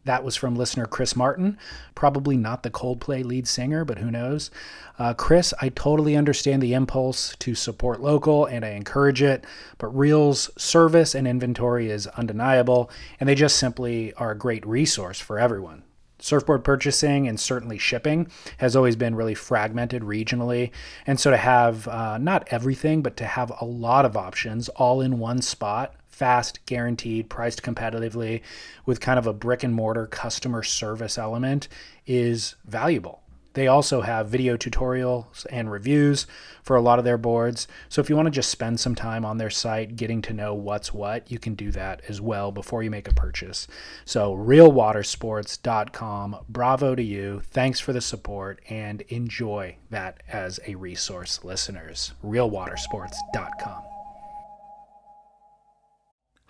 That 0.05 0.23
was 0.23 0.35
from 0.35 0.55
listener 0.55 0.85
Chris 0.85 1.15
Martin, 1.15 1.57
probably 1.95 2.37
not 2.37 2.61
the 2.63 2.69
Coldplay 2.69 3.25
lead 3.25 3.47
singer, 3.47 3.83
but 3.83 3.97
who 3.97 4.11
knows. 4.11 4.51
Uh, 4.99 5.13
Chris, 5.13 5.53
I 5.59 5.69
totally 5.69 6.15
understand 6.15 6.61
the 6.61 6.73
impulse 6.73 7.35
to 7.39 7.55
support 7.55 8.01
local 8.01 8.45
and 8.45 8.63
I 8.63 8.69
encourage 8.69 9.21
it, 9.21 9.45
but 9.79 9.87
Real's 9.87 10.51
service 10.57 11.15
and 11.15 11.27
inventory 11.27 11.89
is 11.89 12.07
undeniable, 12.07 12.89
and 13.19 13.27
they 13.27 13.35
just 13.35 13.57
simply 13.57 14.13
are 14.13 14.31
a 14.31 14.37
great 14.37 14.65
resource 14.65 15.19
for 15.19 15.39
everyone. 15.39 15.83
Surfboard 16.19 16.63
purchasing 16.63 17.27
and 17.27 17.39
certainly 17.39 17.77
shipping 17.77 18.27
has 18.57 18.75
always 18.75 18.95
been 18.95 19.15
really 19.15 19.35
fragmented 19.35 20.01
regionally. 20.01 20.71
And 21.05 21.19
so 21.19 21.29
to 21.29 21.37
have 21.37 21.87
uh, 21.87 22.17
not 22.17 22.47
everything, 22.51 23.01
but 23.01 23.17
to 23.17 23.25
have 23.25 23.51
a 23.59 23.65
lot 23.65 24.05
of 24.05 24.15
options 24.15 24.69
all 24.69 25.01
in 25.01 25.19
one 25.19 25.41
spot 25.41 25.93
fast, 26.15 26.65
guaranteed, 26.65 27.29
priced 27.29 27.61
competitively 27.61 28.41
with 28.85 29.01
kind 29.01 29.19
of 29.19 29.27
a 29.27 29.33
brick 29.33 29.63
and 29.63 29.73
mortar 29.73 30.07
customer 30.07 30.63
service 30.63 31.17
element 31.17 31.67
is 32.07 32.55
valuable. 32.65 33.21
They 33.51 33.67
also 33.67 33.99
have 34.01 34.29
video 34.29 34.55
tutorials 34.55 35.45
and 35.49 35.69
reviews 35.71 36.25
for 36.63 36.77
a 36.77 36.81
lot 36.81 36.99
of 36.99 37.05
their 37.05 37.17
boards. 37.17 37.67
So 37.89 37.99
if 38.01 38.09
you 38.09 38.15
want 38.15 38.27
to 38.27 38.31
just 38.31 38.49
spend 38.49 38.79
some 38.79 38.95
time 38.95 39.25
on 39.25 39.37
their 39.37 39.49
site 39.49 39.97
getting 39.97 40.21
to 40.23 40.33
know 40.33 40.53
what's 40.53 40.93
what, 40.93 41.31
you 41.31 41.39
can 41.39 41.55
do 41.55 41.71
that 41.71 42.01
as 42.07 42.21
well 42.21 42.51
before 42.51 42.83
you 42.83 42.91
make 42.91 43.09
a 43.09 43.13
purchase. 43.13 43.67
So 44.05 44.35
realwatersports.com, 44.35 46.37
bravo 46.47 46.95
to 46.95 47.03
you. 47.03 47.41
Thanks 47.51 47.79
for 47.79 47.93
the 47.93 48.01
support 48.01 48.61
and 48.69 49.01
enjoy 49.01 49.77
that 49.89 50.23
as 50.29 50.59
a 50.65 50.75
resource, 50.75 51.43
listeners. 51.43 52.13
realwatersports.com. 52.23 53.94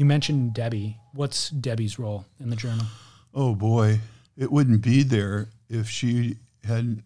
You 0.00 0.06
mentioned 0.06 0.54
Debbie. 0.54 0.96
What's 1.12 1.50
Debbie's 1.50 1.98
role 1.98 2.24
in 2.40 2.48
the 2.48 2.56
journal? 2.56 2.86
Oh 3.34 3.54
boy, 3.54 4.00
it 4.34 4.50
wouldn't 4.50 4.80
be 4.80 5.02
there 5.02 5.50
if 5.68 5.90
she 5.90 6.38
hadn't 6.64 7.04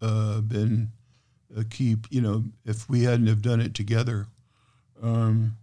uh, 0.00 0.40
been 0.40 0.92
a 1.56 1.64
key. 1.64 1.96
You 2.08 2.20
know, 2.20 2.44
if 2.64 2.88
we 2.88 3.02
hadn't 3.02 3.26
have 3.26 3.42
done 3.42 3.60
it 3.60 3.74
together. 3.74 4.28
Um, 5.02 5.56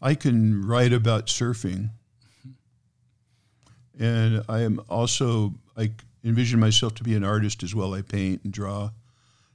I 0.00 0.14
can 0.14 0.64
write 0.64 0.92
about 0.92 1.26
surfing, 1.26 1.90
and 3.98 4.44
I 4.48 4.60
am 4.60 4.80
also 4.88 5.54
I 5.76 5.90
envision 6.24 6.60
myself 6.60 6.94
to 6.94 7.02
be 7.02 7.16
an 7.16 7.24
artist 7.24 7.64
as 7.64 7.74
well. 7.74 7.94
I 7.94 8.02
paint 8.02 8.42
and 8.44 8.52
draw, 8.52 8.90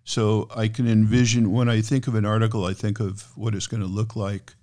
so 0.03 0.49
I 0.53 0.67
can 0.67 0.85
envision 0.85 1.53
when 1.53 1.69
I 1.69 1.79
think 1.79 2.07
of 2.07 2.15
an 2.15 2.25
article, 2.25 2.65
I 2.65 2.73
think 2.73 2.99
of 2.99 3.25
what 3.37 3.55
it's 3.55 3.67
going 3.67 3.81
to 3.81 3.87
look 3.87 4.17
like 4.17 4.55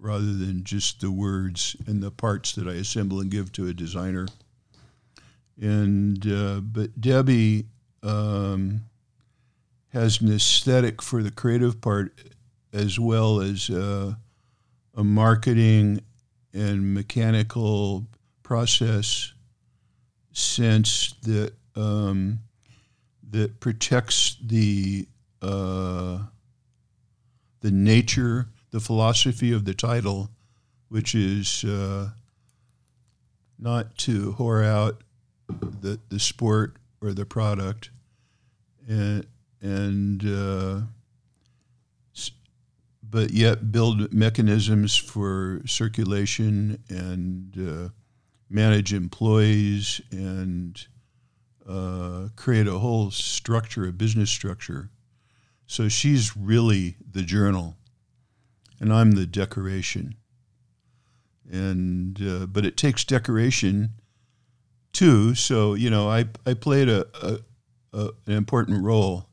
rather 0.00 0.32
than 0.32 0.64
just 0.64 1.00
the 1.00 1.10
words 1.10 1.76
and 1.86 2.02
the 2.02 2.10
parts 2.10 2.54
that 2.54 2.66
I 2.66 2.74
assemble 2.74 3.20
and 3.20 3.30
give 3.30 3.52
to 3.52 3.66
a 3.66 3.74
designer. 3.74 4.28
And 5.60 6.24
uh, 6.30 6.60
but 6.60 7.00
Debbie 7.00 7.66
um, 8.02 8.82
has 9.88 10.20
an 10.20 10.32
aesthetic 10.32 11.02
for 11.02 11.22
the 11.22 11.30
creative 11.30 11.80
part 11.80 12.12
as 12.72 12.98
well 12.98 13.40
as 13.40 13.70
uh, 13.70 14.14
a 14.94 15.04
marketing 15.04 16.02
and 16.52 16.94
mechanical 16.94 18.06
process 18.42 19.32
sense 20.32 21.14
that 21.22 21.52
um, 21.76 22.38
that 23.30 23.60
protects 23.60 24.36
the 24.44 25.06
uh, 25.42 26.18
the 27.60 27.70
nature, 27.70 28.48
the 28.70 28.80
philosophy 28.80 29.52
of 29.52 29.64
the 29.64 29.74
title, 29.74 30.30
which 30.88 31.14
is 31.14 31.64
uh, 31.64 32.10
not 33.58 33.96
to 33.98 34.34
whore 34.38 34.64
out 34.64 35.02
the 35.48 35.98
the 36.08 36.18
sport 36.18 36.76
or 37.00 37.12
the 37.12 37.26
product, 37.26 37.90
and 38.86 39.26
and 39.60 40.24
uh, 40.26 40.80
but 43.10 43.30
yet 43.30 43.72
build 43.72 44.12
mechanisms 44.12 44.96
for 44.96 45.62
circulation 45.66 46.78
and 46.88 47.56
uh, 47.58 47.88
manage 48.50 48.92
employees 48.92 50.00
and 50.10 50.86
uh, 51.68 52.28
create 52.36 52.66
a 52.66 52.78
whole 52.78 53.10
structure, 53.10 53.86
a 53.86 53.92
business 53.92 54.30
structure. 54.30 54.90
So 55.66 55.88
she's 55.88 56.36
really 56.36 56.96
the 57.12 57.22
journal, 57.22 57.76
and 58.80 58.92
I'm 58.92 59.12
the 59.12 59.26
decoration. 59.26 60.14
And 61.50 62.20
uh, 62.22 62.46
but 62.46 62.66
it 62.66 62.76
takes 62.76 63.04
decoration 63.04 63.90
too. 64.92 65.34
So 65.34 65.74
you 65.74 65.90
know, 65.90 66.08
I 66.08 66.26
I 66.46 66.54
played 66.54 66.88
a, 66.88 67.06
a, 67.22 67.38
a 67.92 68.10
an 68.26 68.34
important 68.34 68.84
role, 68.84 69.28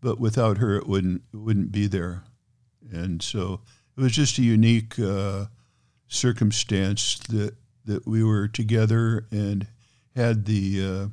but 0.00 0.18
without 0.18 0.58
her, 0.58 0.76
it 0.76 0.86
wouldn't 0.86 1.22
it 1.32 1.36
wouldn't 1.36 1.72
be 1.72 1.86
there. 1.86 2.24
And 2.90 3.22
so 3.22 3.60
it 3.96 4.00
was 4.00 4.12
just 4.12 4.38
a 4.38 4.42
unique 4.42 4.98
uh, 4.98 5.46
circumstance 6.06 7.18
that 7.28 7.54
that 7.84 8.06
we 8.06 8.22
were 8.22 8.48
together 8.48 9.26
and 9.30 9.66
had 10.16 10.46
the 10.46 10.84
uh, 10.84 11.08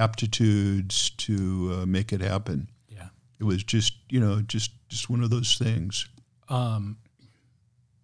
aptitudes 0.00 1.10
to 1.10 1.78
uh, 1.80 1.86
make 1.86 2.12
it 2.12 2.20
happen. 2.20 2.68
Yeah. 2.88 3.08
It 3.38 3.44
was 3.44 3.62
just 3.62 3.94
you 4.10 4.20
know 4.20 4.40
just 4.42 4.72
just 4.88 5.08
one 5.08 5.22
of 5.22 5.30
those 5.30 5.56
things. 5.56 6.08
Um, 6.48 6.98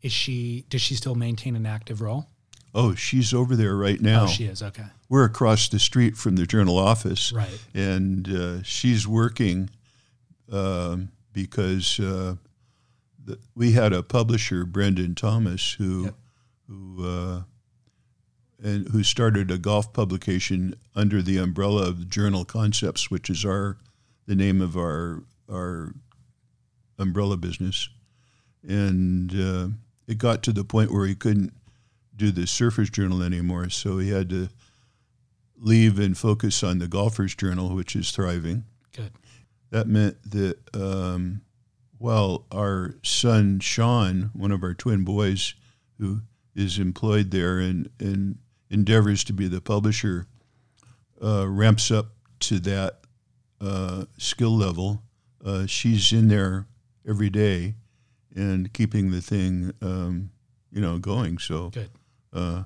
is 0.03 0.13
she? 0.13 0.65
Does 0.69 0.81
she 0.81 0.95
still 0.95 1.15
maintain 1.15 1.57
an 1.57 1.67
active 1.67 2.01
role? 2.01 2.27
Oh, 2.75 2.95
she's 2.95 3.35
over 3.35 3.57
there 3.57 3.75
right 3.77 4.01
now. 4.01 4.25
Oh, 4.25 4.27
she 4.27 4.45
is. 4.45 4.63
Okay. 4.63 4.85
We're 5.09 5.25
across 5.25 5.69
the 5.69 5.81
street 5.81 6.17
from 6.17 6.37
the 6.37 6.47
journal 6.47 6.79
office, 6.79 7.33
Right. 7.33 7.59
And 7.75 8.29
uh, 8.29 8.63
she's 8.63 9.09
working 9.09 9.71
um, 10.53 11.11
because 11.33 11.99
uh, 11.99 12.37
the, 13.25 13.39
we 13.57 13.73
had 13.73 13.93
a 13.93 14.03
publisher, 14.03 14.65
Brendan 14.65 15.15
Thomas, 15.15 15.73
who 15.73 16.15
who 16.69 17.05
uh, 17.05 17.43
and 18.63 18.89
who 18.89 19.03
started 19.03 19.51
a 19.51 19.59
golf 19.59 19.93
publication 19.93 20.75
under 20.95 21.23
the 21.23 21.39
umbrella 21.39 21.89
of 21.89 22.09
Journal 22.09 22.45
Concepts, 22.45 23.11
which 23.11 23.29
is 23.29 23.45
our 23.45 23.79
the 24.27 24.37
name 24.37 24.61
of 24.61 24.77
our 24.77 25.25
our 25.51 25.93
umbrella 26.99 27.37
business, 27.37 27.89
and 28.63 29.33
uh, 29.35 29.69
it 30.11 30.19
got 30.19 30.43
to 30.43 30.53
the 30.53 30.65
point 30.65 30.93
where 30.93 31.07
he 31.07 31.15
couldn't 31.15 31.53
do 32.17 32.33
the 32.33 32.43
Surfers 32.43 32.91
Journal 32.91 33.23
anymore, 33.23 33.71
so 33.71 33.99
he 33.99 34.11
had 34.11 34.29
to 34.31 34.49
leave 35.57 36.01
and 36.01 36.19
focus 36.19 36.65
on 36.65 36.81
the 36.81 36.89
Golfers 36.89 37.37
Journal, 37.37 37.77
which 37.77 37.95
is 37.95 38.11
thriving. 38.11 38.65
Good. 38.93 39.13
That 39.71 39.87
meant 39.87 40.17
that 40.33 40.59
um, 40.75 41.43
well, 42.01 42.45
our 42.51 42.97
son 43.05 43.61
Sean, 43.61 44.31
one 44.35 44.51
of 44.51 44.65
our 44.65 44.75
twin 44.75 45.05
boys, 45.05 45.55
who 46.01 46.23
is 46.57 46.81
employed 46.81 47.31
there 47.31 47.61
and, 47.61 47.89
and 48.01 48.39
endeavors 48.69 49.23
to 49.25 49.33
be 49.33 49.47
the 49.47 49.61
publisher, 49.61 50.27
uh, 51.23 51.47
ramps 51.47 51.93
up 51.93 52.07
to 52.41 52.59
that 52.59 52.99
uh, 53.61 54.07
skill 54.19 54.57
level. 54.57 55.05
Uh, 55.45 55.67
she's 55.67 56.13
in 56.13 56.27
there 56.27 56.67
every 57.07 57.31
day 57.31 57.75
and 58.35 58.73
keeping 58.73 59.11
the 59.11 59.21
thing, 59.21 59.73
um, 59.83 60.31
you 60.73 60.81
know, 60.81 60.99
going. 60.99 61.39
So, 61.39 61.71
Good. 61.71 61.91
Uh, 62.33 62.63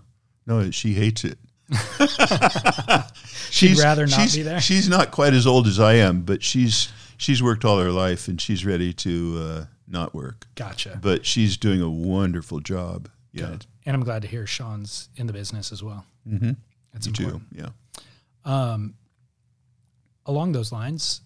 no, 0.47 0.71
she 0.71 0.95
hates 0.95 1.25
it. 1.25 1.39
She'd 3.51 3.79
rather 3.79 4.07
not 4.07 4.17
she's- 4.21 4.37
be 4.37 4.43
there? 4.43 4.61
She's 4.61 4.89
not 4.89 5.11
quite 5.11 5.33
as 5.35 5.47
old 5.47 5.67
as 5.67 5.79
I 5.81 5.95
am, 5.95 6.23
but 6.23 6.43
she's 6.43 6.93
she's 7.17 7.43
worked 7.43 7.65
all 7.65 7.79
her 7.79 7.91
life 7.91 8.29
and 8.29 8.41
she's 8.41 8.65
ready 8.67 8.93
to 8.93 9.39
uh, 9.41 9.65
not 9.89 10.15
work. 10.15 10.47
Gotcha. 10.55 10.99
But 11.01 11.25
she's 11.25 11.57
doing 11.57 11.81
a 11.81 11.89
wonderful 11.89 12.61
job. 12.61 13.09
Yeah. 13.33 13.47
Good. 13.47 13.67
And 13.87 13.95
I'm 13.97 14.03
glad 14.03 14.23
to 14.23 14.29
hear 14.29 14.47
Sean's 14.47 15.09
in 15.17 15.27
the 15.27 15.33
business 15.33 15.73
as 15.73 15.83
well. 15.83 16.05
Mm-hmm. 16.29 16.53
That's 16.93 17.07
Me 17.07 17.13
too. 17.13 17.23
important. 17.25 17.49
Yeah. 17.53 17.69
Um, 18.45 18.95
along 20.27 20.53
those 20.53 20.73
lines, 20.73 21.21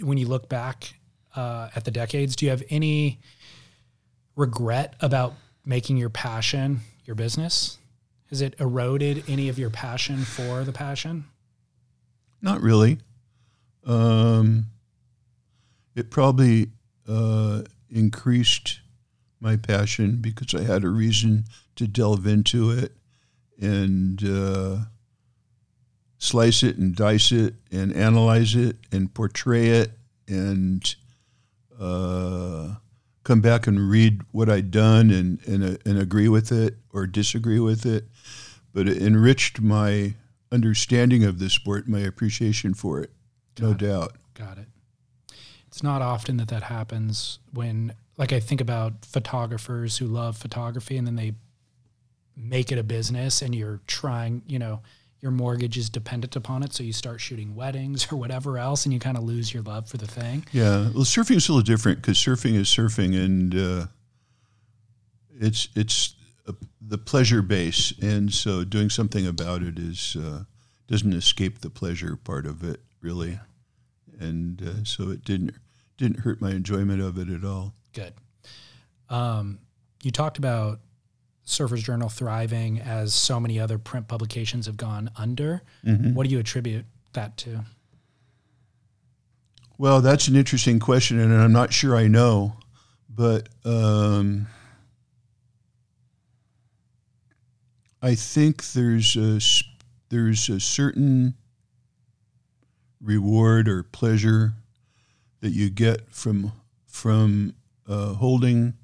when 0.00 0.18
you 0.18 0.26
look 0.28 0.48
back 0.48 0.94
uh, 1.38 1.70
at 1.76 1.84
the 1.84 1.92
decades, 1.92 2.34
do 2.34 2.46
you 2.46 2.50
have 2.50 2.64
any 2.68 3.20
regret 4.34 4.94
about 5.00 5.34
making 5.64 5.96
your 5.96 6.10
passion 6.10 6.80
your 7.04 7.14
business? 7.14 7.78
Has 8.30 8.40
it 8.40 8.56
eroded 8.58 9.22
any 9.28 9.48
of 9.48 9.56
your 9.56 9.70
passion 9.70 10.18
for 10.24 10.64
the 10.64 10.72
passion? 10.72 11.26
Not 12.42 12.60
really. 12.60 12.98
Um, 13.86 14.66
it 15.94 16.10
probably 16.10 16.70
uh, 17.08 17.62
increased 17.88 18.80
my 19.40 19.56
passion 19.56 20.16
because 20.20 20.52
I 20.60 20.64
had 20.64 20.82
a 20.82 20.88
reason 20.88 21.44
to 21.76 21.86
delve 21.86 22.26
into 22.26 22.72
it 22.72 22.92
and 23.60 24.22
uh, 24.28 24.76
slice 26.18 26.64
it 26.64 26.78
and 26.78 26.96
dice 26.96 27.30
it 27.30 27.54
and 27.70 27.94
analyze 27.94 28.56
it 28.56 28.76
and 28.90 29.14
portray 29.14 29.68
it 29.68 29.92
and 30.26 30.96
uh, 31.78 32.74
come 33.24 33.40
back 33.40 33.66
and 33.66 33.90
read 33.90 34.22
what 34.32 34.48
I'd 34.48 34.70
done 34.70 35.10
and 35.10 35.38
and, 35.46 35.64
uh, 35.64 35.76
and 35.84 35.98
agree 35.98 36.28
with 36.28 36.50
it 36.52 36.76
or 36.92 37.06
disagree 37.06 37.60
with 37.60 37.84
it, 37.86 38.04
but 38.72 38.88
it 38.88 39.00
enriched 39.02 39.60
my 39.60 40.14
understanding 40.50 41.24
of 41.24 41.38
the 41.38 41.50
sport, 41.50 41.88
my 41.88 42.00
appreciation 42.00 42.74
for 42.74 43.00
it, 43.00 43.10
Got 43.56 43.64
no 43.64 43.70
it. 43.72 43.78
doubt. 43.78 44.16
Got 44.34 44.58
it. 44.58 44.66
It's 45.66 45.82
not 45.82 46.00
often 46.00 46.38
that 46.38 46.48
that 46.48 46.64
happens 46.64 47.38
when, 47.52 47.92
like, 48.16 48.32
I 48.32 48.40
think 48.40 48.60
about 48.62 49.04
photographers 49.04 49.98
who 49.98 50.06
love 50.06 50.36
photography 50.38 50.96
and 50.96 51.06
then 51.06 51.16
they 51.16 51.34
make 52.34 52.72
it 52.72 52.78
a 52.78 52.82
business 52.82 53.42
and 53.42 53.54
you're 53.54 53.80
trying, 53.86 54.42
you 54.46 54.58
know, 54.58 54.80
your 55.20 55.32
mortgage 55.32 55.76
is 55.76 55.90
dependent 55.90 56.36
upon 56.36 56.62
it. 56.62 56.72
So 56.72 56.82
you 56.82 56.92
start 56.92 57.20
shooting 57.20 57.54
weddings 57.54 58.10
or 58.12 58.16
whatever 58.16 58.58
else 58.58 58.84
and 58.84 58.92
you 58.92 59.00
kind 59.00 59.16
of 59.16 59.24
lose 59.24 59.52
your 59.52 59.62
love 59.62 59.88
for 59.88 59.96
the 59.96 60.06
thing. 60.06 60.44
Yeah, 60.52 60.90
well, 60.94 61.04
surfing 61.04 61.36
is 61.36 61.48
a 61.48 61.52
little 61.52 61.62
different 61.62 62.00
because 62.00 62.18
surfing 62.18 62.54
is 62.54 62.68
surfing, 62.68 63.16
and 63.16 63.54
uh, 63.54 63.86
it's 65.40 65.68
it's 65.74 66.14
a, 66.46 66.54
the 66.80 66.98
pleasure 66.98 67.42
base, 67.42 67.92
and 68.00 68.32
so 68.32 68.64
doing 68.64 68.90
something 68.90 69.26
about 69.26 69.62
it 69.62 69.78
is 69.78 70.16
uh, 70.16 70.44
doesn't 70.86 71.12
escape 71.12 71.60
the 71.60 71.70
pleasure 71.70 72.16
part 72.16 72.46
of 72.46 72.62
it 72.62 72.80
really, 73.00 73.38
and 74.18 74.62
uh, 74.62 74.84
so 74.84 75.10
it 75.10 75.24
didn't 75.24 75.54
didn't 75.96 76.20
hurt 76.20 76.40
my 76.40 76.50
enjoyment 76.50 77.02
of 77.02 77.18
it 77.18 77.28
at 77.28 77.44
all. 77.44 77.74
Good. 77.92 78.14
Um, 79.10 79.58
you 80.02 80.10
talked 80.10 80.38
about 80.38 80.80
Surfer's 81.48 81.82
Journal 81.82 82.10
thriving 82.10 82.78
as 82.78 83.14
so 83.14 83.40
many 83.40 83.58
other 83.58 83.78
print 83.78 84.06
publications 84.06 84.66
have 84.66 84.76
gone 84.76 85.10
under. 85.16 85.62
Mhm. 85.84 86.12
What 86.12 86.26
do 86.26 86.30
you 86.30 86.38
attribute 86.38 86.84
that 87.14 87.38
to? 87.38 87.64
Well, 89.78 90.02
that's 90.02 90.28
an 90.28 90.36
interesting 90.36 90.78
question, 90.78 91.18
and 91.18 91.32
I'm 91.32 91.52
not 91.52 91.72
sure 91.72 91.96
I 91.96 92.06
know, 92.06 92.58
but 93.08 93.48
um, 93.64 94.46
I 98.02 98.14
think 98.14 98.72
there's 98.72 99.16
a 99.16 99.40
there's 100.10 100.48
a 100.48 100.60
certain 100.60 101.34
reward 103.00 103.68
or 103.68 103.82
pleasure 103.82 104.54
that 105.40 105.50
you 105.50 105.70
get 105.70 106.10
from 106.10 106.52
from 106.86 107.54
uh, 107.86 108.14
holding 108.14 108.74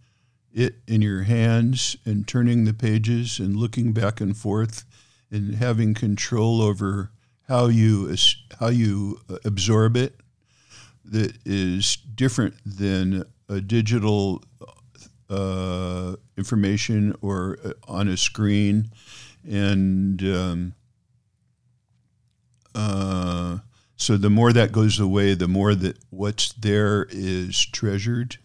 it 0.54 0.76
in 0.86 1.02
your 1.02 1.24
hands 1.24 1.96
and 2.06 2.26
turning 2.26 2.64
the 2.64 2.72
pages 2.72 3.38
and 3.38 3.56
looking 3.56 3.92
back 3.92 4.20
and 4.20 4.36
forth 4.36 4.84
and 5.30 5.56
having 5.56 5.92
control 5.92 6.62
over 6.62 7.10
how 7.48 7.66
you 7.66 8.16
how 8.60 8.68
you 8.68 9.20
uh, 9.28 9.36
absorb 9.44 9.96
it 9.96 10.14
that 11.04 11.36
is 11.44 11.96
different 12.14 12.54
than 12.64 13.24
a 13.48 13.60
digital 13.60 14.42
uh, 15.28 16.16
information 16.36 17.14
or 17.20 17.58
uh, 17.64 17.72
on 17.86 18.08
a 18.08 18.16
screen, 18.16 18.90
and 19.48 20.22
um, 20.22 20.74
uh, 22.74 23.58
so 23.96 24.16
the 24.16 24.30
more 24.30 24.52
that 24.52 24.72
goes 24.72 24.98
away, 24.98 25.34
the 25.34 25.48
more 25.48 25.74
that 25.74 25.98
what's 26.10 26.52
there 26.54 27.06
is 27.10 27.64
treasured, 27.66 28.38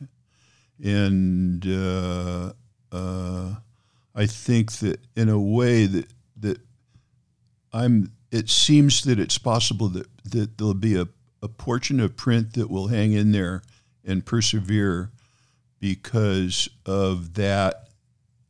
and 0.84 1.65
uh, 1.67 2.53
uh, 2.91 3.55
I 4.15 4.25
think 4.25 4.71
that 4.73 4.99
in 5.15 5.30
a 5.30 5.39
way 5.39 5.86
that 5.86 6.07
that 6.38 6.59
I'm. 7.73 8.11
It 8.32 8.47
seems 8.47 9.01
that 9.05 9.19
it's 9.19 9.39
possible 9.39 9.89
that 9.89 10.07
that 10.25 10.57
there'll 10.57 10.75
be 10.75 10.95
a 10.95 11.07
a 11.41 11.47
portion 11.47 11.99
of 11.99 12.15
print 12.15 12.53
that 12.53 12.69
will 12.69 12.88
hang 12.88 13.13
in 13.13 13.32
there 13.32 13.61
and 14.05 14.25
persevere 14.25 15.11
because 15.80 16.69
of 16.86 17.36
that 17.36 17.89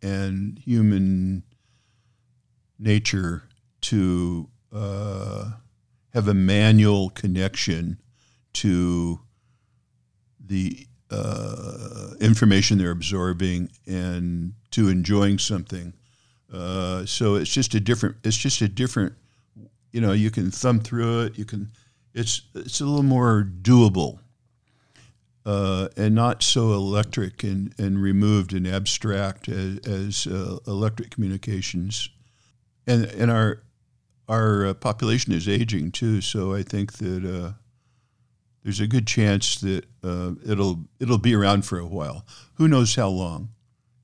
and 0.01 0.59
human 0.59 1.43
nature 2.79 3.43
to 3.81 4.49
uh, 4.73 5.51
have 6.13 6.27
a 6.27 6.33
manual 6.33 7.09
connection 7.09 7.99
to 8.53 9.19
the 10.39 10.87
uh, 11.11 12.13
information 12.19 12.77
they're 12.77 12.91
absorbing 12.91 13.69
and 13.87 14.53
to 14.71 14.89
enjoying 14.89 15.39
something. 15.39 15.93
Uh, 16.51 17.05
so 17.05 17.35
it's 17.35 17.51
just 17.51 17.73
a 17.73 17.79
different. 17.79 18.15
It's 18.23 18.37
just 18.37 18.61
a 18.61 18.67
different. 18.67 19.13
You 19.91 20.01
know, 20.01 20.11
you 20.11 20.31
can 20.31 20.51
thumb 20.51 20.79
through 20.79 21.23
it. 21.23 21.37
You 21.37 21.45
can. 21.45 21.71
It's 22.13 22.41
it's 22.55 22.81
a 22.81 22.85
little 22.85 23.03
more 23.03 23.47
doable, 23.61 24.19
uh, 25.45 25.89
and 25.95 26.15
not 26.15 26.41
so 26.41 26.73
electric 26.73 27.43
and, 27.43 27.73
and 27.77 28.01
removed 28.01 28.53
and 28.53 28.67
abstract 28.67 29.47
as, 29.47 29.79
as 29.79 30.27
uh, 30.27 30.57
electric 30.65 31.11
communications. 31.11 32.09
And 32.87 33.05
and 33.05 33.29
our 33.29 33.61
our 34.27 34.67
uh, 34.67 34.73
population 34.73 35.33
is 35.33 35.47
aging 35.47 35.91
too, 35.91 36.21
so 36.21 36.53
I 36.53 36.63
think 36.63 36.93
that 36.93 37.25
uh, 37.25 37.53
there's 38.69 38.79
a 38.79 38.85
good 38.85 39.07
chance 39.07 39.55
that 39.61 39.83
uh, 40.03 40.33
it'll 40.45 40.85
it'll 40.99 41.17
be 41.17 41.33
around 41.33 41.65
for 41.65 41.79
a 41.79 41.87
while. 41.87 42.23
Who 42.53 42.67
knows 42.67 42.93
how 42.93 43.07
long? 43.09 43.49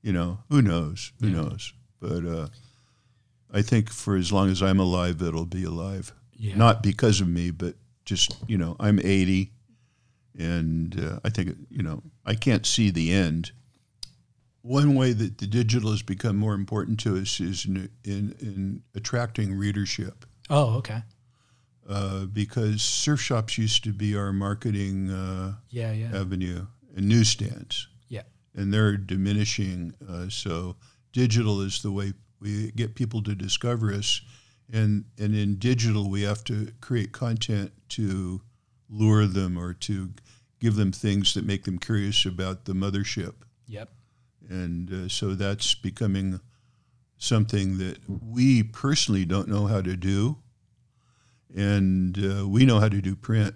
You 0.02 0.12
know, 0.12 0.38
who 0.48 0.60
knows? 0.60 1.12
Who 1.20 1.30
knows? 1.30 1.72
But 2.00 2.24
uh, 2.26 2.48
I 3.52 3.62
think 3.62 3.92
for 3.92 4.16
as 4.16 4.32
long 4.32 4.50
as 4.50 4.64
I'm 4.64 4.80
alive, 4.80 5.22
it'll 5.22 5.46
be 5.46 5.62
alive. 5.62 6.12
Yeah. 6.36 6.56
Not 6.56 6.82
because 6.82 7.20
of 7.20 7.28
me, 7.28 7.52
but 7.52 7.76
just 8.04 8.36
you 8.48 8.58
know, 8.58 8.74
I'm 8.80 8.98
80, 8.98 9.52
and 10.36 11.00
uh, 11.00 11.20
I 11.24 11.30
think 11.30 11.56
you 11.70 11.84
know 11.84 12.02
I 12.24 12.34
can't 12.34 12.66
see 12.66 12.90
the 12.90 13.12
end. 13.12 13.52
One 14.62 14.96
way 14.96 15.12
that 15.12 15.38
the 15.38 15.46
digital 15.46 15.92
has 15.92 16.02
become 16.02 16.36
more 16.36 16.54
important 16.54 16.98
to 17.00 17.16
us 17.18 17.38
is 17.38 17.66
in 17.66 17.88
in, 18.02 18.34
in 18.40 18.82
attracting 18.96 19.54
readership. 19.54 20.26
Oh, 20.50 20.78
okay. 20.78 21.02
Uh, 21.88 22.24
because 22.26 22.82
surf 22.82 23.20
shops 23.20 23.56
used 23.58 23.84
to 23.84 23.92
be 23.92 24.16
our 24.16 24.32
marketing 24.32 25.08
uh, 25.10 25.54
Yeah, 25.70 25.92
yeah. 25.92 26.18
avenue 26.20 26.66
and 26.96 27.08
newsstands. 27.08 27.86
Yeah. 28.08 28.22
And 28.54 28.74
they're 28.74 28.96
diminishing. 28.96 29.94
Uh, 30.08 30.28
so 30.28 30.76
digital 31.12 31.60
is 31.60 31.82
the 31.82 31.92
way 31.92 32.12
we 32.40 32.72
get 32.72 32.94
people 32.96 33.22
to 33.22 33.34
discover 33.34 33.92
us. 33.92 34.20
And, 34.72 35.04
and 35.16 35.34
in 35.34 35.58
digital, 35.58 36.10
we 36.10 36.22
have 36.22 36.42
to 36.44 36.72
create 36.80 37.12
content 37.12 37.70
to 37.90 38.40
lure 38.88 39.26
them 39.26 39.56
or 39.56 39.72
to 39.72 40.10
give 40.58 40.74
them 40.74 40.90
things 40.90 41.34
that 41.34 41.44
make 41.44 41.64
them 41.64 41.78
curious 41.78 42.24
about 42.26 42.64
the 42.64 42.72
mothership. 42.72 43.34
Yep. 43.68 43.90
And 44.48 44.92
uh, 44.92 45.08
so 45.08 45.34
that's 45.34 45.74
becoming 45.76 46.40
something 47.18 47.78
that 47.78 47.98
we 48.08 48.62
personally 48.62 49.24
don't 49.24 49.48
know 49.48 49.66
how 49.66 49.80
to 49.82 49.96
do. 49.96 50.38
And 51.54 52.18
uh, 52.18 52.48
we 52.48 52.66
know 52.66 52.80
how 52.80 52.88
to 52.88 53.00
do 53.00 53.14
print. 53.16 53.54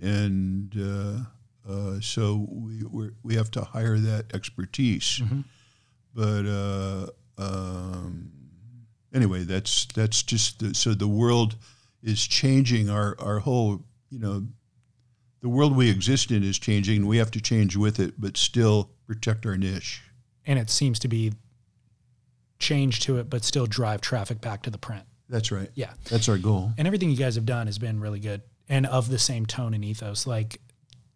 And 0.00 0.74
uh, 0.78 1.70
uh, 1.70 2.00
so 2.00 2.46
we, 2.50 2.84
we're, 2.84 3.12
we 3.22 3.34
have 3.34 3.50
to 3.52 3.62
hire 3.62 3.98
that 3.98 4.34
expertise. 4.34 5.20
But 6.14 6.46
uh, 6.46 7.06
um, 7.38 8.30
anyway, 9.12 9.44
that's, 9.44 9.86
that's 9.86 10.22
just 10.22 10.60
the, 10.60 10.74
so 10.74 10.94
the 10.94 11.08
world 11.08 11.56
is 12.02 12.26
changing 12.26 12.90
our, 12.90 13.16
our 13.18 13.40
whole, 13.40 13.82
you 14.10 14.18
know, 14.18 14.46
the 15.40 15.48
world 15.48 15.76
we 15.76 15.90
exist 15.90 16.30
in 16.30 16.42
is 16.42 16.58
changing 16.58 16.98
and 16.98 17.08
we 17.08 17.18
have 17.18 17.30
to 17.32 17.40
change 17.40 17.76
with 17.76 18.00
it, 18.00 18.14
but 18.18 18.36
still 18.36 18.90
protect 19.06 19.44
our 19.44 19.56
niche. 19.56 20.02
And 20.46 20.58
it 20.58 20.70
seems 20.70 20.98
to 21.00 21.08
be 21.08 21.32
change 22.58 23.00
to 23.00 23.18
it, 23.18 23.28
but 23.28 23.44
still 23.44 23.66
drive 23.66 24.00
traffic 24.00 24.40
back 24.40 24.62
to 24.62 24.70
the 24.70 24.78
print. 24.78 25.04
That's 25.34 25.50
right. 25.50 25.68
Yeah. 25.74 25.92
That's 26.10 26.28
our 26.28 26.38
goal. 26.38 26.70
And 26.78 26.86
everything 26.86 27.10
you 27.10 27.16
guys 27.16 27.34
have 27.34 27.44
done 27.44 27.66
has 27.66 27.76
been 27.76 27.98
really 27.98 28.20
good 28.20 28.40
and 28.68 28.86
of 28.86 29.08
the 29.08 29.18
same 29.18 29.46
tone 29.46 29.74
and 29.74 29.84
ethos. 29.84 30.28
Like 30.28 30.60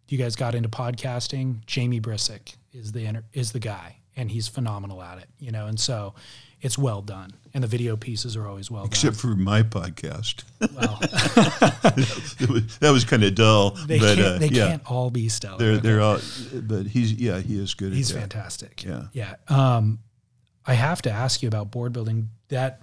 you 0.09 0.17
guys 0.17 0.35
got 0.35 0.55
into 0.55 0.67
podcasting. 0.67 1.65
Jamie 1.65 2.01
Brisick 2.01 2.55
is 2.73 2.91
the 2.91 3.23
is 3.31 3.53
the 3.53 3.59
guy, 3.59 3.95
and 4.17 4.29
he's 4.29 4.49
phenomenal 4.49 5.01
at 5.01 5.19
it. 5.19 5.29
You 5.39 5.53
know, 5.53 5.67
and 5.67 5.79
so 5.79 6.15
it's 6.61 6.77
well 6.77 7.01
done, 7.01 7.31
and 7.53 7.63
the 7.63 7.67
video 7.69 7.95
pieces 7.95 8.35
are 8.35 8.45
always 8.45 8.69
well 8.69 8.83
Except 8.83 9.15
done. 9.21 9.31
for 9.31 9.37
my 9.37 9.63
podcast. 9.63 10.43
Well. 10.59 10.97
that 11.01 12.47
was, 12.49 12.77
that 12.79 12.91
was 12.91 13.05
kind 13.05 13.23
of 13.23 13.35
dull. 13.35 13.77
They 13.87 13.99
but, 13.99 14.15
can't- 14.17 14.27
uh, 14.27 14.37
they 14.39 14.47
yeah. 14.49 14.67
can't 14.67 14.91
all 14.91 15.09
be 15.11 15.29
stellar, 15.29 15.57
They're, 15.57 15.77
they're 15.77 16.01
all, 16.01 16.19
but 16.53 16.87
he's, 16.87 17.13
yeah, 17.13 17.39
he 17.39 17.57
is 17.57 17.73
good 17.73 17.93
He's 17.93 18.11
fantastic. 18.11 18.83
Yeah. 18.83 19.03
Yeah. 19.13 19.35
Um, 19.47 19.99
I 20.65 20.73
have 20.73 21.01
to 21.03 21.09
ask 21.11 21.41
you 21.41 21.47
about 21.47 21.71
board 21.71 21.93
building 21.93 22.29
that 22.49 22.81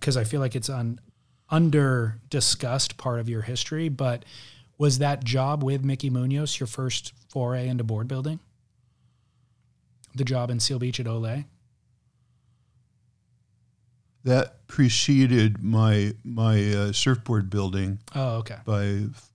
because 0.00 0.16
I 0.16 0.24
feel 0.24 0.40
like 0.40 0.56
it's 0.56 0.68
an 0.70 0.98
under 1.50 2.18
discussed 2.30 2.96
part 2.96 3.20
of 3.20 3.28
your 3.28 3.42
history, 3.42 3.88
but 3.88 4.24
was 4.78 4.98
that 4.98 5.22
job 5.24 5.62
with 5.62 5.84
Mickey 5.84 6.08
Munoz 6.10 6.58
your 6.58 6.66
first 6.66 7.12
foray 7.28 7.68
into 7.68 7.84
board 7.84 8.08
building? 8.08 8.40
The 10.14 10.24
job 10.24 10.50
in 10.50 10.58
Seal 10.58 10.78
Beach 10.78 10.98
at 10.98 11.06
Olay? 11.06 11.44
That 14.24 14.66
preceded 14.66 15.62
my, 15.62 16.14
my 16.24 16.72
uh, 16.72 16.92
surfboard 16.92 17.48
building 17.48 17.98
Oh, 18.14 18.36
okay. 18.38 18.56
by 18.66 18.84
f- 19.14 19.30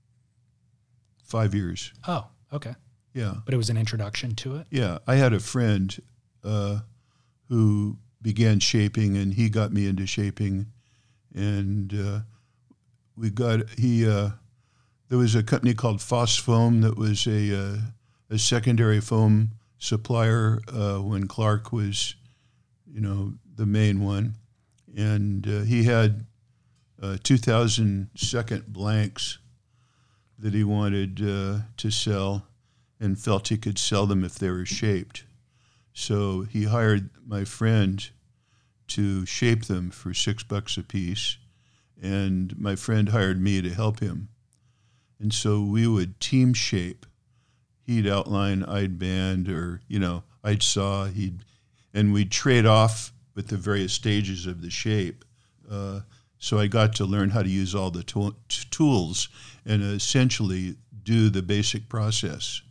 five 1.24 1.56
years. 1.56 1.92
Oh, 2.08 2.28
okay. 2.54 2.76
Yeah. 3.14 3.36
But 3.46 3.54
it 3.54 3.58
was 3.58 3.70
an 3.72 3.78
introduction 3.78 4.36
to 4.36 4.58
it. 4.58 4.68
Yeah, 4.70 5.00
I 5.08 5.16
had 5.16 5.34
a 5.34 5.40
friend 5.40 5.96
uh, 6.44 6.80
who 7.50 7.98
began 8.26 8.60
shaping, 8.60 9.16
and 9.16 9.36
he 9.36 9.50
got 9.50 9.72
me 9.72 9.86
into 9.86 10.08
shaping, 10.08 10.66
and 11.36 11.94
uh, 11.94 12.20
we 13.16 13.30
got 13.30 13.70
he. 13.78 14.10
Uh, 14.10 14.32
there 15.10 15.20
was 15.20 15.36
a 15.36 15.44
company 15.44 15.76
called 15.76 16.02
Foss 16.02 16.36
Foam 16.36 16.82
that 16.82 16.98
was 16.98 17.28
a 17.28 17.56
uh, 17.56 17.78
a 18.32 18.40
secondary 18.40 19.00
foam 19.00 19.52
supplier 19.78 20.60
uh, 20.74 20.98
when 20.98 21.28
Clark 21.28 21.72
was, 21.72 22.16
you 22.92 23.00
know, 23.00 23.36
the 23.58 23.68
main 23.68 24.04
one, 24.04 24.34
and 24.98 25.48
uh, 25.48 25.60
he 25.62 25.84
had 25.84 26.26
uh, 27.00 27.18
2,000 27.22 28.10
second 28.16 28.66
blanks 28.66 29.38
that 30.40 30.56
he 30.56 30.64
wanted 30.64 31.18
to 31.18 31.92
sell, 31.92 32.48
and 33.00 33.20
felt 33.20 33.50
he 33.50 33.58
could 33.58 33.78
sell 33.78 34.08
them 34.08 34.24
if 34.24 34.34
they 34.34 34.50
were 34.50 34.66
shaped. 34.66 35.26
So 35.94 36.42
he 36.42 36.64
hired 36.64 37.12
my 37.24 37.46
friend 37.46 38.10
to 38.88 39.26
shape 39.26 39.66
them 39.66 39.90
for 39.90 40.14
six 40.14 40.44
bucks 40.44 40.78
a 40.78 40.84
piece, 40.84 41.38
and 42.02 42.57
my 42.60 42.76
friend 42.76 43.10
hired 43.10 43.41
me 43.41 43.62
to 43.62 43.74
help 43.74 43.99
him. 43.99 44.30
And 45.20 45.34
so 45.34 45.62
we 45.62 45.88
would 45.88 46.20
team 46.20 46.53
shape. 46.53 47.06
He'd 47.84 48.07
outline, 48.07 48.64
I'd 48.64 48.99
band, 48.99 49.48
or 49.48 49.82
you 49.88 49.99
know, 49.99 50.24
I'd 50.44 50.64
saw. 50.64 51.06
He'd, 51.06 51.44
and 51.94 52.14
we'd 52.14 52.32
trade 52.32 52.66
off 52.66 53.14
with 53.36 53.48
the 53.48 53.57
various 53.57 53.94
stages 53.94 54.45
of 54.45 54.62
the 54.62 54.70
shape. 54.70 55.24
Uh, 55.70 56.02
so 56.38 56.60
I 56.60 56.68
got 56.68 56.94
to 56.95 57.06
learn 57.06 57.30
how 57.30 57.41
to 57.41 57.49
use 57.49 57.74
all 57.74 57.91
the 57.91 58.03
to- 58.03 58.36
tools 58.72 59.30
and 59.66 59.82
essentially 59.82 60.76
do 61.03 61.30
the 61.30 61.41
basic 61.41 61.90
process. 61.90 62.62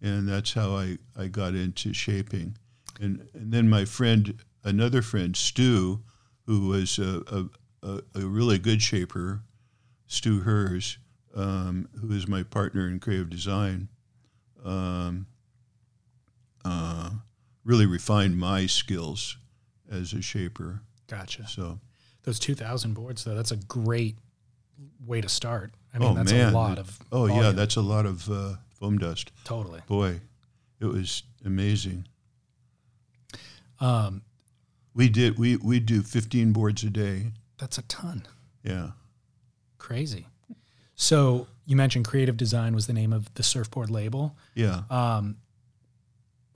And 0.00 0.28
that's 0.28 0.52
how 0.52 0.76
I, 0.76 0.98
I 1.16 1.26
got 1.26 1.54
into 1.54 1.92
shaping. 1.92 2.56
And, 3.00 3.28
and 3.34 3.52
then 3.52 3.68
my 3.68 3.84
friend, 3.84 4.34
another 4.68 5.02
friend, 5.02 5.36
Stu, 5.36 6.00
who 6.46 6.68
was 6.68 6.98
a, 6.98 7.46
a, 7.82 8.02
a 8.14 8.20
really 8.20 8.58
good 8.58 8.82
shaper, 8.82 9.42
Stu 10.06 10.40
Hers, 10.40 10.98
um, 11.34 11.88
who 12.00 12.12
is 12.12 12.26
my 12.26 12.42
partner 12.42 12.88
in 12.88 13.00
creative 13.00 13.30
design, 13.30 13.88
um, 14.64 15.26
uh, 16.64 17.10
really 17.64 17.86
refined 17.86 18.38
my 18.38 18.66
skills 18.66 19.36
as 19.90 20.12
a 20.12 20.22
shaper. 20.22 20.80
Gotcha. 21.06 21.46
So 21.46 21.80
those 22.28 22.38
2000 22.38 22.92
boards 22.92 23.24
though 23.24 23.34
that's 23.34 23.52
a 23.52 23.56
great 23.56 24.18
way 25.06 25.18
to 25.22 25.30
start 25.30 25.72
i 25.94 25.98
mean 25.98 26.10
oh, 26.10 26.14
that's 26.14 26.30
man. 26.30 26.52
a 26.52 26.54
lot 26.54 26.78
of 26.78 26.98
oh 27.10 27.26
volume. 27.26 27.42
yeah 27.42 27.50
that's 27.52 27.76
a 27.76 27.80
lot 27.80 28.04
of 28.04 28.30
uh, 28.30 28.52
foam 28.78 28.98
dust 28.98 29.32
Totally. 29.44 29.80
boy 29.86 30.20
it 30.78 30.84
was 30.84 31.22
amazing 31.46 32.06
um, 33.80 34.22
we 34.98 35.08
did 35.08 35.38
we 35.38 35.56
we 35.56 35.78
do 35.78 36.02
15 36.02 36.52
boards 36.52 36.82
a 36.82 36.90
day. 36.90 37.30
That's 37.56 37.78
a 37.78 37.82
ton. 37.82 38.26
Yeah. 38.64 38.90
Crazy. 39.78 40.26
So 40.96 41.46
you 41.64 41.76
mentioned 41.76 42.04
creative 42.06 42.36
design 42.36 42.74
was 42.74 42.88
the 42.88 42.92
name 42.92 43.12
of 43.12 43.32
the 43.34 43.44
surfboard 43.44 43.90
label. 43.90 44.36
Yeah. 44.54 44.82
Um, 44.90 45.36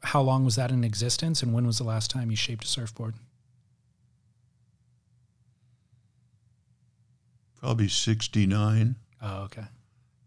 how 0.03 0.21
long 0.21 0.45
was 0.45 0.57
that 0.57 0.73
in 0.73 0.83
existence 0.83 1.41
and 1.45 1.55
when 1.55 1.65
was 1.65 1.79
the 1.79 1.85
last 1.85 2.11
time 2.11 2.31
you 2.31 2.37
shaped 2.37 2.65
a 2.65 2.69
surfboard? 2.69 3.15
Probably 7.61 7.87
69 7.87 8.97
oh 9.23 9.43
okay. 9.45 9.67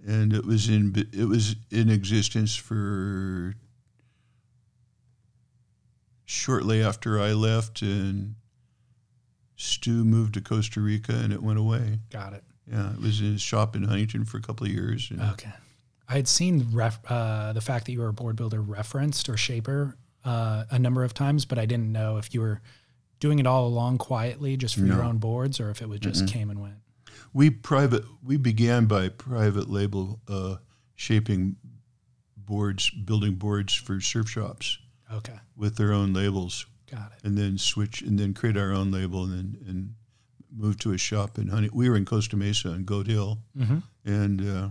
And 0.07 0.31
it 0.31 0.45
was 0.45 0.69
in 0.69 0.95
it 1.11 1.25
was 1.25 1.57
in 1.69 1.89
existence 1.89 2.55
for 2.55 3.55
shortly 6.25 6.81
after 6.83 7.19
I 7.19 7.33
left 7.33 7.81
and 7.81 8.35
Stu 9.55 10.03
moved 10.03 10.33
to 10.33 10.41
Costa 10.41 10.81
Rica 10.81 11.13
and 11.13 11.31
it 11.31 11.41
went 11.41 11.59
away. 11.59 11.99
got 12.09 12.33
it 12.33 12.43
Yeah, 12.69 12.93
it 12.93 12.99
was 12.99 13.21
in 13.21 13.33
his 13.33 13.41
shop 13.41 13.75
in 13.75 13.83
Huntington 13.83 14.25
for 14.25 14.37
a 14.37 14.41
couple 14.41 14.65
of 14.65 14.73
years. 14.73 15.09
And 15.11 15.21
okay 15.21 15.53
i 16.07 16.13
had 16.13 16.27
seen 16.27 16.67
ref, 16.71 16.99
uh, 17.09 17.51
the 17.53 17.61
fact 17.61 17.85
that 17.85 17.91
you 17.91 17.99
were 17.99 18.09
a 18.09 18.13
board 18.13 18.35
builder 18.35 18.61
referenced 18.61 19.27
or 19.27 19.37
shaper 19.37 19.97
uh, 20.23 20.63
a 20.69 20.77
number 20.77 21.03
of 21.03 21.13
times 21.13 21.45
but 21.45 21.57
i 21.57 21.65
didn't 21.65 21.91
know 21.91 22.17
if 22.17 22.31
you 22.33 22.41
were 22.41 22.61
doing 23.19 23.39
it 23.39 23.47
all 23.47 23.65
along 23.65 23.97
quietly 23.97 24.55
just 24.55 24.75
for 24.75 24.85
your 24.85 25.01
own 25.03 25.17
boards 25.17 25.59
or 25.59 25.69
if 25.71 25.81
it 25.81 25.89
would 25.89 26.01
just 26.01 26.25
Mm-mm. 26.25 26.31
came 26.31 26.49
and 26.51 26.61
went 26.61 26.75
We 27.33 27.49
private 27.49 28.03
we 28.23 28.37
began 28.37 28.85
by 28.85 29.09
private 29.09 29.69
label 29.69 30.19
uh, 30.27 30.57
shaping 30.95 31.55
boards, 32.37 32.89
building 32.89 33.35
boards 33.35 33.73
for 33.73 33.99
surf 33.99 34.29
shops. 34.29 34.77
Okay. 35.13 35.37
With 35.55 35.75
their 35.77 35.93
own 35.93 36.13
labels. 36.13 36.65
Got 36.91 37.11
it. 37.13 37.23
And 37.23 37.37
then 37.37 37.57
switch 37.57 38.01
and 38.01 38.17
then 38.19 38.33
create 38.33 38.57
our 38.57 38.71
own 38.71 38.91
label 38.91 39.23
and 39.23 39.33
then 39.33 39.57
and 39.67 39.95
move 40.55 40.77
to 40.79 40.93
a 40.93 40.97
shop 40.97 41.37
in 41.37 41.47
Honey. 41.49 41.69
We 41.73 41.89
were 41.89 41.97
in 41.97 42.05
Costa 42.05 42.37
Mesa 42.37 42.69
and 42.69 42.85
Goat 42.85 43.07
Hill, 43.07 43.39
Mhm. 43.57 43.83
and 44.05 44.41
uh, 44.41 44.69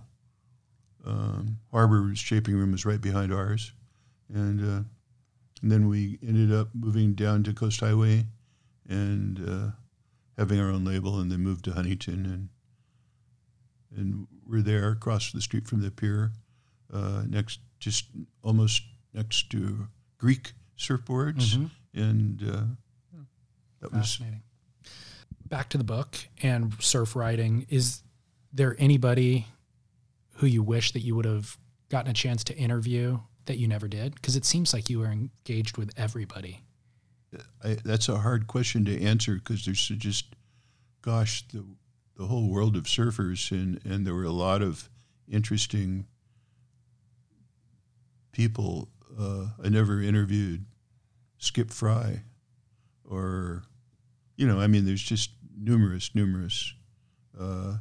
um, 1.05 1.59
Harbor 1.71 2.15
Shaping 2.15 2.55
Room 2.57 2.73
was 2.73 2.87
right 2.87 3.01
behind 3.01 3.33
ours, 3.33 3.73
and 4.33 4.61
uh, 4.61 4.83
and 5.63 5.71
then 5.73 5.89
we 5.89 6.19
ended 6.23 6.53
up 6.53 6.69
moving 6.75 7.15
down 7.15 7.43
to 7.45 7.53
Coast 7.53 7.81
Highway, 7.81 8.27
and 8.89 9.47
uh, 9.47 9.71
having 10.39 10.59
our 10.59 10.71
own 10.71 10.85
label, 10.85 11.21
and 11.21 11.31
then 11.31 11.41
moved 11.41 11.65
to 11.67 11.73
Huntington, 11.73 12.25
and 12.27 12.49
and 13.97 14.27
we're 14.47 14.63
there 14.63 14.91
across 14.91 15.33
the 15.33 15.41
street 15.41 15.67
from 15.69 15.81
the 15.83 15.91
pier, 15.91 16.33
uh, 16.93 17.25
next 17.29 17.61
just 17.79 18.07
almost 18.43 18.83
next 19.13 19.51
to 19.51 19.89
Greek 20.25 20.55
surfboards, 20.79 21.55
Mhm. 21.55 21.71
and 21.93 22.43
uh, 22.43 22.65
that 23.81 23.93
was 23.93 24.17
Fascinating. 24.17 24.43
Back 25.51 25.69
to 25.69 25.77
the 25.77 25.85
book 25.85 26.17
and 26.41 26.73
surf 26.83 27.15
writing. 27.15 27.67
Is 27.69 28.03
there 28.51 28.75
anybody 28.79 29.47
who 30.37 30.47
you 30.47 30.63
wish 30.63 30.93
that 30.93 31.01
you 31.01 31.15
would 31.15 31.27
have 31.27 31.59
gotten 31.91 32.11
a 32.11 32.15
chance 32.15 32.43
to 32.45 32.57
interview 32.57 33.21
that 33.45 33.59
you 33.59 33.69
never 33.69 33.87
did? 33.87 34.15
Because 34.15 34.35
it 34.35 34.47
seems 34.47 34.73
like 34.73 34.89
you 34.89 35.01
were 35.01 35.13
engaged 35.13 35.77
with 35.77 35.93
everybody. 35.99 36.63
I, 37.63 37.75
that's 37.85 38.09
a 38.09 38.19
hard 38.21 38.47
question 38.47 38.87
to 38.87 39.03
answer 39.03 39.35
because 39.35 39.67
there's 39.67 39.87
just, 39.89 40.35
gosh, 41.03 41.47
the 41.49 41.67
the 42.17 42.27
whole 42.29 42.49
world 42.49 42.77
of 42.77 42.85
surfers, 42.85 43.51
and 43.53 43.79
and 43.85 44.07
there 44.07 44.15
were 44.15 44.25
a 44.25 44.33
lot 44.33 44.63
of 44.63 44.89
interesting 45.29 46.07
people. 48.33 48.89
Uh, 49.19 49.47
I 49.63 49.69
never 49.69 50.01
interviewed 50.01 50.65
Skip 51.39 51.71
Frye, 51.71 52.23
or, 53.09 53.63
you 54.37 54.47
know, 54.47 54.61
I 54.61 54.67
mean, 54.67 54.87
there's 54.87 55.03
just 55.03 55.31
numerous, 55.57 56.11
numerous 56.15 56.75
uh, 57.39 57.77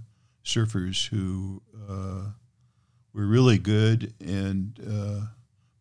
surfers 0.46 1.08
who 1.08 1.62
uh, 1.90 2.26
were 3.14 3.26
really 3.26 3.58
good 3.58 4.14
and 4.20 4.80
uh, 4.88 5.26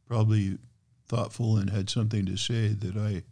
probably 0.07 0.59
thoughtful 1.07 1.57
and 1.57 1.71
had 1.71 1.91
something 1.91 2.25
to 2.27 2.37
say 2.37 2.69
that 2.69 2.97
I 2.97 3.23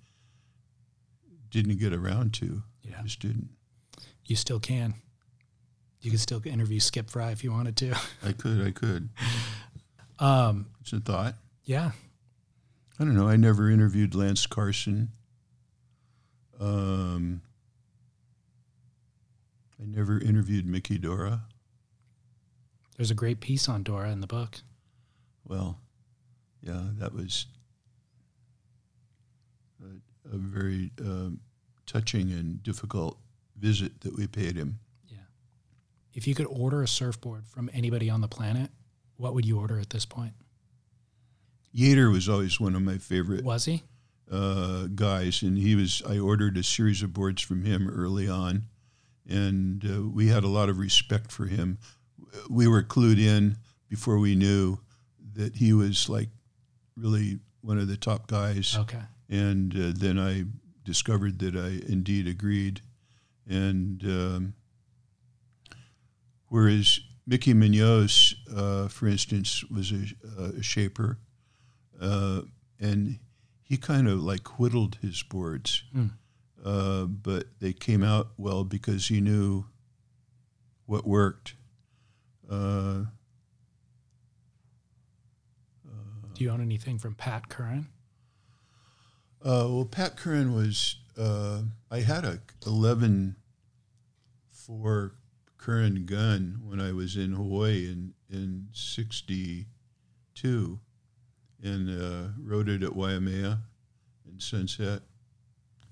didn't 1.51 1.79
get 1.79 1.93
around 1.93 2.35
to. 2.35 2.63
Yeah. 2.83 2.97
I 2.99 3.03
just 3.03 3.21
didn't. 3.21 3.49
You 4.27 4.37
still 4.37 4.61
can. 4.61 4.95
You 6.01 6.11
could 6.11 6.21
still 6.21 6.41
interview 6.45 6.81
Skip 6.81 7.11
Frye 7.11 7.31
if 7.33 7.45
you 7.45 7.53
wanted 7.53 7.77
to. 7.79 7.95
I 8.25 8.33
could. 8.33 8.67
I 8.67 8.71
could. 8.71 9.09
Um, 10.23 10.67
it's 10.83 10.93
a 10.93 11.01
thought. 11.01 11.35
Yeah. 11.65 11.93
I 13.01 13.05
don't 13.05 13.17
know. 13.17 13.29
I 13.29 13.37
never 13.37 13.71
interviewed 13.71 14.15
Lance 14.15 14.47
Carson. 14.47 15.13
Um, 16.61 17.41
I 19.81 19.87
never 19.87 20.21
interviewed 20.21 20.67
Mickey 20.67 20.99
Dora. 20.99 21.45
There's 22.99 23.11
a 23.11 23.15
great 23.15 23.41
piece 23.41 23.71
on 23.71 23.83
Dora 23.83 24.11
in 24.11 24.21
the 24.21 24.27
book. 24.27 24.59
Well, 25.49 25.81
yeah, 26.61 26.83
that 26.99 27.15
was 27.15 27.47
a, 29.83 30.35
a 30.35 30.37
very 30.37 30.91
um, 31.01 31.41
touching 31.87 32.31
and 32.31 32.63
difficult 32.63 33.17
visit 33.59 33.99
that 34.03 34.15
we 34.15 34.27
paid 34.27 34.57
him. 34.57 34.79
Yeah. 35.09 35.17
If 36.13 36.29
you 36.29 36.35
could 36.35 36.47
order 36.51 36.83
a 36.83 36.89
surfboard 36.89 37.47
from 37.47 37.71
anybody 37.73 38.11
on 38.11 38.21
the 38.21 38.29
planet, 38.29 38.71
what 39.17 39.33
would 39.33 39.47
you 39.47 39.59
order 39.59 39.81
at 39.81 39.89
this 39.89 40.05
point? 40.05 40.35
Yater 41.75 42.11
was 42.11 42.29
always 42.29 42.59
one 42.59 42.75
of 42.75 42.83
my 42.83 42.99
favorite. 42.99 43.45
Was 43.45 43.65
he? 43.65 43.83
Uh, 44.31 44.87
guys, 44.95 45.43
and 45.43 45.59
he 45.59 45.75
was. 45.75 46.03
I 46.09 46.19
ordered 46.19 46.57
a 46.57 46.63
series 46.63 47.03
of 47.03 47.13
boards 47.13 47.43
from 47.43 47.65
him 47.65 47.89
early 47.89 48.29
on, 48.29 48.65
and 49.29 49.85
uh, 49.85 50.03
we 50.09 50.29
had 50.29 50.45
a 50.45 50.49
lot 50.49 50.69
of 50.69 50.79
respect 50.79 51.33
for 51.33 51.47
him. 51.47 51.79
We 52.49 52.69
were 52.69 52.83
clued 52.83 53.19
in 53.19 53.57
before 53.89 54.19
we 54.19 54.37
knew 54.37 54.79
that 55.35 55.57
he 55.57 55.73
was 55.73 56.09
like 56.09 56.29
really 56.97 57.41
one 57.61 57.79
of 57.79 57.89
the 57.89 57.97
top 57.97 58.27
guys. 58.27 58.77
Okay. 58.77 59.03
And 59.29 59.75
uh, 59.75 59.93
then 59.95 60.19
I 60.19 60.45
discovered 60.85 61.39
that 61.41 61.57
I 61.57 61.81
indeed 61.91 62.27
agreed, 62.27 62.83
and 63.49 64.03
um, 64.05 64.55
whereas 66.49 67.01
Mickey 67.27 67.55
Munoz, 67.55 68.35
uh, 68.55 68.89
for 68.89 69.07
instance, 69.07 69.65
was 69.65 69.93
a, 69.93 70.57
a 70.59 70.63
shaper, 70.63 71.19
uh, 72.01 72.43
and 72.79 73.19
he 73.63 73.77
kind 73.77 74.09
of 74.09 74.23
like 74.23 74.59
whittled 74.59 74.97
his 75.03 75.23
boards, 75.23 75.85
Mm. 75.95 76.11
uh, 76.65 77.05
but 77.05 77.47
they 77.61 77.73
came 77.73 78.03
out 78.03 78.31
well 78.37 78.65
because 78.65 79.09
he 79.09 79.21
knew 79.21 79.67
what 80.87 81.07
worked. 81.07 81.55
Uh, 82.51 83.05
Do 86.35 86.45
you 86.45 86.51
own 86.51 86.61
anything 86.63 86.99
from 86.99 87.15
Pat 87.15 87.49
Curran? 87.49 87.89
Uh, 89.43 89.67
well, 89.71 89.89
Pat 89.91 90.17
Curran 90.17 90.55
was. 90.55 90.97
Uh, 91.17 91.63
I 91.91 92.01
had 92.01 92.25
a 92.25 92.41
eleven 92.67 93.37
four 94.51 95.15
Curran 95.59 96.07
gun 96.07 96.61
when 96.65 96.81
I 96.81 96.93
was 96.93 97.17
in 97.17 97.33
Hawaii 97.33 97.91
in 97.91 98.15
in 98.31 98.69
'62, 98.73 100.81
and 101.62 101.91
uh, 101.91 102.28
rode 102.43 102.69
it 102.69 102.82
at 102.82 102.95
Waimea 102.95 103.59
and 104.27 104.43
Sunset, 104.43 105.03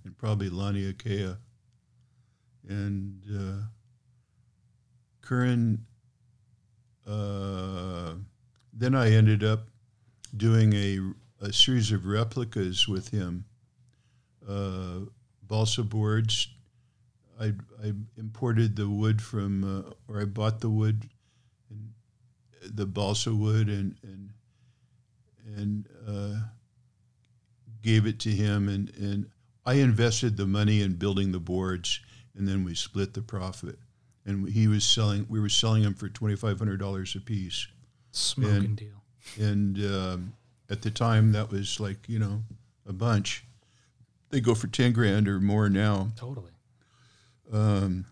and 0.05 0.16
probably 0.16 0.51
Laniakea. 0.51 1.36
And 2.69 3.23
uh, 3.35 3.62
Curran. 5.23 5.85
Uh, 7.07 8.15
then 8.73 8.95
I 8.95 9.12
ended 9.12 9.43
up 9.43 9.69
doing 10.36 10.73
a, 10.74 11.01
a 11.40 11.53
series 11.53 11.90
of 11.90 12.07
replicas 12.07 12.86
with 12.86 13.09
him. 13.09 13.45
Uh, 14.47 15.01
balsa 15.43 15.82
boards. 15.82 16.49
I, 17.40 17.53
I 17.82 17.93
imported 18.16 18.77
the 18.77 18.89
wood 18.89 19.23
from, 19.23 19.65
uh, 19.65 19.90
or 20.09 20.20
I 20.20 20.24
bought 20.24 20.61
the 20.61 20.70
wood, 20.70 21.09
and 21.70 21.93
the 22.62 22.86
balsa 22.86 23.35
wood, 23.35 23.69
and 23.69 23.97
and 24.03 24.31
and 25.57 25.87
uh, 26.07 26.35
gave 27.83 28.07
it 28.07 28.19
to 28.20 28.31
him, 28.31 28.69
and 28.69 28.91
and 28.97 29.27
I 29.66 29.75
invested 29.75 30.37
the 30.37 30.47
money 30.47 30.83
in 30.83 30.95
building 30.95 31.33
the 31.33 31.41
boards, 31.41 32.01
and 32.37 32.47
then 32.49 32.65
we 32.65 32.75
split 32.75 33.15
the 33.15 33.23
profit. 33.23 33.79
And 34.27 34.49
he 34.49 34.69
was 34.69 34.85
selling. 34.85 35.27
We 35.29 35.41
were 35.41 35.49
selling 35.49 35.83
them 35.83 35.95
for 35.95 36.09
twenty 36.09 36.37
five 36.37 36.59
hundred 36.59 36.79
dollars 36.81 37.15
a 37.16 37.20
piece. 37.20 37.66
Smoking 38.12 38.55
And- 38.57 38.77
deal. 38.77 39.03
and 39.39 39.79
um, 39.85 40.33
at 40.70 40.83
the 40.83 40.91
time 40.91 41.33
that 41.33 41.51
was 41.51 41.79
like 41.81 42.09
you 42.09 42.19
know 42.19 42.43
a 42.87 42.93
bunch 42.93 43.45
they 44.31 44.41
go 44.41 44.55
for 44.55 44.66
10 44.66 44.93
grand 44.93 45.27
or 45.29 45.41
more 45.41 45.69
now 45.70 46.11
Totally. 46.16 46.53
um, 47.53 48.07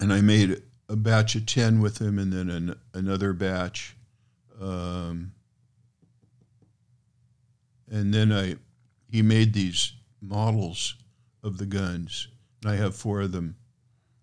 and 0.00 0.12
i 0.12 0.20
made 0.20 0.62
a 0.88 0.94
batch 0.96 1.34
of 1.34 1.44
10 1.46 1.80
with 1.80 2.00
him 2.00 2.18
and 2.18 2.32
then 2.32 2.48
an, 2.50 2.74
another 2.94 3.32
batch 3.32 3.96
um, 4.60 5.32
and 7.90 8.12
then 8.14 8.32
i 8.32 8.56
he 9.10 9.22
made 9.22 9.52
these 9.54 9.92
models 10.20 10.94
of 11.42 11.58
the 11.58 11.66
guns 11.66 12.28
and 12.62 12.70
i 12.72 12.76
have 12.76 12.94
four 12.94 13.20
of 13.20 13.32
them 13.32 13.56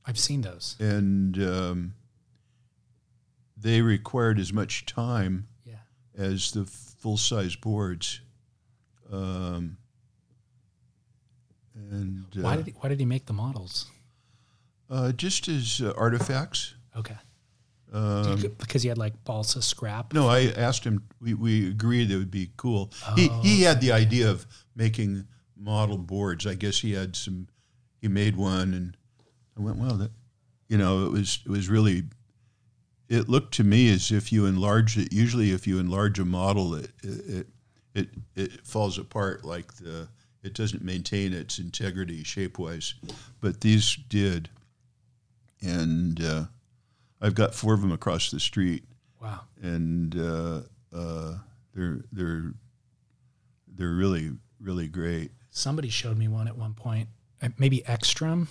I've 0.08 0.20
seen 0.20 0.42
those. 0.42 0.76
and 0.80 1.36
um, 1.42 1.94
they 3.58 3.82
required 3.82 4.38
as 4.40 4.54
much 4.54 4.86
time 4.86 5.48
Yeah. 5.66 5.78
as 6.16 6.52
the 6.52 6.66
full 6.66 7.18
size 7.18 7.56
boards. 7.56 8.22
Um, 9.12 9.78
and 11.74 12.26
uh, 12.38 12.42
Why 12.42 12.56
did 12.58 12.66
he, 12.68 12.72
why 12.74 12.90
did 12.90 13.00
he 13.00 13.06
make 13.06 13.26
the 13.26 13.34
models? 13.34 13.88
uh, 14.92 15.12
just 15.12 15.48
as 15.48 15.82
uh, 15.82 15.92
artifacts. 15.98 16.76
Okay. 16.96 17.16
Um, 17.96 18.42
because 18.58 18.84
he 18.84 18.90
had 18.90 18.98
like 18.98 19.14
balsa 19.24 19.62
scrap. 19.62 20.14
no, 20.14 20.28
I 20.28 20.52
asked 20.58 20.84
him. 20.84 21.02
We, 21.22 21.34
we 21.34 21.70
agreed 21.70 22.12
it 22.12 22.18
would 22.18 22.30
be 22.30 22.50
cool. 22.58 22.92
he 23.16 23.30
he 23.42 23.62
had 23.62 23.80
the 23.80 23.94
idea 23.94 24.30
of 24.30 24.46
making 24.76 25.26
model 25.56 25.98
boards. 25.98 26.46
I 26.46 26.56
guess 26.56 26.80
he 26.80 26.92
had 26.92 27.16
some. 27.16 27.48
He 28.02 28.10
made 28.10 28.36
one, 28.36 28.74
and 28.74 28.98
I 29.58 29.62
went, 29.62 29.78
well, 29.78 29.96
that, 29.96 30.12
you 30.68 30.78
know, 30.78 31.06
it 31.06 31.12
was 31.12 31.40
it 31.46 31.50
was 31.50 31.70
really. 31.70 32.04
It 33.08 33.30
looked 33.30 33.54
to 33.56 33.64
me 33.64 33.94
as 33.94 34.12
if 34.12 34.32
you 34.32 34.46
enlarge 34.46 34.98
it. 34.98 35.14
Usually, 35.14 35.52
if 35.52 35.66
you 35.66 35.80
enlarge 35.80 36.20
a 36.20 36.26
model, 36.26 36.76
it 36.76 36.92
it 37.02 37.48
it, 37.94 38.10
it 38.36 38.68
falls 38.68 38.98
apart. 38.98 39.46
Like 39.46 39.74
the 39.76 40.10
it 40.44 40.54
doesn't 40.54 40.84
maintain 40.84 41.32
its 41.32 41.60
integrity 41.60 42.24
shape 42.24 42.60
wise, 42.60 42.94
but 43.40 43.62
these 43.62 43.96
did, 44.10 44.50
and 45.62 46.22
uh, 46.22 46.44
I've 47.22 47.36
got 47.36 47.54
four 47.56 47.74
of 47.74 47.82
them 47.82 47.92
across 47.92 48.30
the 48.32 48.40
street 48.40 48.84
Wow. 49.22 49.42
and 49.62 50.16
uh, 50.20 50.62
uh, 50.94 51.38
they're 51.74 52.02
they're 52.12 52.54
they're 53.76 53.94
really 53.94 54.32
really 54.60 54.88
great. 54.88 55.32
Somebody 55.50 55.90
showed 55.90 56.18
me 56.18 56.28
one 56.28 56.48
at 56.48 56.58
one 56.58 56.74
point. 56.74 57.08
Uh, 57.42 57.50
Maybe 57.58 57.86
Ekstrom. 57.88 58.48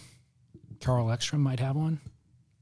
Carl 0.80 1.10
Ekstrom 1.10 1.40
might 1.42 1.60
have 1.60 1.76
one. 1.76 2.00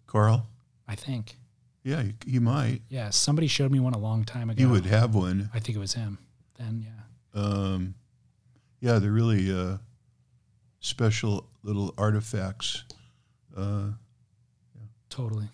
Carl, 0.06 0.46
I 0.86 0.94
think. 0.94 1.36
yeah, 1.84 2.02
he, 2.02 2.14
he 2.26 2.38
might. 2.38 2.82
Yeah. 2.88 3.10
Somebody 3.10 3.46
showed 3.48 3.70
me 3.72 3.80
one 3.80 3.94
a 3.94 3.98
long 3.98 4.24
time 4.24 4.50
ago. 4.50 4.58
He 4.58 4.66
would 4.66 4.86
have 4.86 5.14
one. 5.14 5.48
I 5.54 5.58
think 5.60 5.76
it 5.76 5.80
was 5.80 5.94
him. 5.94 6.18
Then 6.58 6.84
yeah. 6.86 7.40
Um, 7.42 7.94
yeah, 8.80 8.98
they're 8.98 9.10
really 9.12 9.50
uh, 9.52 9.78
special 10.80 11.48
little 11.62 11.94
artifacts. 11.96 12.84
Uh, 13.56 13.90
Totally. 15.08 15.48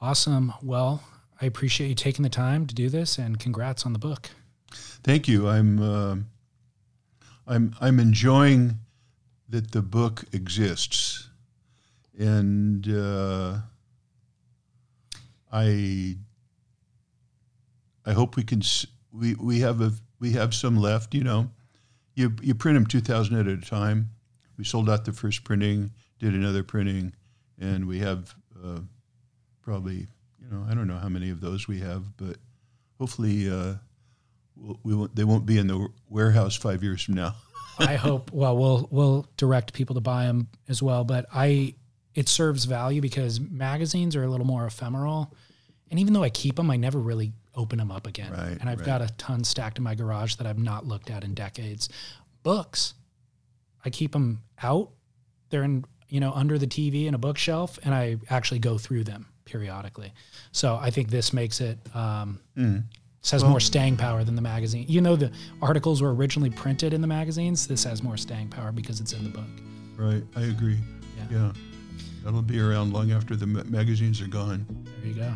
Awesome. 0.00 0.52
Well, 0.62 1.02
I 1.40 1.46
appreciate 1.46 1.88
you 1.88 1.94
taking 1.94 2.22
the 2.22 2.28
time 2.28 2.66
to 2.66 2.74
do 2.74 2.88
this, 2.88 3.18
and 3.18 3.38
congrats 3.38 3.86
on 3.86 3.92
the 3.92 3.98
book. 3.98 4.30
thank 4.70 5.26
you. 5.28 5.48
I'm 5.48 5.80
uh, 5.80 6.16
I'm 7.46 7.74
I'm 7.80 7.98
enjoying 8.00 8.78
that 9.48 9.72
the 9.72 9.82
book 9.82 10.24
exists, 10.32 11.30
and 12.18 12.88
uh, 12.88 13.58
I 15.52 16.16
I 18.04 18.12
hope 18.12 18.36
we 18.36 18.42
can 18.42 18.62
we 19.12 19.34
we 19.34 19.60
have 19.60 19.80
a 19.80 19.92
we 20.20 20.32
have 20.32 20.54
some 20.54 20.76
left. 20.76 21.14
You 21.14 21.24
know, 21.24 21.50
you 22.14 22.34
you 22.42 22.54
print 22.54 22.76
them 22.76 22.86
two 22.86 23.00
thousand 23.00 23.38
at 23.38 23.46
a 23.46 23.56
time. 23.56 24.10
We 24.58 24.64
sold 24.64 24.88
out 24.88 25.04
the 25.04 25.12
first 25.12 25.44
printing, 25.44 25.92
did 26.18 26.34
another 26.34 26.62
printing, 26.62 27.12
and 27.58 27.86
we 27.86 27.98
have 27.98 28.34
uh, 28.62 28.80
probably 29.66 30.06
you 30.40 30.48
know 30.50 30.64
I 30.70 30.74
don't 30.74 30.86
know 30.86 30.96
how 30.96 31.08
many 31.08 31.28
of 31.28 31.40
those 31.40 31.68
we 31.68 31.80
have, 31.80 32.16
but 32.16 32.36
hopefully 32.98 33.50
uh, 33.50 33.74
we'll, 34.54 34.80
we 34.84 34.94
won't, 34.94 35.14
they 35.14 35.24
won't 35.24 35.44
be 35.44 35.58
in 35.58 35.66
the 35.66 35.88
warehouse 36.08 36.54
five 36.54 36.82
years 36.82 37.02
from 37.02 37.14
now. 37.14 37.34
I 37.78 37.96
hope. 37.96 38.32
Well, 38.32 38.56
we'll 38.56 38.88
we'll 38.90 39.26
direct 39.36 39.74
people 39.74 39.94
to 39.96 40.00
buy 40.00 40.26
them 40.26 40.48
as 40.68 40.82
well. 40.82 41.04
But 41.04 41.26
I, 41.34 41.74
it 42.14 42.28
serves 42.28 42.64
value 42.64 43.02
because 43.02 43.40
magazines 43.40 44.16
are 44.16 44.22
a 44.22 44.28
little 44.28 44.46
more 44.46 44.66
ephemeral, 44.66 45.34
and 45.90 45.98
even 46.00 46.14
though 46.14 46.22
I 46.22 46.30
keep 46.30 46.56
them, 46.56 46.70
I 46.70 46.76
never 46.76 46.98
really 46.98 47.32
open 47.54 47.78
them 47.78 47.90
up 47.90 48.06
again. 48.06 48.32
Right, 48.32 48.56
and 48.60 48.70
I've 48.70 48.78
right. 48.78 48.86
got 48.86 49.02
a 49.02 49.08
ton 49.18 49.42
stacked 49.42 49.78
in 49.78 49.84
my 49.84 49.96
garage 49.96 50.36
that 50.36 50.46
I've 50.46 50.58
not 50.58 50.86
looked 50.86 51.10
at 51.10 51.24
in 51.24 51.34
decades. 51.34 51.88
Books, 52.44 52.94
I 53.84 53.90
keep 53.90 54.12
them 54.12 54.42
out. 54.62 54.90
They're 55.50 55.64
in 55.64 55.84
you 56.08 56.20
know 56.20 56.32
under 56.32 56.56
the 56.56 56.68
TV 56.68 57.06
in 57.06 57.14
a 57.14 57.18
bookshelf, 57.18 57.80
and 57.82 57.92
I 57.92 58.18
actually 58.30 58.60
go 58.60 58.78
through 58.78 59.04
them 59.04 59.26
periodically. 59.46 60.12
So 60.52 60.76
I 60.80 60.90
think 60.90 61.08
this 61.08 61.32
makes 61.32 61.60
it. 61.62 61.78
Um, 61.94 62.38
Mm. 62.58 62.82
this 63.22 63.30
has 63.30 63.42
Well- 63.42 63.50
more 63.52 63.60
staying 63.60 63.96
power 63.96 64.22
than 64.24 64.34
the 64.36 64.42
magazine. 64.42 64.84
You 64.88 65.00
know, 65.00 65.16
the 65.16 65.30
articles 65.62 66.02
were 66.02 66.14
originally 66.14 66.50
printed 66.50 66.92
in 66.92 67.00
the 67.00 67.06
magazines. 67.06 67.66
This 67.66 67.84
has 67.84 68.02
more 68.02 68.16
staying 68.18 68.48
power 68.48 68.70
because 68.72 69.00
it's 69.00 69.14
in 69.14 69.24
the 69.24 69.30
book. 69.30 69.48
Right, 69.96 70.22
I 70.36 70.42
agree. 70.42 70.78
Yeah. 71.30 71.52
that'll 72.22 72.42
be 72.42 72.58
around 72.60 72.92
long 72.92 73.12
after 73.12 73.34
the 73.36 73.46
ma- 73.46 73.62
magazines 73.66 74.20
are 74.20 74.26
gone. 74.26 74.66
There 75.00 75.06
you 75.08 75.14
go. 75.14 75.28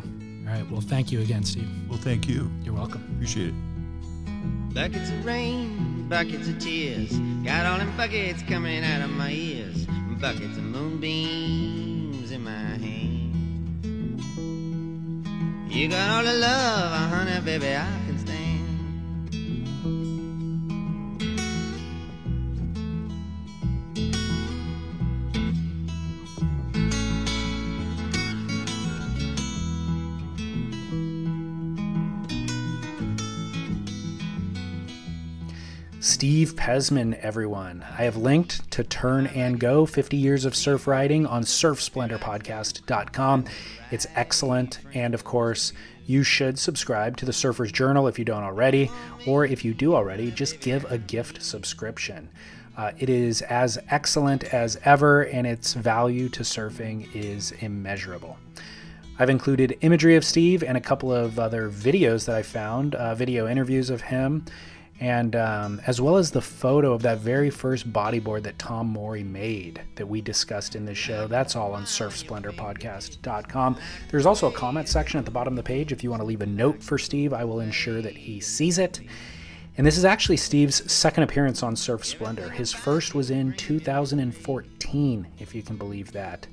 All 0.47 0.53
right. 0.57 0.69
Well, 0.69 0.81
thank 0.81 1.09
you 1.11 1.21
again, 1.21 1.43
Steve. 1.43 1.67
Well, 1.89 1.97
thank 1.97 2.27
you. 2.27 2.51
You're 2.65 2.73
welcome. 2.73 3.01
Appreciate 3.15 3.47
it. 3.49 4.73
Buckets 4.73 5.09
of 5.09 5.25
rain, 5.25 6.07
buckets 6.09 6.47
of 6.49 6.59
tears. 6.59 7.17
Got 7.45 7.65
all 7.65 7.77
them 7.77 7.95
buckets 7.97 8.41
coming 8.43 8.83
out 8.83 9.01
of 9.01 9.09
my 9.11 9.31
ears. 9.31 9.85
Buckets 10.19 10.57
of 10.57 10.63
moonbeams 10.63 12.31
in 12.31 12.43
my 12.43 12.51
hand. 12.51 13.10
You 15.71 15.87
got 15.87 16.09
all 16.09 16.23
the 16.23 16.33
love, 16.33 16.91
uh-huh, 16.91 17.15
honey, 17.15 17.39
baby, 17.45 17.77
I 17.77 18.00
Steve 36.01 36.55
Pezman, 36.55 37.13
everyone. 37.19 37.85
I 37.91 38.05
have 38.05 38.17
linked 38.17 38.71
to 38.71 38.83
Turn 38.83 39.27
and 39.27 39.59
Go 39.59 39.85
50 39.85 40.17
Years 40.17 40.45
of 40.45 40.55
Surf 40.55 40.87
Writing 40.87 41.27
on 41.27 41.43
surfsplendorpodcast.com. 41.43 43.45
It's 43.91 44.07
excellent. 44.15 44.79
And 44.95 45.13
of 45.13 45.23
course, 45.23 45.73
You 46.07 46.23
should 46.23 46.57
subscribe 46.57 47.17
to 47.17 47.25
the 47.25 47.31
Surfer's 47.31 47.71
Journal 47.71 48.07
if 48.07 48.17
you 48.17 48.25
don't 48.25 48.41
already, 48.41 48.89
or 49.27 49.45
if 49.45 49.63
you 49.63 49.75
do 49.75 49.93
already, 49.93 50.31
just 50.31 50.59
give 50.59 50.91
a 50.91 50.97
gift 50.97 51.43
subscription. 51.43 52.27
Uh, 52.75 52.91
it 52.97 53.07
is 53.07 53.43
as 53.43 53.77
excellent 53.89 54.43
as 54.45 54.79
ever, 54.83 55.21
and 55.21 55.45
its 55.45 55.75
value 55.75 56.27
to 56.29 56.41
surfing 56.41 57.07
is 57.15 57.51
immeasurable. 57.59 58.39
I've 59.19 59.29
included 59.29 59.77
imagery 59.81 60.15
of 60.15 60.25
Steve 60.25 60.63
and 60.63 60.75
a 60.75 60.81
couple 60.81 61.13
of 61.13 61.37
other 61.37 61.69
videos 61.69 62.25
that 62.25 62.35
I 62.35 62.41
found, 62.41 62.95
uh, 62.95 63.13
video 63.13 63.47
interviews 63.47 63.91
of 63.91 64.01
him, 64.01 64.45
and 65.01 65.35
um, 65.35 65.81
as 65.87 65.99
well 65.99 66.15
as 66.15 66.29
the 66.29 66.41
photo 66.41 66.93
of 66.93 67.01
that 67.01 67.17
very 67.17 67.49
first 67.49 67.91
bodyboard 67.91 68.43
that 68.43 68.59
Tom 68.59 68.85
Morey 68.87 69.23
made 69.23 69.81
that 69.95 70.05
we 70.05 70.21
discussed 70.21 70.75
in 70.75 70.85
this 70.85 70.97
show. 70.97 71.25
That's 71.27 71.55
all 71.55 71.73
on 71.73 71.85
surfsplendorpodcast.com. 71.85 73.77
There's 74.11 74.27
also 74.27 74.47
a 74.47 74.51
comment 74.51 74.87
section 74.87 75.17
at 75.17 75.25
the 75.25 75.31
bottom 75.31 75.53
of 75.53 75.57
the 75.57 75.63
page. 75.63 75.91
If 75.91 76.03
you 76.03 76.11
want 76.11 76.21
to 76.21 76.25
leave 76.25 76.41
a 76.41 76.45
note 76.45 76.83
for 76.83 76.99
Steve, 76.99 77.33
I 77.33 77.43
will 77.43 77.61
ensure 77.61 78.03
that 78.03 78.15
he 78.15 78.39
sees 78.39 78.77
it. 78.77 79.01
And 79.75 79.87
this 79.87 79.97
is 79.97 80.05
actually 80.05 80.37
Steve's 80.37 80.91
second 80.91 81.23
appearance 81.23 81.63
on 81.63 81.75
Surf 81.75 82.05
Splendor. 82.05 82.49
His 82.49 82.71
first 82.71 83.15
was 83.15 83.31
in 83.31 83.53
2014, 83.53 85.27
if 85.39 85.55
you 85.55 85.63
can 85.63 85.77
believe 85.77 86.11
that, 86.11 86.45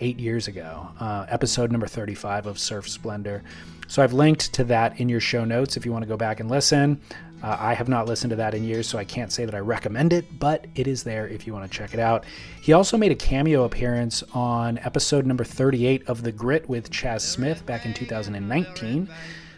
eight 0.00 0.20
years 0.20 0.46
ago, 0.46 0.88
uh, 1.00 1.26
episode 1.28 1.72
number 1.72 1.88
35 1.88 2.46
of 2.46 2.60
Surf 2.60 2.88
Splendor. 2.88 3.42
So 3.88 4.02
I've 4.02 4.12
linked 4.12 4.52
to 4.54 4.64
that 4.64 5.00
in 5.00 5.08
your 5.08 5.20
show 5.20 5.44
notes 5.44 5.76
if 5.76 5.84
you 5.84 5.92
want 5.92 6.02
to 6.02 6.08
go 6.08 6.16
back 6.16 6.38
and 6.38 6.48
listen. 6.48 7.00
Uh, 7.42 7.56
I 7.58 7.74
have 7.74 7.88
not 7.88 8.06
listened 8.06 8.30
to 8.30 8.36
that 8.36 8.54
in 8.54 8.62
years, 8.62 8.88
so 8.88 8.98
I 8.98 9.04
can't 9.04 9.32
say 9.32 9.44
that 9.44 9.54
I 9.54 9.58
recommend 9.58 10.12
it, 10.12 10.38
but 10.38 10.66
it 10.76 10.86
is 10.86 11.02
there 11.02 11.26
if 11.26 11.46
you 11.46 11.52
want 11.52 11.70
to 11.70 11.76
check 11.76 11.92
it 11.92 11.98
out. 11.98 12.24
He 12.60 12.72
also 12.72 12.96
made 12.96 13.10
a 13.10 13.16
cameo 13.16 13.64
appearance 13.64 14.22
on 14.32 14.78
episode 14.78 15.26
number 15.26 15.42
38 15.42 16.08
of 16.08 16.22
The 16.22 16.30
Grit 16.30 16.68
with 16.68 16.90
Chas 16.90 17.24
Smith 17.24 17.66
back 17.66 17.84
in 17.84 17.94
2019. 17.94 19.08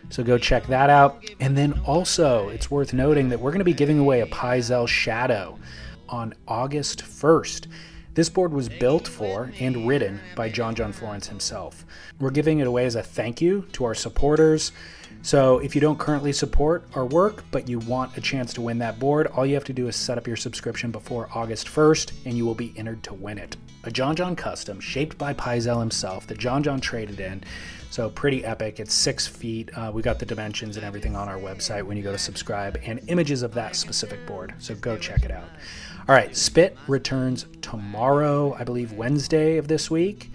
So 0.09 0.23
go 0.23 0.39
check 0.39 0.67
that 0.69 0.89
out. 0.89 1.25
And 1.41 1.57
then 1.57 1.79
also, 1.85 2.49
it's 2.49 2.71
worth 2.71 2.95
noting 2.95 3.29
that 3.29 3.41
we're 3.41 3.51
going 3.51 3.59
to 3.59 3.65
be 3.65 3.75
giving 3.75 3.99
away 3.99 4.21
a 4.21 4.27
Pyzel 4.27 4.89
Shadow 4.89 5.59
on 6.09 6.35
August 6.49 7.03
1st. 7.03 7.67
This 8.15 8.29
board 8.29 8.53
was 8.53 8.69
built 8.69 9.09
for 9.09 9.51
and 9.59 9.89
ridden 9.89 10.21
by 10.37 10.49
John 10.49 10.75
John 10.75 10.93
Florence 10.93 11.27
himself. 11.27 11.85
We're 12.21 12.31
giving 12.31 12.61
it 12.61 12.67
away 12.67 12.87
as 12.87 12.95
a 12.95 13.03
thank 13.03 13.41
you 13.41 13.67
to 13.73 13.85
our 13.85 13.95
supporters. 13.95 14.71
So 15.25 15.59
if 15.61 15.75
you 15.75 15.81
don't 15.81 15.99
currently 15.99 16.35
support 16.35 16.87
our 16.95 17.07
work, 17.07 17.45
but 17.51 17.67
you 17.67 17.79
want 17.79 18.15
a 18.19 18.21
chance 18.21 18.53
to 18.53 18.61
win 18.61 18.77
that 18.81 18.99
board, 18.99 19.27
all 19.29 19.47
you 19.47 19.55
have 19.55 19.65
to 19.65 19.73
do 19.73 19.89
is 19.89 19.97
set 19.97 20.19
up 20.19 20.27
your 20.27 20.37
subscription 20.37 20.91
before 20.91 21.31
August 21.33 21.67
1st, 21.67 22.13
and 22.27 22.37
you 22.37 22.45
will 22.45 22.55
be 22.55 22.75
entered 22.77 23.03
to 23.05 23.15
win 23.15 23.39
it. 23.39 23.57
A 23.85 23.91
John 23.91 24.15
John 24.17 24.37
custom, 24.37 24.81
shaped 24.81 25.17
by 25.17 25.33
Pyzel 25.33 25.81
himself, 25.81 26.27
that 26.27 26.37
John 26.37 26.63
John 26.63 26.79
traded 26.79 27.21
in. 27.21 27.43
So 27.89 28.11
pretty 28.11 28.45
epic. 28.45 28.79
It's 28.79 28.93
six 28.93 29.27
feet. 29.27 29.71
Uh, 29.75 29.91
we 29.95 30.03
got 30.03 30.19
the 30.19 30.27
dimensions 30.27 30.77
and 30.77 30.85
everything 30.85 31.17
on 31.17 31.27
our 31.27 31.39
website 31.39 31.85
when 31.85 31.97
you 31.97 32.03
go 32.03 32.13
to 32.13 32.19
subscribe, 32.19 32.79
and 32.85 33.01
images 33.09 33.41
of 33.41 33.55
that 33.55 33.77
specific 33.77 34.27
board. 34.27 34.53
So 34.59 34.75
go 34.75 34.99
check 34.99 35.25
it 35.25 35.31
out. 35.31 35.49
All 36.07 36.15
right, 36.15 36.37
Spit 36.37 36.77
returns 36.87 37.47
tomorrow, 37.63 38.55
I 38.59 38.65
believe 38.65 38.93
Wednesday 38.93 39.57
of 39.57 39.69
this 39.69 39.91
week. 39.91 40.31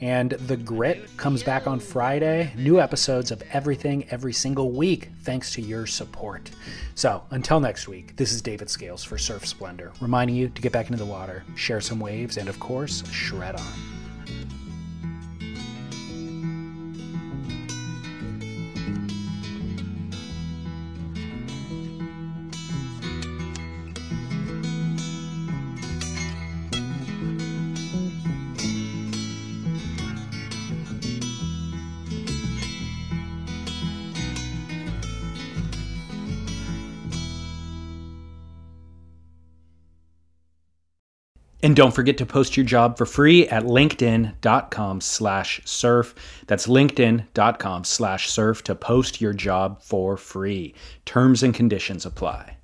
And 0.00 0.30
The 0.30 0.56
Grit 0.56 1.14
comes 1.18 1.42
back 1.42 1.66
on 1.66 1.78
Friday. 1.78 2.52
New 2.56 2.80
episodes 2.80 3.30
of 3.30 3.42
everything 3.52 4.06
every 4.10 4.32
single 4.32 4.70
week, 4.70 5.10
thanks 5.22 5.52
to 5.54 5.62
your 5.62 5.86
support. 5.86 6.50
So 6.94 7.22
until 7.30 7.60
next 7.60 7.86
week, 7.86 8.16
this 8.16 8.32
is 8.32 8.40
David 8.40 8.70
Scales 8.70 9.04
for 9.04 9.18
Surf 9.18 9.46
Splendor, 9.46 9.92
reminding 10.00 10.36
you 10.36 10.48
to 10.48 10.62
get 10.62 10.72
back 10.72 10.86
into 10.86 10.98
the 10.98 11.10
water, 11.10 11.44
share 11.54 11.82
some 11.82 12.00
waves, 12.00 12.38
and 12.38 12.48
of 12.48 12.58
course, 12.58 13.06
shred 13.10 13.56
on. 13.56 13.99
And 41.62 41.76
don't 41.76 41.94
forget 41.94 42.18
to 42.18 42.26
post 42.26 42.56
your 42.56 42.64
job 42.66 42.96
for 42.96 43.06
free 43.06 43.46
at 43.48 43.64
linkedin.com 43.64 45.00
slash 45.00 45.60
surf. 45.64 46.14
That's 46.46 46.66
linkedin.com 46.66 47.84
slash 47.84 48.30
surf 48.30 48.64
to 48.64 48.74
post 48.74 49.20
your 49.20 49.32
job 49.32 49.82
for 49.82 50.16
free. 50.16 50.74
Terms 51.04 51.42
and 51.42 51.54
conditions 51.54 52.06
apply. 52.06 52.56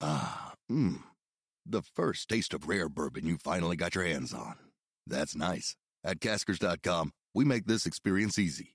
Ah, 0.00 0.52
mmm. 0.70 1.02
The 1.66 1.82
first 1.82 2.28
taste 2.28 2.54
of 2.54 2.68
rare 2.68 2.88
bourbon 2.88 3.26
you 3.26 3.36
finally 3.36 3.76
got 3.76 3.94
your 3.94 4.04
hands 4.04 4.32
on. 4.32 4.54
That's 5.06 5.36
nice. 5.36 5.76
At 6.04 6.20
caskers.com, 6.20 7.12
we 7.34 7.44
make 7.44 7.66
this 7.66 7.84
experience 7.84 8.38
easy. 8.38 8.74